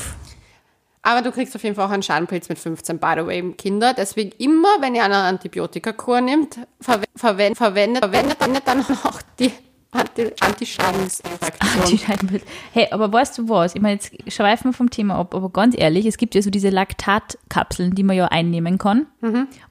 Aber 1.03 1.21
du 1.21 1.31
kriegst 1.31 1.55
auf 1.55 1.63
jeden 1.63 1.75
Fall 1.75 1.85
auch 1.85 1.91
einen 1.91 2.01
Scheidenpilz 2.01 2.49
mit 2.49 2.57
15, 2.57 2.97
by 2.97 3.13
the 3.17 3.25
way, 3.27 3.53
Kinder. 3.53 3.93
Deswegen 3.93 4.31
immer, 4.39 4.81
wenn 4.81 4.95
ihr 4.95 5.03
eine 5.03 5.17
Antibiotikakur 5.17 6.19
nimmt, 6.21 6.57
verwe 6.81 7.05
verwend 7.15 7.57
verwendet, 7.57 8.03
verwendet, 8.03 8.37
verwendet 8.37 8.63
dann 8.67 8.81
auch 9.03 9.21
die 9.37 9.51
Anti- 9.95 10.31
Anti-Scheidensinfektion. 10.41 11.81
Anti-Scheidenbild. 11.81 12.43
Hey, 12.73 12.87
aber 12.91 13.11
weißt 13.11 13.37
du 13.37 13.49
was? 13.49 13.75
Ich 13.75 13.81
meine, 13.81 13.95
jetzt 13.95 14.11
schweifen 14.31 14.69
wir 14.69 14.73
vom 14.73 14.89
Thema 14.89 15.15
ab, 15.15 15.33
aber 15.33 15.49
ganz 15.49 15.75
ehrlich, 15.77 16.05
es 16.05 16.17
gibt 16.17 16.35
ja 16.35 16.41
so 16.41 16.49
diese 16.49 16.69
Laktatkapseln, 16.69 17.95
die 17.95 18.03
man 18.03 18.15
ja 18.15 18.25
einnehmen 18.25 18.77
kann. 18.77 19.07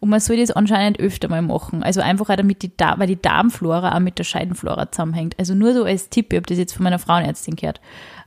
Und 0.01 0.11
man 0.11 0.21
soll 0.21 0.37
das 0.37 0.51
anscheinend 0.51 0.99
öfter 1.01 1.29
mal 1.29 1.43
machen. 1.43 1.83
Also 1.83 2.01
einfach 2.01 2.29
auch 2.31 2.37
damit 2.37 2.63
die, 2.63 2.77
da 2.77 2.99
weil 2.99 3.07
die 3.07 3.21
Darmflora 3.21 3.95
auch 3.95 4.01
mit 4.01 4.19
der 4.19 4.25
Scheidenflora 4.25 4.91
zusammenhängt. 4.91 5.37
Also 5.39 5.55
nur 5.55 5.75
so 5.75 5.85
als 5.85 6.09
Tipp, 6.09 6.33
ich 6.33 6.37
habe 6.37 6.47
das 6.47 6.59
jetzt 6.59 6.73
von 6.75 6.85
meiner 6.85 6.99
Frauenärztin 6.99 7.57
gehört. 7.57 7.81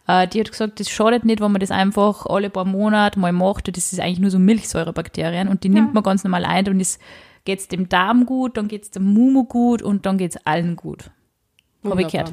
Äh, 0.07 0.27
die 0.27 0.39
hat 0.39 0.51
gesagt, 0.51 0.79
das 0.79 0.89
schadet 0.89 1.25
nicht, 1.25 1.41
wenn 1.41 1.51
man 1.51 1.59
das 1.59 1.71
einfach 1.71 2.25
alle 2.25 2.49
paar 2.49 2.65
Monate 2.65 3.19
mal 3.19 3.33
macht. 3.33 3.75
Das 3.75 3.91
ist 3.91 3.99
eigentlich 3.99 4.19
nur 4.19 4.31
so 4.31 4.39
Milchsäurebakterien 4.39 5.47
und 5.47 5.63
die 5.63 5.69
nimmt 5.69 5.93
man 5.93 6.03
ganz 6.03 6.23
normal 6.23 6.45
ein 6.45 6.67
und 6.67 6.79
es 6.79 6.99
geht 7.45 7.71
dem 7.71 7.87
Darm 7.89 8.25
gut, 8.25 8.57
dann 8.57 8.67
geht 8.67 8.83
es 8.83 8.91
dem 8.91 9.13
Mumu 9.13 9.45
gut 9.45 9.81
und 9.81 10.05
dann 10.05 10.17
geht 10.17 10.35
es 10.35 10.45
allen 10.45 10.75
gut. 10.75 11.11
Gehört. 11.83 12.29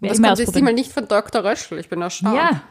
Und 0.00 0.10
das 0.10 0.16
kommt 0.16 0.26
jetzt 0.26 0.40
ausprobieren. 0.48 0.64
mal 0.64 0.74
nicht 0.74 0.92
von 0.92 1.08
Dr. 1.08 1.44
Röschel. 1.44 1.78
Ich 1.78 1.88
bin 1.88 2.02
erstaunt. 2.02 2.36
Ja, 2.36 2.62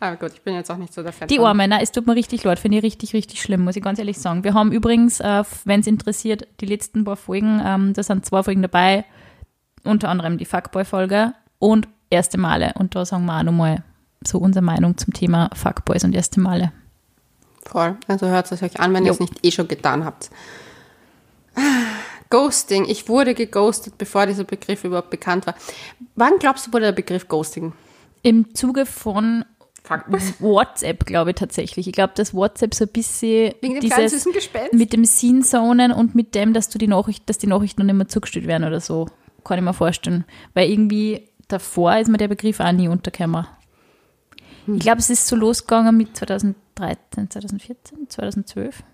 Aber 0.00 0.16
gut, 0.16 0.32
ich 0.34 0.42
bin 0.42 0.54
jetzt 0.54 0.70
auch 0.70 0.76
nicht 0.76 0.92
so 0.92 1.02
der 1.02 1.12
Fan. 1.12 1.28
die 1.28 1.38
nein, 1.38 1.72
es 1.80 1.92
tut 1.92 2.06
mir 2.06 2.14
richtig 2.14 2.44
leid, 2.44 2.58
finde 2.58 2.78
ich 2.78 2.84
richtig, 2.84 3.14
richtig 3.14 3.40
schlimm, 3.40 3.62
muss 3.64 3.76
ich 3.76 3.82
ganz 3.82 3.98
ehrlich 3.98 4.18
sagen. 4.18 4.44
Wir 4.44 4.54
haben 4.54 4.72
übrigens, 4.72 5.20
äh, 5.20 5.44
wenn 5.64 5.80
es 5.80 5.86
interessiert, 5.86 6.46
die 6.60 6.66
letzten 6.66 7.04
paar 7.04 7.16
Folgen, 7.16 7.60
ähm, 7.64 7.92
da 7.94 8.02
sind 8.02 8.26
zwei 8.26 8.42
Folgen 8.42 8.62
dabei, 8.62 9.04
unter 9.84 10.08
anderem 10.08 10.38
die 10.38 10.44
Fuckboy-Folge 10.44 11.34
und 11.58 11.88
erste 12.10 12.38
Male. 12.38 12.72
Und 12.74 12.94
da 12.94 13.04
sagen 13.04 13.24
wir 13.26 13.38
auch 13.38 13.42
nochmal 13.42 13.84
so 14.26 14.38
unsere 14.38 14.64
Meinung 14.64 14.96
zum 14.96 15.12
Thema 15.12 15.50
Fuckboys 15.54 16.04
und 16.04 16.14
erste 16.14 16.40
Male. 16.40 16.72
Voll. 17.64 17.96
Also 18.08 18.26
hört 18.26 18.50
es 18.50 18.62
euch 18.62 18.80
an, 18.80 18.92
wenn 18.94 19.06
ihr 19.06 19.12
es 19.12 19.20
nicht 19.20 19.44
eh 19.44 19.50
schon 19.50 19.68
getan 19.68 20.04
habt. 20.04 20.30
Ghosting. 22.32 22.86
Ich 22.86 23.10
wurde 23.10 23.34
geghostet, 23.34 23.98
bevor 23.98 24.24
dieser 24.26 24.44
Begriff 24.44 24.84
überhaupt 24.84 25.10
bekannt 25.10 25.46
war. 25.46 25.54
Wann 26.16 26.38
glaubst 26.38 26.66
du, 26.66 26.72
wurde 26.72 26.86
der 26.86 26.92
Begriff 26.92 27.28
Ghosting? 27.28 27.74
Im 28.22 28.54
Zuge 28.54 28.86
von. 28.86 29.44
WhatsApp, 30.38 31.04
glaube 31.04 31.30
ich 31.30 31.36
tatsächlich. 31.36 31.88
Ich 31.88 31.92
glaube, 31.92 32.12
dass 32.14 32.32
WhatsApp 32.32 32.72
so 32.72 32.84
ein 32.84 32.92
bisschen 32.92 33.52
Wegen 33.60 33.74
dem 33.74 33.80
dieses 33.80 34.12
süßen 34.12 34.32
Gespenst? 34.32 34.72
mit 34.72 34.92
dem 34.92 35.04
Scene-Zonen 35.04 35.92
und 35.92 36.14
mit 36.14 36.34
dem, 36.34 36.54
dass 36.54 36.68
du 36.68 36.78
die 36.78 36.86
Nachricht, 36.86 37.28
dass 37.28 37.36
die 37.36 37.48
Nachrichten 37.48 37.82
noch 37.82 37.86
nicht 37.86 37.96
mehr 37.96 38.08
zugestellt 38.08 38.46
werden 38.46 38.64
oder 38.64 38.80
so. 38.80 39.08
Kann 39.44 39.58
ich 39.58 39.64
mir 39.64 39.74
vorstellen. 39.74 40.24
Weil 40.54 40.70
irgendwie 40.70 41.28
davor 41.48 41.96
ist 41.98 42.08
mir 42.08 42.16
der 42.16 42.28
Begriff 42.28 42.60
auch 42.60 42.72
nie 42.72 42.88
untergekommen. 42.88 43.46
Ich 44.68 44.78
glaube, 44.78 45.00
es 45.00 45.10
ist 45.10 45.26
so 45.26 45.36
losgegangen 45.36 45.96
mit 45.96 46.16
2013, 46.16 47.28
2014, 47.28 48.08
2012. 48.08 48.84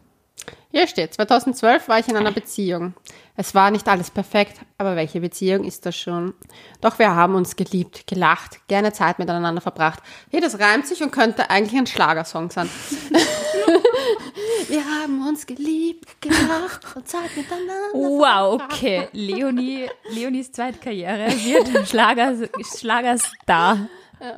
Hier 0.71 0.87
steht, 0.87 1.15
2012 1.15 1.89
war 1.89 1.99
ich 1.99 2.09
in 2.09 2.17
einer 2.17 2.33
Beziehung. 2.33 2.95
Es 3.37 3.55
war 3.55 3.71
nicht 3.71 3.89
alles 3.89 4.11
perfekt, 4.11 4.59
aber 4.77 4.97
welche 4.97 5.21
Beziehung 5.21 5.65
ist 5.65 5.87
das 5.87 5.97
schon? 5.97 6.35
Doch 6.81 6.99
wir 6.99 7.15
haben 7.15 7.35
uns 7.37 7.57
geliebt, 7.57 8.07
gelacht, 8.07 8.67
gerne 8.69 8.93
Zeit 8.93 9.19
miteinander 9.19 9.61
verbracht. 9.61 10.01
Hey, 10.31 10.41
das 10.41 10.59
reimt 10.59 10.87
sich 10.87 11.03
und 11.03 11.11
könnte 11.11 11.49
eigentlich 11.49 11.79
ein 11.79 11.87
Schlagersong 11.87 12.51
sein. 12.51 12.69
wir 14.69 14.85
haben 14.85 15.27
uns 15.27 15.47
geliebt, 15.47 16.21
gelacht 16.21 16.85
und 16.97 17.09
Zeit 17.09 17.37
miteinander 17.37 17.73
Wow, 17.93 18.61
okay. 18.63 19.09
Leonie, 19.13 19.89
Leonies 20.11 20.53
Zweitkarriere 20.53 21.29
wird 21.29 21.89
Schlager, 21.89 22.35
Schlagerstar. 22.63 23.89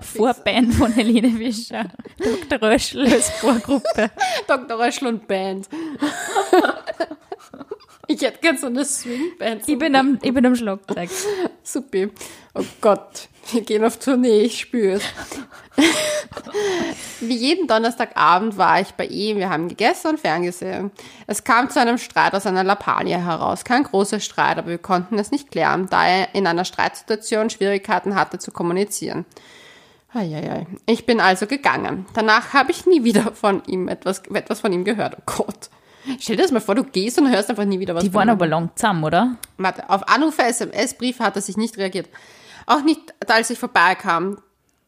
Vorband 0.01 0.75
von 0.75 0.93
Helene 0.93 1.31
Fischer. 1.31 1.87
Dr. 2.49 2.71
Röschel 2.71 3.13
als 3.13 3.31
Vorgruppe. 3.31 4.11
Dr. 4.47 4.79
Röschel 4.79 5.09
und 5.09 5.27
Band. 5.27 5.69
ich 8.07 8.21
hätte 8.21 8.39
gern 8.41 8.59
so 8.59 8.67
eine 8.67 8.85
Swingband. 8.85 9.67
Ich 9.67 9.79
bin 9.79 9.95
am, 9.97 10.19
ich 10.21 10.35
bin 10.35 10.45
am 10.45 10.55
Schlagzeug. 10.55 11.09
Supi. 11.63 12.11
Oh 12.55 12.65
Gott, 12.81 13.29
wir 13.53 13.63
gehen 13.63 13.85
auf 13.85 13.99
Tournee, 13.99 14.43
ich 14.43 14.61
spüre 14.61 14.95
es. 14.95 15.05
Wie 17.21 17.37
jeden 17.37 17.67
Donnerstagabend 17.67 18.59
war 18.59 18.81
ich 18.81 18.91
bei 18.93 19.07
ihm, 19.07 19.37
wir 19.37 19.49
haben 19.49 19.69
gegessen 19.69 20.09
und 20.09 20.21
ferngesehen. 20.21 20.91
Es 21.27 21.45
kam 21.45 21.71
zu 21.71 21.81
einem 21.81 21.97
Streit 21.97 22.35
aus 22.35 22.47
einer 22.47 22.65
Lappalie 22.65 23.25
heraus. 23.25 23.65
Kein 23.65 23.85
großer 23.85 24.21
Streit, 24.21 24.59
aber 24.59 24.69
wir 24.69 24.79
konnten 24.79 25.19
es 25.19 25.31
nicht 25.31 25.51
klären, 25.51 25.87
da 25.89 26.07
er 26.07 26.35
in 26.35 26.47
einer 26.47 26.65
Streitsituation 26.65 27.51
Schwierigkeiten 27.51 28.15
hatte 28.15 28.39
zu 28.39 28.51
kommunizieren. 28.51 29.25
Eieiei. 30.13 30.67
Ich 30.87 31.07
bin 31.07 31.21
also 31.21 31.47
gegangen. 31.47 32.07
Danach 32.15 32.53
habe 32.53 32.71
ich 32.73 32.87
nie 32.87 33.05
wieder 33.05 33.33
von 33.33 33.63
ihm 33.67 33.89
etwas, 33.89 34.23
etwas 34.33 34.61
von 34.61 34.73
ihm 34.73 34.85
gehört. 34.85 35.17
Oh 35.19 35.23
Gott. 35.45 35.71
Stell 36.19 36.37
dir 36.37 36.43
das 36.43 36.51
mal 36.51 36.61
vor, 36.61 36.75
du 36.75 36.83
gehst 36.85 37.19
und 37.19 37.31
hörst 37.31 37.51
einfach 37.51 37.65
nie 37.65 37.79
wieder 37.79 37.95
was 37.95 38.03
Die 38.03 38.15
waren 38.15 38.29
ihm. 38.29 38.33
aber 38.33 38.47
lang 38.47 38.71
zusammen, 38.75 39.05
oder? 39.05 39.37
Warte, 39.59 39.89
auf 39.91 40.09
Anrufe, 40.09 40.43
SMS, 40.43 40.95
Briefe 40.95 41.23
hat 41.23 41.37
er 41.37 41.43
sich 41.43 41.57
nicht 41.57 41.77
reagiert. 41.77 42.09
Auch 42.67 42.83
nicht, 42.83 43.01
als 43.29 43.51
ich 43.51 43.59
vorbeikam. 43.59 44.39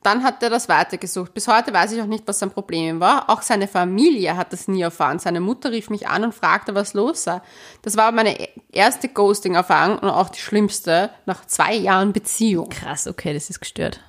Dann 0.02 0.24
hat 0.24 0.42
er 0.42 0.50
das 0.50 0.68
weitergesucht. 0.68 1.32
Bis 1.32 1.46
heute 1.46 1.72
weiß 1.72 1.92
ich 1.92 2.02
auch 2.02 2.06
nicht, 2.06 2.26
was 2.26 2.40
sein 2.40 2.50
Problem 2.50 2.98
war. 2.98 3.30
Auch 3.30 3.42
seine 3.42 3.68
Familie 3.68 4.37
hat 4.37 4.52
das 4.52 4.66
nie 4.66 4.80
erfahren. 4.82 5.20
Seine 5.20 5.38
Mutter 5.38 5.70
rief 5.70 5.90
mich 5.90 6.08
an 6.08 6.24
und 6.24 6.35
fragte, 6.35 6.74
was 6.74 6.92
los 6.94 7.22
sei. 7.22 7.40
Das 7.82 7.96
war 7.96 8.11
meine 8.11 8.37
erste 8.72 9.08
Ghosting-Erfahrung 9.08 9.98
und 10.00 10.08
auch 10.11 10.30
die 10.30 10.40
schlimmste 10.40 11.11
nach 11.26 11.44
zwei 11.46 11.74
Jahren 11.74 12.12
Beziehung. 12.12 12.68
Krass, 12.70 13.06
okay, 13.06 13.32
das 13.32 13.48
ist 13.48 13.61
gestört. 13.61 14.00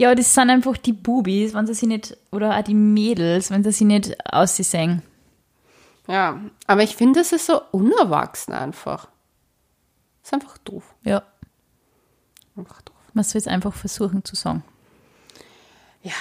Ja, 0.00 0.14
das 0.14 0.32
sind 0.32 0.48
einfach 0.48 0.78
die 0.78 0.94
Bubis, 0.94 1.52
wenn 1.52 1.66
sie 1.66 1.74
sich 1.74 1.86
nicht, 1.86 2.16
oder 2.32 2.56
auch 2.56 2.62
die 2.62 2.72
Mädels, 2.74 3.50
wenn 3.50 3.62
sie 3.62 3.70
sich 3.70 3.86
nicht 3.86 4.16
aussehen. 4.32 5.02
ja. 6.08 6.40
Aber 6.66 6.82
ich 6.82 6.96
finde, 6.96 7.20
es 7.20 7.32
ist 7.32 7.44
so 7.46 7.60
unerwachsen 7.70 8.54
einfach. 8.54 9.08
ist 10.22 10.32
einfach 10.32 10.56
doof. 10.58 10.84
Ja, 11.04 11.22
Einfach 12.56 12.80
doof. 12.82 12.94
man 13.12 13.24
soll 13.24 13.40
es 13.40 13.46
einfach 13.46 13.74
versuchen 13.74 14.24
zu 14.24 14.36
sagen. 14.36 14.64
Ja. 16.02 16.14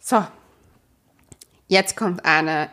So. 0.00 0.26
Jetzt 1.68 1.96
kommt 1.96 2.24
eine, 2.24 2.70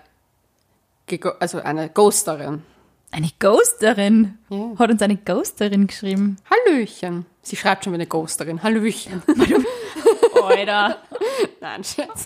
also 1.39 1.60
eine 1.60 1.89
Ghosterin. 1.89 2.63
Eine 3.12 3.30
Ghosterin. 3.39 4.39
Ja. 4.50 4.71
Hat 4.80 4.89
uns 4.89 5.02
eine 5.04 5.17
Ghosterin 5.17 5.86
geschrieben. 5.88 6.38
Hallöchen. 6.50 7.26
Sie 7.45 7.55
schreibt 7.55 7.84
schon 7.84 7.93
wie 7.93 7.97
eine 7.97 8.08
Ghosterin. 8.08 8.63
Hallöchen. 8.63 9.21
Alter. 10.43 10.97
Nein, 11.62 11.84
Scherz. 11.84 12.25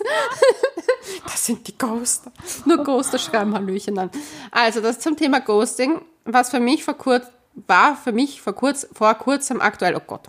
Das 1.24 1.44
sind 1.44 1.68
die 1.68 1.76
Ghoster. 1.76 2.32
Nur 2.64 2.82
Ghoster 2.84 3.18
schreiben 3.18 3.54
Hallöchen 3.54 3.98
an. 3.98 4.10
Also, 4.50 4.80
das 4.80 4.98
zum 4.98 5.18
Thema 5.18 5.40
Ghosting, 5.40 6.00
was 6.24 6.48
für 6.48 6.58
mich 6.58 6.84
vor 6.84 6.94
kurz, 6.94 7.26
war 7.54 7.96
für 7.96 8.12
mich 8.12 8.40
vor 8.40 8.54
kurz, 8.54 8.88
vor 8.94 9.12
kurzem 9.14 9.60
aktuell, 9.60 9.94
oh 9.94 10.00
Gott. 10.06 10.26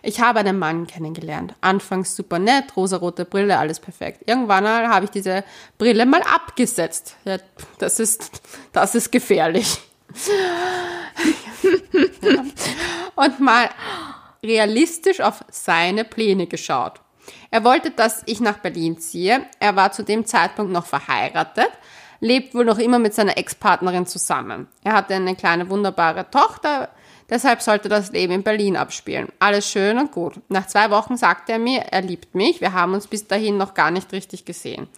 Ich 0.00 0.20
habe 0.20 0.40
einen 0.40 0.58
Mann 0.58 0.86
kennengelernt. 0.86 1.54
Anfangs 1.60 2.16
super 2.16 2.38
nett, 2.38 2.74
rosarote 2.74 3.26
Brille, 3.26 3.58
alles 3.58 3.78
perfekt. 3.78 4.22
Irgendwann 4.26 4.66
habe 4.66 5.04
ich 5.04 5.10
diese 5.10 5.44
Brille 5.76 6.06
mal 6.06 6.22
abgesetzt. 6.22 7.16
Ja, 7.26 7.36
das 7.78 8.00
ist, 8.00 8.40
das 8.72 8.94
ist 8.94 9.12
gefährlich. 9.12 9.78
Und 13.14 13.40
mal 13.40 13.68
realistisch 14.44 15.20
auf 15.20 15.44
seine 15.50 16.04
Pläne 16.04 16.46
geschaut. 16.46 17.00
Er 17.50 17.64
wollte, 17.64 17.90
dass 17.90 18.22
ich 18.26 18.40
nach 18.40 18.58
Berlin 18.58 18.98
ziehe. 18.98 19.46
Er 19.60 19.76
war 19.76 19.92
zu 19.92 20.02
dem 20.02 20.26
Zeitpunkt 20.26 20.72
noch 20.72 20.86
verheiratet, 20.86 21.70
lebt 22.20 22.54
wohl 22.54 22.64
noch 22.64 22.78
immer 22.78 22.98
mit 22.98 23.14
seiner 23.14 23.36
Ex-Partnerin 23.36 24.06
zusammen. 24.06 24.68
Er 24.82 24.94
hatte 24.94 25.14
eine 25.14 25.36
kleine 25.36 25.70
wunderbare 25.70 26.30
Tochter, 26.30 26.88
deshalb 27.30 27.62
sollte 27.62 27.88
das 27.88 28.10
Leben 28.10 28.32
in 28.32 28.42
Berlin 28.42 28.76
abspielen. 28.76 29.28
Alles 29.38 29.70
schön 29.70 29.98
und 29.98 30.12
gut. 30.12 30.40
Nach 30.48 30.66
zwei 30.66 30.90
Wochen 30.90 31.16
sagte 31.16 31.52
er 31.52 31.58
mir, 31.58 31.80
er 31.82 32.02
liebt 32.02 32.34
mich. 32.34 32.60
Wir 32.60 32.72
haben 32.72 32.94
uns 32.94 33.06
bis 33.06 33.28
dahin 33.28 33.56
noch 33.56 33.74
gar 33.74 33.90
nicht 33.90 34.12
richtig 34.12 34.44
gesehen. 34.44 34.88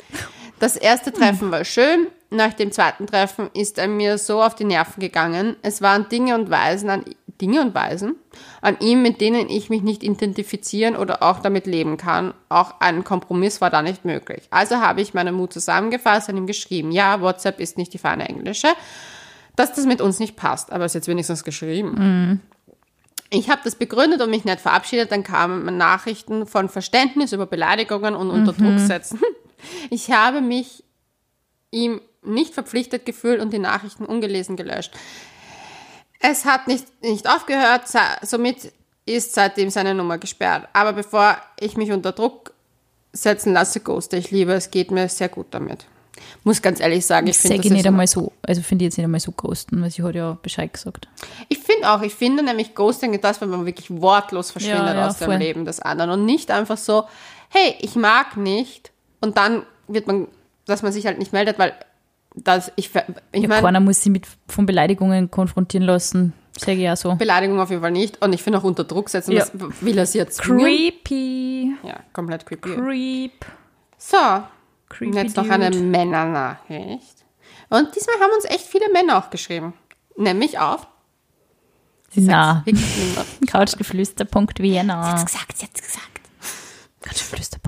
Das 0.59 0.77
erste 0.77 1.13
Treffen 1.13 1.51
war 1.51 1.65
schön. 1.65 2.07
Nach 2.31 2.53
dem 2.53 2.73
zweiten 2.73 3.07
Treffen 3.07 3.51
ist 3.55 3.79
er 3.79 3.89
mir 3.89 4.19
so 4.19 4.43
auf 4.43 4.55
die 4.55 4.65
Nerven 4.65 5.01
gegangen. 5.01 5.57
Es 5.63 5.83
waren 5.83 6.09
Dinge 6.09 6.35
und 6.35 6.51
Weisen 6.51 6.91
an 6.91 7.05
Dinge 7.41 7.61
und 7.61 7.75
Weisen 7.75 8.17
an 8.61 8.77
ihm, 8.81 9.03
mit 9.03 9.21
denen 9.21 9.49
ich 9.49 9.69
mich 9.69 9.83
nicht 9.83 10.03
identifizieren 10.03 10.97
oder 10.97 11.23
auch 11.23 11.41
damit 11.41 11.67
leben 11.67 11.97
kann. 11.97 12.33
Auch 12.49 12.81
ein 12.81 13.05
Kompromiss 13.05 13.61
war 13.61 13.71
da 13.71 13.83
nicht 13.83 14.05
möglich. 14.05 14.47
Also 14.51 14.77
habe 14.77 15.01
ich 15.01 15.15
meinen 15.15 15.35
Mut 15.35 15.53
zusammengefasst 15.53 16.29
und 16.29 16.37
ihm 16.37 16.47
geschrieben, 16.47 16.93
ja, 16.93 17.21
WhatsApp 17.21 17.61
ist 17.61 17.77
nicht 17.77 17.93
die 17.93 17.99
feine 17.99 18.29
Englische, 18.29 18.69
dass 19.57 19.73
das 19.73 19.85
mit 19.85 20.01
uns 20.01 20.21
nicht 20.21 20.37
passt. 20.37 20.73
Aber 20.73 20.85
es 20.85 20.93
ist 20.93 20.95
jetzt 20.95 21.09
wenigstens 21.09 21.45
geschrieben. 21.45 22.41
Ich 23.31 23.51
habe 23.51 23.63
das 23.65 23.75
begründet 23.75 24.23
und 24.23 24.31
mich 24.31 24.45
nicht 24.45 24.61
verabschiedet. 24.61 25.11
Dann 25.11 25.25
kamen 25.25 25.77
Nachrichten 25.77 26.47
von 26.47 26.69
Verständnis 26.69 27.33
über 27.33 27.47
Beleidigungen 27.47 28.15
und 28.15 28.31
unter 28.31 28.53
Druck 28.53 28.79
setzen. 28.79 29.21
Ich 29.91 30.11
habe 30.11 30.41
mich 30.41 30.85
ihm 31.71 32.01
nicht 32.23 32.55
verpflichtet 32.55 33.05
gefühlt 33.05 33.41
und 33.41 33.53
die 33.53 33.59
Nachrichten 33.59 34.05
ungelesen 34.05 34.57
gelöscht. 34.57 34.93
Es 36.21 36.45
hat 36.45 36.69
nicht, 36.69 36.87
nicht 37.03 37.29
aufgehört, 37.29 37.83
somit 38.23 38.73
ist 39.07 39.35
seitdem 39.35 39.71
seine 39.71 39.95
Nummer 39.95 40.19
gesperrt. 40.19 40.69
Aber 40.73 40.95
bevor 40.95 41.37
ich 41.61 41.77
mich 41.77 41.93
unter 41.93 42.13
Druck 42.13 42.55
setzen 43.13 43.53
lasse, 43.53 43.81
ghoste 43.81 44.17
ich 44.17 44.31
lieber. 44.31 44.55
Es 44.55 44.71
geht 44.71 44.91
mir 44.91 45.09
sehr 45.09 45.29
gut 45.29 45.49
damit. 45.51 45.87
Muss 46.45 46.63
ganz 46.63 46.81
ehrlich 46.81 47.05
sagen, 47.05 47.27
ich 47.27 47.37
Ich 47.37 47.43
finde 47.43 47.57
das 47.59 47.71
nicht 47.71 47.87
einmal 47.87 48.07
so, 48.07 48.33
also 48.43 48.63
finde 48.63 48.85
ich 48.85 48.87
jetzt 48.87 48.99
nicht 48.99 49.05
einmal 49.05 49.21
so 49.21 49.33
ghosten, 49.33 49.83
weil 49.83 49.91
sie 49.91 50.03
hat 50.03 50.15
ja 50.15 50.39
Bescheid 50.43 50.73
gesagt. 50.73 51.09
Ich 51.49 51.59
finde 51.59 51.91
auch, 51.91 52.03
ich 52.03 52.15
finde 52.15 52.43
nämlich 52.43 52.75
Ghosting 52.75 53.13
ist 53.15 53.25
das, 53.25 53.41
wenn 53.41 53.51
man 53.51 53.67
wirklich 53.67 53.91
wortlos 53.91 54.51
verschwindet 54.51 54.87
Ja, 54.87 54.95
ja, 54.95 55.09
aus 55.09 55.19
dem 55.19 55.27
voll. 55.27 55.37
Leben 55.37 55.65
des 55.65 55.81
anderen 55.81 56.11
und 56.11 56.25
nicht 56.25 56.51
einfach 56.51 56.79
so, 56.79 57.05
hey, 57.49 57.75
ich 57.81 57.97
mag 57.97 58.37
nicht 58.37 58.93
und 59.25 59.37
dann 59.37 59.63
wird 59.89 60.07
man, 60.07 60.29
dass 60.67 60.83
man 60.83 60.93
sich 60.93 61.07
halt 61.07 61.19
nicht 61.19 61.33
meldet, 61.33 61.59
weil 61.59 61.73
das, 62.37 62.71
ich, 62.77 62.91
ich 63.33 63.43
Ja, 63.43 63.49
meine, 63.49 63.63
keiner 63.63 63.81
muss 63.81 64.03
sie 64.03 64.11
mit 64.11 64.27
von 64.49 64.67
Beleidigungen 64.67 65.31
konfrontieren 65.31 65.85
lassen. 65.87 66.33
Sage 66.57 66.73
ich 66.75 66.81
ja 66.83 66.95
so. 66.95 67.15
Beleidigung 67.17 67.59
auf 67.61 67.71
jeden 67.71 67.83
Fall 67.83 67.91
nicht 67.91 68.23
und 68.23 68.33
ich 68.33 68.43
finde 68.43 68.59
auch 68.61 68.65
unter 68.65 68.85
Druck 68.85 69.09
setzen, 69.09 69.33
Ja. 69.33 69.45
will 69.81 69.99
er 69.99 70.07
sie 70.07 70.19
jetzt? 70.19 70.41
Creepy. 70.41 71.73
Ja, 71.83 72.01
komplett 72.13 72.47
creepy. 72.47 72.75
Creep. 72.77 73.45
So, 73.99 74.17
Creepy 74.89 75.07
und 75.11 75.17
jetzt 75.25 75.37
noch 75.37 75.49
eine 75.49 75.71
Männernachricht. 75.71 77.25
Und 77.71 77.95
diesmal 77.97 78.17
haben 78.21 78.33
uns 78.37 78.45
echt 78.45 78.67
viele 78.67 78.89
Männer 78.93 79.19
auch 79.19 79.31
geschrieben. 79.31 79.73
Nämlich 80.17 80.59
auf. 80.61 80.87
Na, 82.15 82.63
Wirklich 82.65 82.97
niemand. 83.09 83.27
couchgeflüster.vienna. 83.51 85.25
gesagt, 85.25 85.61
jetzt 85.63 85.83
gesagt. 85.83 86.21
Couchgeflüster.vienna. 87.01 87.64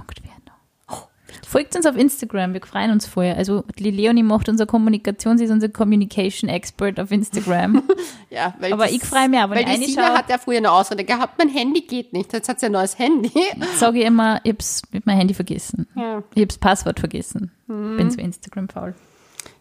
Folgt 1.57 1.75
uns 1.75 1.87
auf 1.87 1.97
Instagram, 1.97 2.53
wir 2.53 2.61
freuen 2.61 2.91
uns 2.91 3.07
vorher. 3.07 3.39
Also 3.39 3.65
die 3.79 3.91
Leonie 3.91 4.23
macht 4.23 4.51
unsere 4.51 4.67
Kommunikation, 4.67 5.39
sie 5.39 5.45
ist 5.45 5.51
unser 5.51 5.71
Communication 5.71 6.51
Expert 6.51 7.01
auf 7.01 7.11
Instagram. 7.11 7.83
Ja, 8.29 8.53
weil 8.61 8.75
Aber 8.75 8.85
das- 8.85 8.93
ich 8.93 9.03
freu 9.03 9.27
mich 9.29 9.39
auch, 9.41 9.49
wenn 9.49 9.65
Weil 9.67 9.81
ich 9.81 9.87
die 9.87 9.93
Sina 9.93 10.13
hat 10.15 10.29
ja 10.29 10.37
früher 10.37 10.59
eine 10.59 10.71
Ausrede 10.71 11.05
gehabt, 11.05 11.39
mein 11.39 11.49
Handy 11.49 11.81
geht 11.81 12.13
nicht. 12.13 12.35
Jetzt 12.35 12.51
hat 12.51 12.61
sie 12.61 12.67
ein 12.67 12.73
neues 12.73 12.99
Handy. 12.99 13.31
Sage 13.77 14.01
ich 14.01 14.05
immer, 14.05 14.41
ich 14.45 14.53
hab's 14.53 14.83
mit 14.93 15.07
meinem 15.07 15.17
Handy 15.19 15.33
vergessen. 15.33 15.87
Ja. 15.95 16.23
Ich 16.35 16.43
hab's 16.43 16.59
Passwort 16.59 17.01
vergessen. 17.01 17.53
Bin 17.69 18.11
so 18.11 18.21
Instagram 18.21 18.69
faul. 18.69 18.95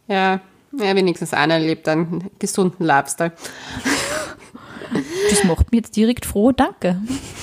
Ja, 0.10 0.41
ja 0.78 0.96
wenigstens 0.96 1.34
einer 1.34 1.60
lebt 1.60 1.88
einen 1.88 2.30
gesunden 2.39 2.86
Lifestyle. 2.86 3.32
Das 5.30 5.43
macht 5.46 5.72
mich 5.72 5.82
jetzt 5.82 5.96
direkt 5.96 6.26
froh, 6.26 6.52
danke. 6.52 7.00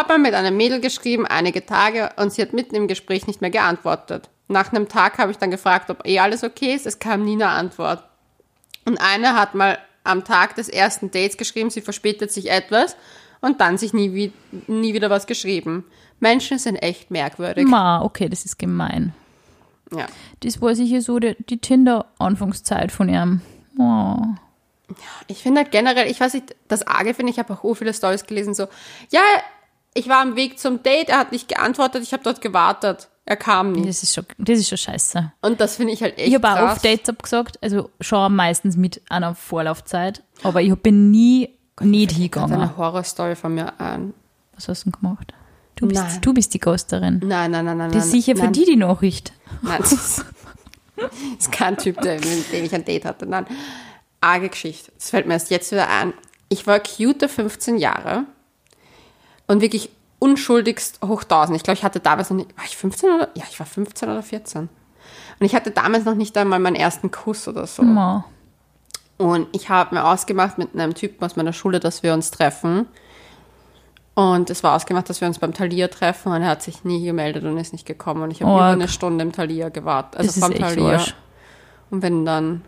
Hab 0.00 0.08
mal 0.08 0.18
mit 0.18 0.32
einem 0.32 0.56
Mädel 0.56 0.80
geschrieben, 0.80 1.26
einige 1.26 1.66
Tage, 1.66 2.08
und 2.16 2.32
sie 2.32 2.40
hat 2.40 2.54
mitten 2.54 2.74
im 2.74 2.88
Gespräch 2.88 3.26
nicht 3.26 3.42
mehr 3.42 3.50
geantwortet. 3.50 4.30
Nach 4.48 4.72
einem 4.72 4.88
Tag 4.88 5.18
habe 5.18 5.30
ich 5.30 5.36
dann 5.36 5.50
gefragt, 5.50 5.90
ob 5.90 6.06
eh 6.06 6.20
alles 6.20 6.42
okay 6.42 6.72
ist. 6.72 6.86
Es 6.86 7.00
kam 7.00 7.22
nie 7.22 7.34
eine 7.34 7.48
Antwort. 7.48 8.02
Und 8.86 8.98
eine 8.98 9.34
hat 9.34 9.54
mal 9.54 9.76
am 10.02 10.24
Tag 10.24 10.54
des 10.54 10.70
ersten 10.70 11.10
Dates 11.10 11.36
geschrieben, 11.36 11.68
sie 11.68 11.82
verspätet 11.82 12.32
sich 12.32 12.50
etwas 12.50 12.96
und 13.42 13.60
dann 13.60 13.76
sich 13.76 13.92
nie, 13.92 14.14
wie, 14.14 14.32
nie 14.68 14.94
wieder 14.94 15.10
was 15.10 15.26
geschrieben. 15.26 15.84
Menschen 16.18 16.58
sind 16.58 16.76
echt 16.76 17.10
merkwürdig. 17.10 17.66
Ma, 17.66 18.00
okay, 18.00 18.30
das 18.30 18.46
ist 18.46 18.58
gemein. 18.58 19.12
Ja. 19.94 20.06
Das 20.42 20.62
war 20.62 20.74
sicher 20.74 21.02
so 21.02 21.18
die, 21.18 21.36
die 21.44 21.58
Tinder-Anfangszeit 21.58 22.90
von 22.90 23.10
ihm. 23.10 23.42
Oh. 23.78 24.16
Ich 25.26 25.42
finde 25.42 25.60
halt 25.60 25.70
generell, 25.70 26.10
ich 26.10 26.20
weiß 26.20 26.32
nicht, 26.32 26.56
das 26.68 26.86
Arge 26.86 27.12
finde 27.12 27.32
ich, 27.32 27.38
habe 27.38 27.52
auch 27.52 27.62
so 27.62 27.74
viele 27.74 27.92
Stories 27.92 28.24
gelesen, 28.24 28.54
so, 28.54 28.66
ja, 29.10 29.20
ich 29.94 30.08
war 30.08 30.20
am 30.22 30.36
Weg 30.36 30.58
zum 30.58 30.82
Date, 30.82 31.08
er 31.08 31.18
hat 31.18 31.32
nicht 31.32 31.48
geantwortet, 31.48 32.02
ich 32.02 32.12
habe 32.12 32.22
dort 32.22 32.40
gewartet, 32.40 33.08
er 33.24 33.36
kam 33.36 33.72
nicht. 33.72 33.88
Das 33.88 34.02
ist 34.02 34.14
schon, 34.14 34.24
das 34.38 34.58
ist 34.58 34.68
schon 34.68 34.78
scheiße. 34.78 35.32
Und 35.42 35.60
das 35.60 35.76
finde 35.76 35.92
ich 35.92 36.02
halt 36.02 36.18
echt 36.18 36.28
Ich 36.28 36.34
habe 36.34 36.48
auch 36.48 36.72
oft 36.72 36.84
Dates 36.84 37.08
abgesagt, 37.08 37.58
also 37.62 37.90
schon 38.00 38.34
meistens 38.34 38.76
mit 38.76 39.02
einer 39.08 39.34
Vorlaufzeit, 39.34 40.22
aber 40.42 40.62
ich 40.62 40.74
bin 40.76 41.10
nie 41.10 41.56
nicht 41.80 42.10
Hat 42.10 42.16
hingegangen. 42.16 42.60
eine 42.60 42.76
Horrorstory 42.76 43.36
von 43.36 43.54
mir 43.54 43.80
an. 43.80 44.12
Was 44.54 44.68
hast 44.68 44.84
du 44.84 44.90
denn 44.90 45.00
gemacht? 45.00 45.32
Du 45.76 45.86
bist, 45.88 46.02
Nein. 46.02 46.20
du 46.20 46.34
bist 46.34 46.52
die 46.52 46.58
Ghosterin. 46.58 47.22
Nein, 47.24 47.50
nein, 47.52 47.64
nein, 47.64 47.78
nein. 47.78 47.90
Das 47.90 48.04
ist 48.04 48.12
nein, 48.12 48.20
sicher 48.20 48.36
für 48.36 48.44
nein, 48.44 48.52
die 48.52 48.66
die 48.66 48.76
Nachricht. 48.76 49.32
Nein, 49.62 49.78
das 49.80 49.92
ist, 49.92 50.24
das 50.96 51.10
ist 51.38 51.52
kein 51.52 51.78
Typ, 51.78 52.00
der, 52.02 52.16
mit 52.16 52.52
dem 52.52 52.64
ich 52.66 52.74
ein 52.74 52.84
Date 52.84 53.06
hatte. 53.06 53.24
Nein, 53.24 53.46
arge 54.20 54.50
Geschichte. 54.50 54.92
Das 54.98 55.08
fällt 55.10 55.26
mir 55.26 55.34
erst 55.34 55.50
jetzt 55.50 55.72
wieder 55.72 55.88
ein. 55.88 56.12
Ich 56.50 56.66
war 56.66 56.80
cute 56.80 57.30
15 57.30 57.78
Jahre 57.78 58.24
und 59.50 59.60
wirklich 59.60 59.90
unschuldigst 60.20 61.00
hoch 61.04 61.24
1000. 61.24 61.56
Ich 61.56 61.64
glaube, 61.64 61.76
ich 61.76 61.82
hatte 61.82 61.98
damals 61.98 62.30
noch 62.30 62.36
nicht, 62.36 62.56
war 62.56 62.64
ich 62.64 62.76
15 62.76 63.10
oder? 63.10 63.28
Ja, 63.34 63.42
ich 63.50 63.58
war 63.58 63.66
15 63.66 64.08
oder 64.08 64.22
14. 64.22 64.68
Und 65.40 65.46
ich 65.46 65.56
hatte 65.56 65.72
damals 65.72 66.04
noch 66.04 66.14
nicht 66.14 66.36
einmal 66.38 66.60
meinen 66.60 66.76
ersten 66.76 67.10
Kuss 67.10 67.48
oder 67.48 67.66
so. 67.66 67.82
Ma. 67.82 68.24
Und 69.18 69.48
ich 69.52 69.68
habe 69.68 69.96
mir 69.96 70.04
ausgemacht 70.04 70.56
mit 70.56 70.74
einem 70.74 70.94
Typen 70.94 71.24
aus 71.24 71.34
meiner 71.34 71.52
Schule, 71.52 71.80
dass 71.80 72.04
wir 72.04 72.14
uns 72.14 72.30
treffen. 72.30 72.86
Und 74.14 74.50
es 74.50 74.62
war 74.62 74.76
ausgemacht, 74.76 75.08
dass 75.10 75.20
wir 75.20 75.26
uns 75.26 75.40
beim 75.40 75.52
Thalia 75.52 75.88
treffen 75.88 76.30
und 76.30 76.42
er 76.42 76.48
hat 76.48 76.62
sich 76.62 76.84
nie 76.84 77.04
gemeldet 77.04 77.42
und 77.42 77.56
ist 77.58 77.72
nicht 77.72 77.86
gekommen. 77.86 78.22
Und 78.22 78.30
ich 78.30 78.42
habe 78.42 78.52
Org. 78.52 78.60
über 78.60 78.68
eine 78.68 78.88
Stunde 78.88 79.24
im 79.24 79.32
Thalia 79.32 79.68
gewartet. 79.68 80.20
Also 80.20 80.40
vom. 80.40 80.62
Arsch. 80.62 81.16
Und 81.90 82.00
bin 82.00 82.24
dann 82.24 82.62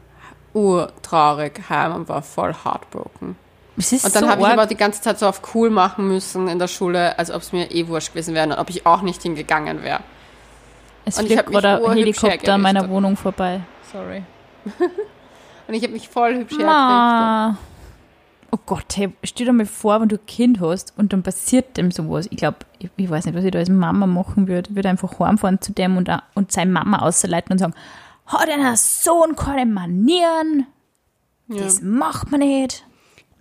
urtraurig 0.52 1.60
heim 1.68 1.94
und 1.94 2.08
war 2.08 2.22
voll 2.22 2.52
heartbroken. 2.64 3.36
Es 3.82 3.92
ist 3.92 4.04
Und 4.04 4.14
dann 4.14 4.24
so 4.24 4.30
habe 4.30 4.42
ich 4.42 4.46
aber 4.46 4.66
die 4.66 4.76
ganze 4.76 5.00
Zeit 5.02 5.18
so 5.18 5.26
auf 5.26 5.42
cool 5.54 5.68
machen 5.68 6.06
müssen 6.06 6.46
in 6.46 6.60
der 6.60 6.68
Schule, 6.68 7.18
als 7.18 7.32
ob 7.32 7.42
es 7.42 7.52
mir 7.52 7.68
eh 7.72 7.88
wurscht 7.88 8.12
gewesen 8.12 8.32
wäre 8.32 8.46
und 8.46 8.52
ob 8.52 8.70
ich 8.70 8.86
auch 8.86 9.02
nicht 9.02 9.20
hingegangen 9.22 9.82
wäre. 9.82 10.00
Es 11.04 11.18
und 11.18 11.26
fliegt 11.26 11.50
urhübsch 11.50 12.22
Helikopter 12.22 12.54
an 12.54 12.60
meiner. 12.60 12.88
Wohnung 12.88 13.16
vorbei. 13.16 13.60
Sorry. 13.92 14.22
Und 15.68 15.74
ich 15.74 15.82
habe 15.82 15.92
mich 15.92 16.08
voll 16.08 16.34
hübsch 16.34 16.58
hergerichtet. 16.58 17.58
Oh 18.50 18.58
Gott, 18.66 18.96
hey, 18.96 19.12
stell 19.24 19.46
dir 19.46 19.52
mal 19.52 19.64
vor, 19.64 20.00
wenn 20.00 20.08
du 20.08 20.16
ein 20.16 20.26
Kind 20.26 20.60
hast 20.60 20.92
und 20.98 21.12
dann 21.12 21.22
passiert 21.22 21.76
dem 21.76 21.90
sowas. 21.90 22.26
Ich 22.30 22.36
glaube, 22.36 22.58
ich, 22.78 22.90
ich 22.96 23.08
weiß 23.08 23.24
nicht, 23.24 23.34
was 23.34 23.44
ich 23.44 23.50
da 23.50 23.58
als 23.60 23.70
Mama 23.70 24.06
machen 24.06 24.48
würde. 24.48 24.70
Ich 24.70 24.76
würde 24.76 24.90
einfach 24.90 25.18
heimfahren 25.18 25.60
zu 25.60 25.72
dem 25.72 25.96
und, 25.96 26.10
auch- 26.10 26.22
und 26.34 26.52
seine 26.52 26.70
Mama 26.70 26.98
ausleiten 26.98 27.52
und 27.52 27.58
sagen, 27.58 27.74
hat 28.26 28.48
dein 28.48 28.76
Sohn 28.76 29.36
keine 29.36 29.66
Manieren? 29.66 30.66
Das 31.48 31.80
macht 31.80 32.30
man 32.30 32.40
nicht. 32.40 32.84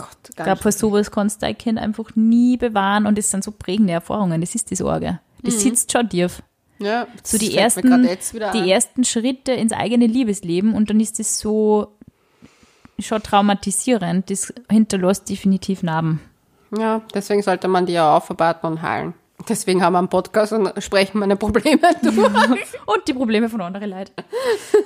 Gott, 0.02 0.30
Ich 0.30 0.36
ganz 0.36 0.46
glaube, 0.48 0.62
vor 0.62 0.72
sowas 0.72 1.12
kannst 1.12 1.42
du 1.42 1.46
dein 1.46 1.58
Kind 1.58 1.80
einfach 1.80 2.16
nie 2.16 2.58
bewahren 2.58 3.06
und 3.06 3.18
das 3.18 3.32
sind 3.32 3.44
so 3.44 3.52
prägende 3.52 3.94
Erfahrungen. 3.94 4.42
Das 4.42 4.56
ist 4.56 4.70
die 4.72 4.76
Sorge. 4.76 5.20
Das 5.44 5.62
sitzt 5.62 5.92
schon 5.92 6.08
tief. 6.10 6.44
ja, 6.80 7.08
So 7.24 7.38
die 7.38 7.56
ersten, 7.58 8.08
die 8.54 8.72
ersten 8.72 9.04
Schritte 9.04 9.52
ins 9.54 9.74
eigene 9.74 10.06
Liebesleben 10.08 10.74
und 10.74 10.90
dann 10.90 11.00
ist 11.00 11.20
es 11.20 11.40
so 11.40 11.96
schon 13.00 13.24
traumatisierend. 13.24 14.30
Das 14.30 14.54
hinterlässt 14.70 15.30
definitiv 15.30 15.82
Narben. 15.84 16.22
Ja, 16.78 17.02
deswegen 17.14 17.42
sollte 17.42 17.68
man 17.68 17.86
die 17.86 17.94
ja 17.94 18.16
aufarbeiten 18.16 18.68
und 18.68 18.82
heilen. 18.82 19.14
Deswegen 19.50 19.84
haben 19.84 19.94
wir 19.94 19.98
einen 20.00 20.08
Podcast 20.08 20.54
und 20.54 20.72
sprechen 20.84 21.18
meine 21.18 21.36
Probleme 21.36 21.80
durch. 22.04 22.16
Und 22.86 23.08
die 23.08 23.14
Probleme 23.14 23.50
von 23.50 23.60
anderen 23.62 23.90
Leuten. 23.90 24.12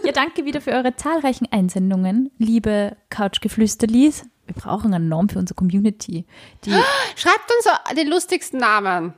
Ja, 0.05 0.13
danke 0.13 0.45
wieder 0.45 0.61
für 0.61 0.71
eure 0.71 0.95
zahlreichen 0.95 1.47
Einsendungen, 1.51 2.31
liebe 2.37 2.95
Couchgeflüsterlis. 3.09 4.23
Wir 4.45 4.55
brauchen 4.55 4.93
einen 4.93 5.09
Namen 5.09 5.29
für 5.29 5.39
unsere 5.39 5.55
Community. 5.55 6.25
Schreibt 7.15 7.51
uns 7.55 7.97
den 7.97 8.07
lustigsten 8.07 8.59
Namen. 8.59 9.13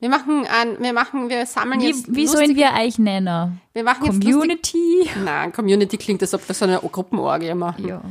Wir 0.00 0.10
machen 0.10 0.46
ein, 0.46 0.82
wir 0.82 0.92
machen, 0.92 1.30
wir 1.30 1.46
sammeln 1.46 1.80
wie 1.80 1.86
jetzt 1.86 2.14
wie 2.14 2.26
sollen 2.26 2.56
wir 2.56 2.72
euch 2.78 2.98
nennen? 2.98 3.60
wir 3.72 3.84
machen 3.84 4.04
jetzt 4.04 4.16
lustig, 4.16 4.32
Community? 4.32 5.10
Nein, 5.24 5.52
Community 5.52 5.96
klingt, 5.96 6.20
als 6.20 6.34
ob 6.34 6.46
wir 6.46 6.54
so 6.54 6.66
eine 6.66 6.78
Gruppenorgie 6.78 7.54
machen. 7.54 7.88
Ja. 7.88 8.02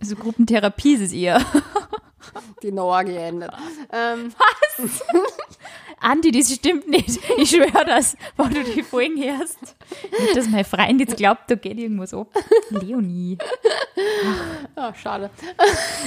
Also 0.00 0.16
Gruppentherapie 0.16 0.94
ist 0.94 1.00
es 1.00 1.12
eher. 1.12 1.40
Die 2.62 2.72
Orgie 2.72 3.16
endet. 3.16 3.50
Ähm, 3.92 4.32
Andi, 6.00 6.30
das 6.32 6.52
stimmt 6.52 6.88
nicht. 6.88 7.18
Ich 7.38 7.50
schwöre 7.50 7.84
das, 7.86 8.16
wenn 8.36 8.50
du 8.50 8.62
die 8.62 8.82
Folgen 8.82 9.22
hörst. 9.22 9.58
Nicht, 10.20 10.36
dass 10.36 10.48
mein 10.48 10.64
Freund 10.64 11.00
jetzt 11.00 11.16
glaubt, 11.16 11.50
da 11.50 11.54
geht 11.54 11.78
irgendwas 11.78 12.12
ab. 12.12 12.28
Leonie. 12.70 13.38
oh, 14.76 14.92
schade. 14.94 15.30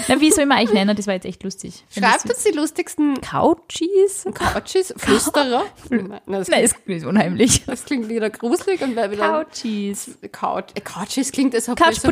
Na, 0.08 0.20
wie 0.20 0.32
soll 0.32 0.46
man 0.46 0.60
euch 0.60 0.72
nennen? 0.72 0.96
Das 0.96 1.08
war 1.08 1.16
jetzt 1.16 1.26
echt 1.26 1.44
lustig. 1.44 1.84
Schreibt 1.90 2.30
uns 2.30 2.44
die 2.44 2.52
lustigsten 2.52 3.20
Couchies? 3.22 4.26
Couches, 4.34 4.94
Flüsterer. 4.98 5.66
Nein, 5.90 6.22
das, 6.28 6.48
Nein, 6.48 6.64
ist 6.64 7.06
unheimlich. 7.06 7.66
das 7.66 7.86
klingt 7.86 8.10
wieder 8.10 8.30
gruselig 8.30 8.82
und 8.82 8.96
wer 8.96 9.12
wieder 9.12 9.44
Couchies. 9.44 10.18
Couch, 10.32 10.72
äh, 10.76 10.82
Couches 10.82 11.32
klingt, 11.32 11.56
als 11.56 11.70
ob 11.70 11.78
Couch 11.78 12.04
wir 12.04 12.12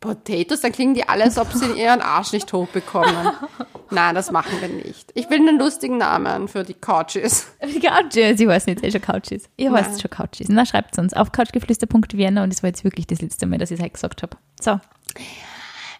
Potatoes. 0.00 0.60
Dann 0.60 0.72
klingen 0.72 0.94
die 0.94 1.08
alle, 1.08 1.24
als 1.24 1.38
ob 1.38 1.52
sie 1.52 1.72
ihren 1.80 2.00
Arsch 2.00 2.32
nicht 2.32 2.52
hochbekommen. 2.52 3.14
Nein, 3.90 4.14
das 4.14 4.30
machen 4.30 4.52
wir 4.60 4.68
nicht. 4.68 5.10
Ich 5.14 5.30
will 5.30 5.38
einen 5.38 5.58
lustigen 5.58 5.96
Namen 5.98 6.48
für 6.48 6.62
die 6.64 6.74
Couches. 6.74 7.46
Couches. 7.60 8.40
Ich 8.40 8.46
weiß 8.46 8.66
nicht, 8.66 8.84
eh 8.84 8.90
schon 8.90 9.00
Couches. 9.00 9.48
Ihr 9.56 9.72
heißt 9.72 10.00
schon 10.00 10.10
Couches. 10.10 10.48
Na, 10.48 10.66
schreibt 10.66 10.98
uns 10.98 11.14
auf 11.14 11.32
couchgeflüster.vienna 11.32 12.42
und 12.42 12.52
das 12.52 12.62
war 12.62 12.68
jetzt 12.68 12.84
wirklich 12.84 13.06
das 13.06 13.20
letzte 13.22 13.46
Mal, 13.46 13.58
dass 13.58 13.70
ich 13.70 13.78
es 13.78 13.82
heute 13.82 13.92
gesagt 13.92 14.22
habe. 14.22 14.36
So, 14.60 14.78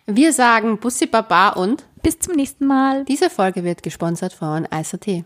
Wir 0.07 0.33
sagen 0.33 0.79
Bussi 0.79 1.07
Baba 1.07 1.51
und 1.51 1.85
bis 2.03 2.19
zum 2.19 2.35
nächsten 2.35 2.67
Mal. 2.67 3.05
diese 3.05 3.31
Folge 3.31 3.65
wird 3.65 3.83
gesponsert 3.83 4.33
von 4.33 4.67
ICT. 4.73 5.25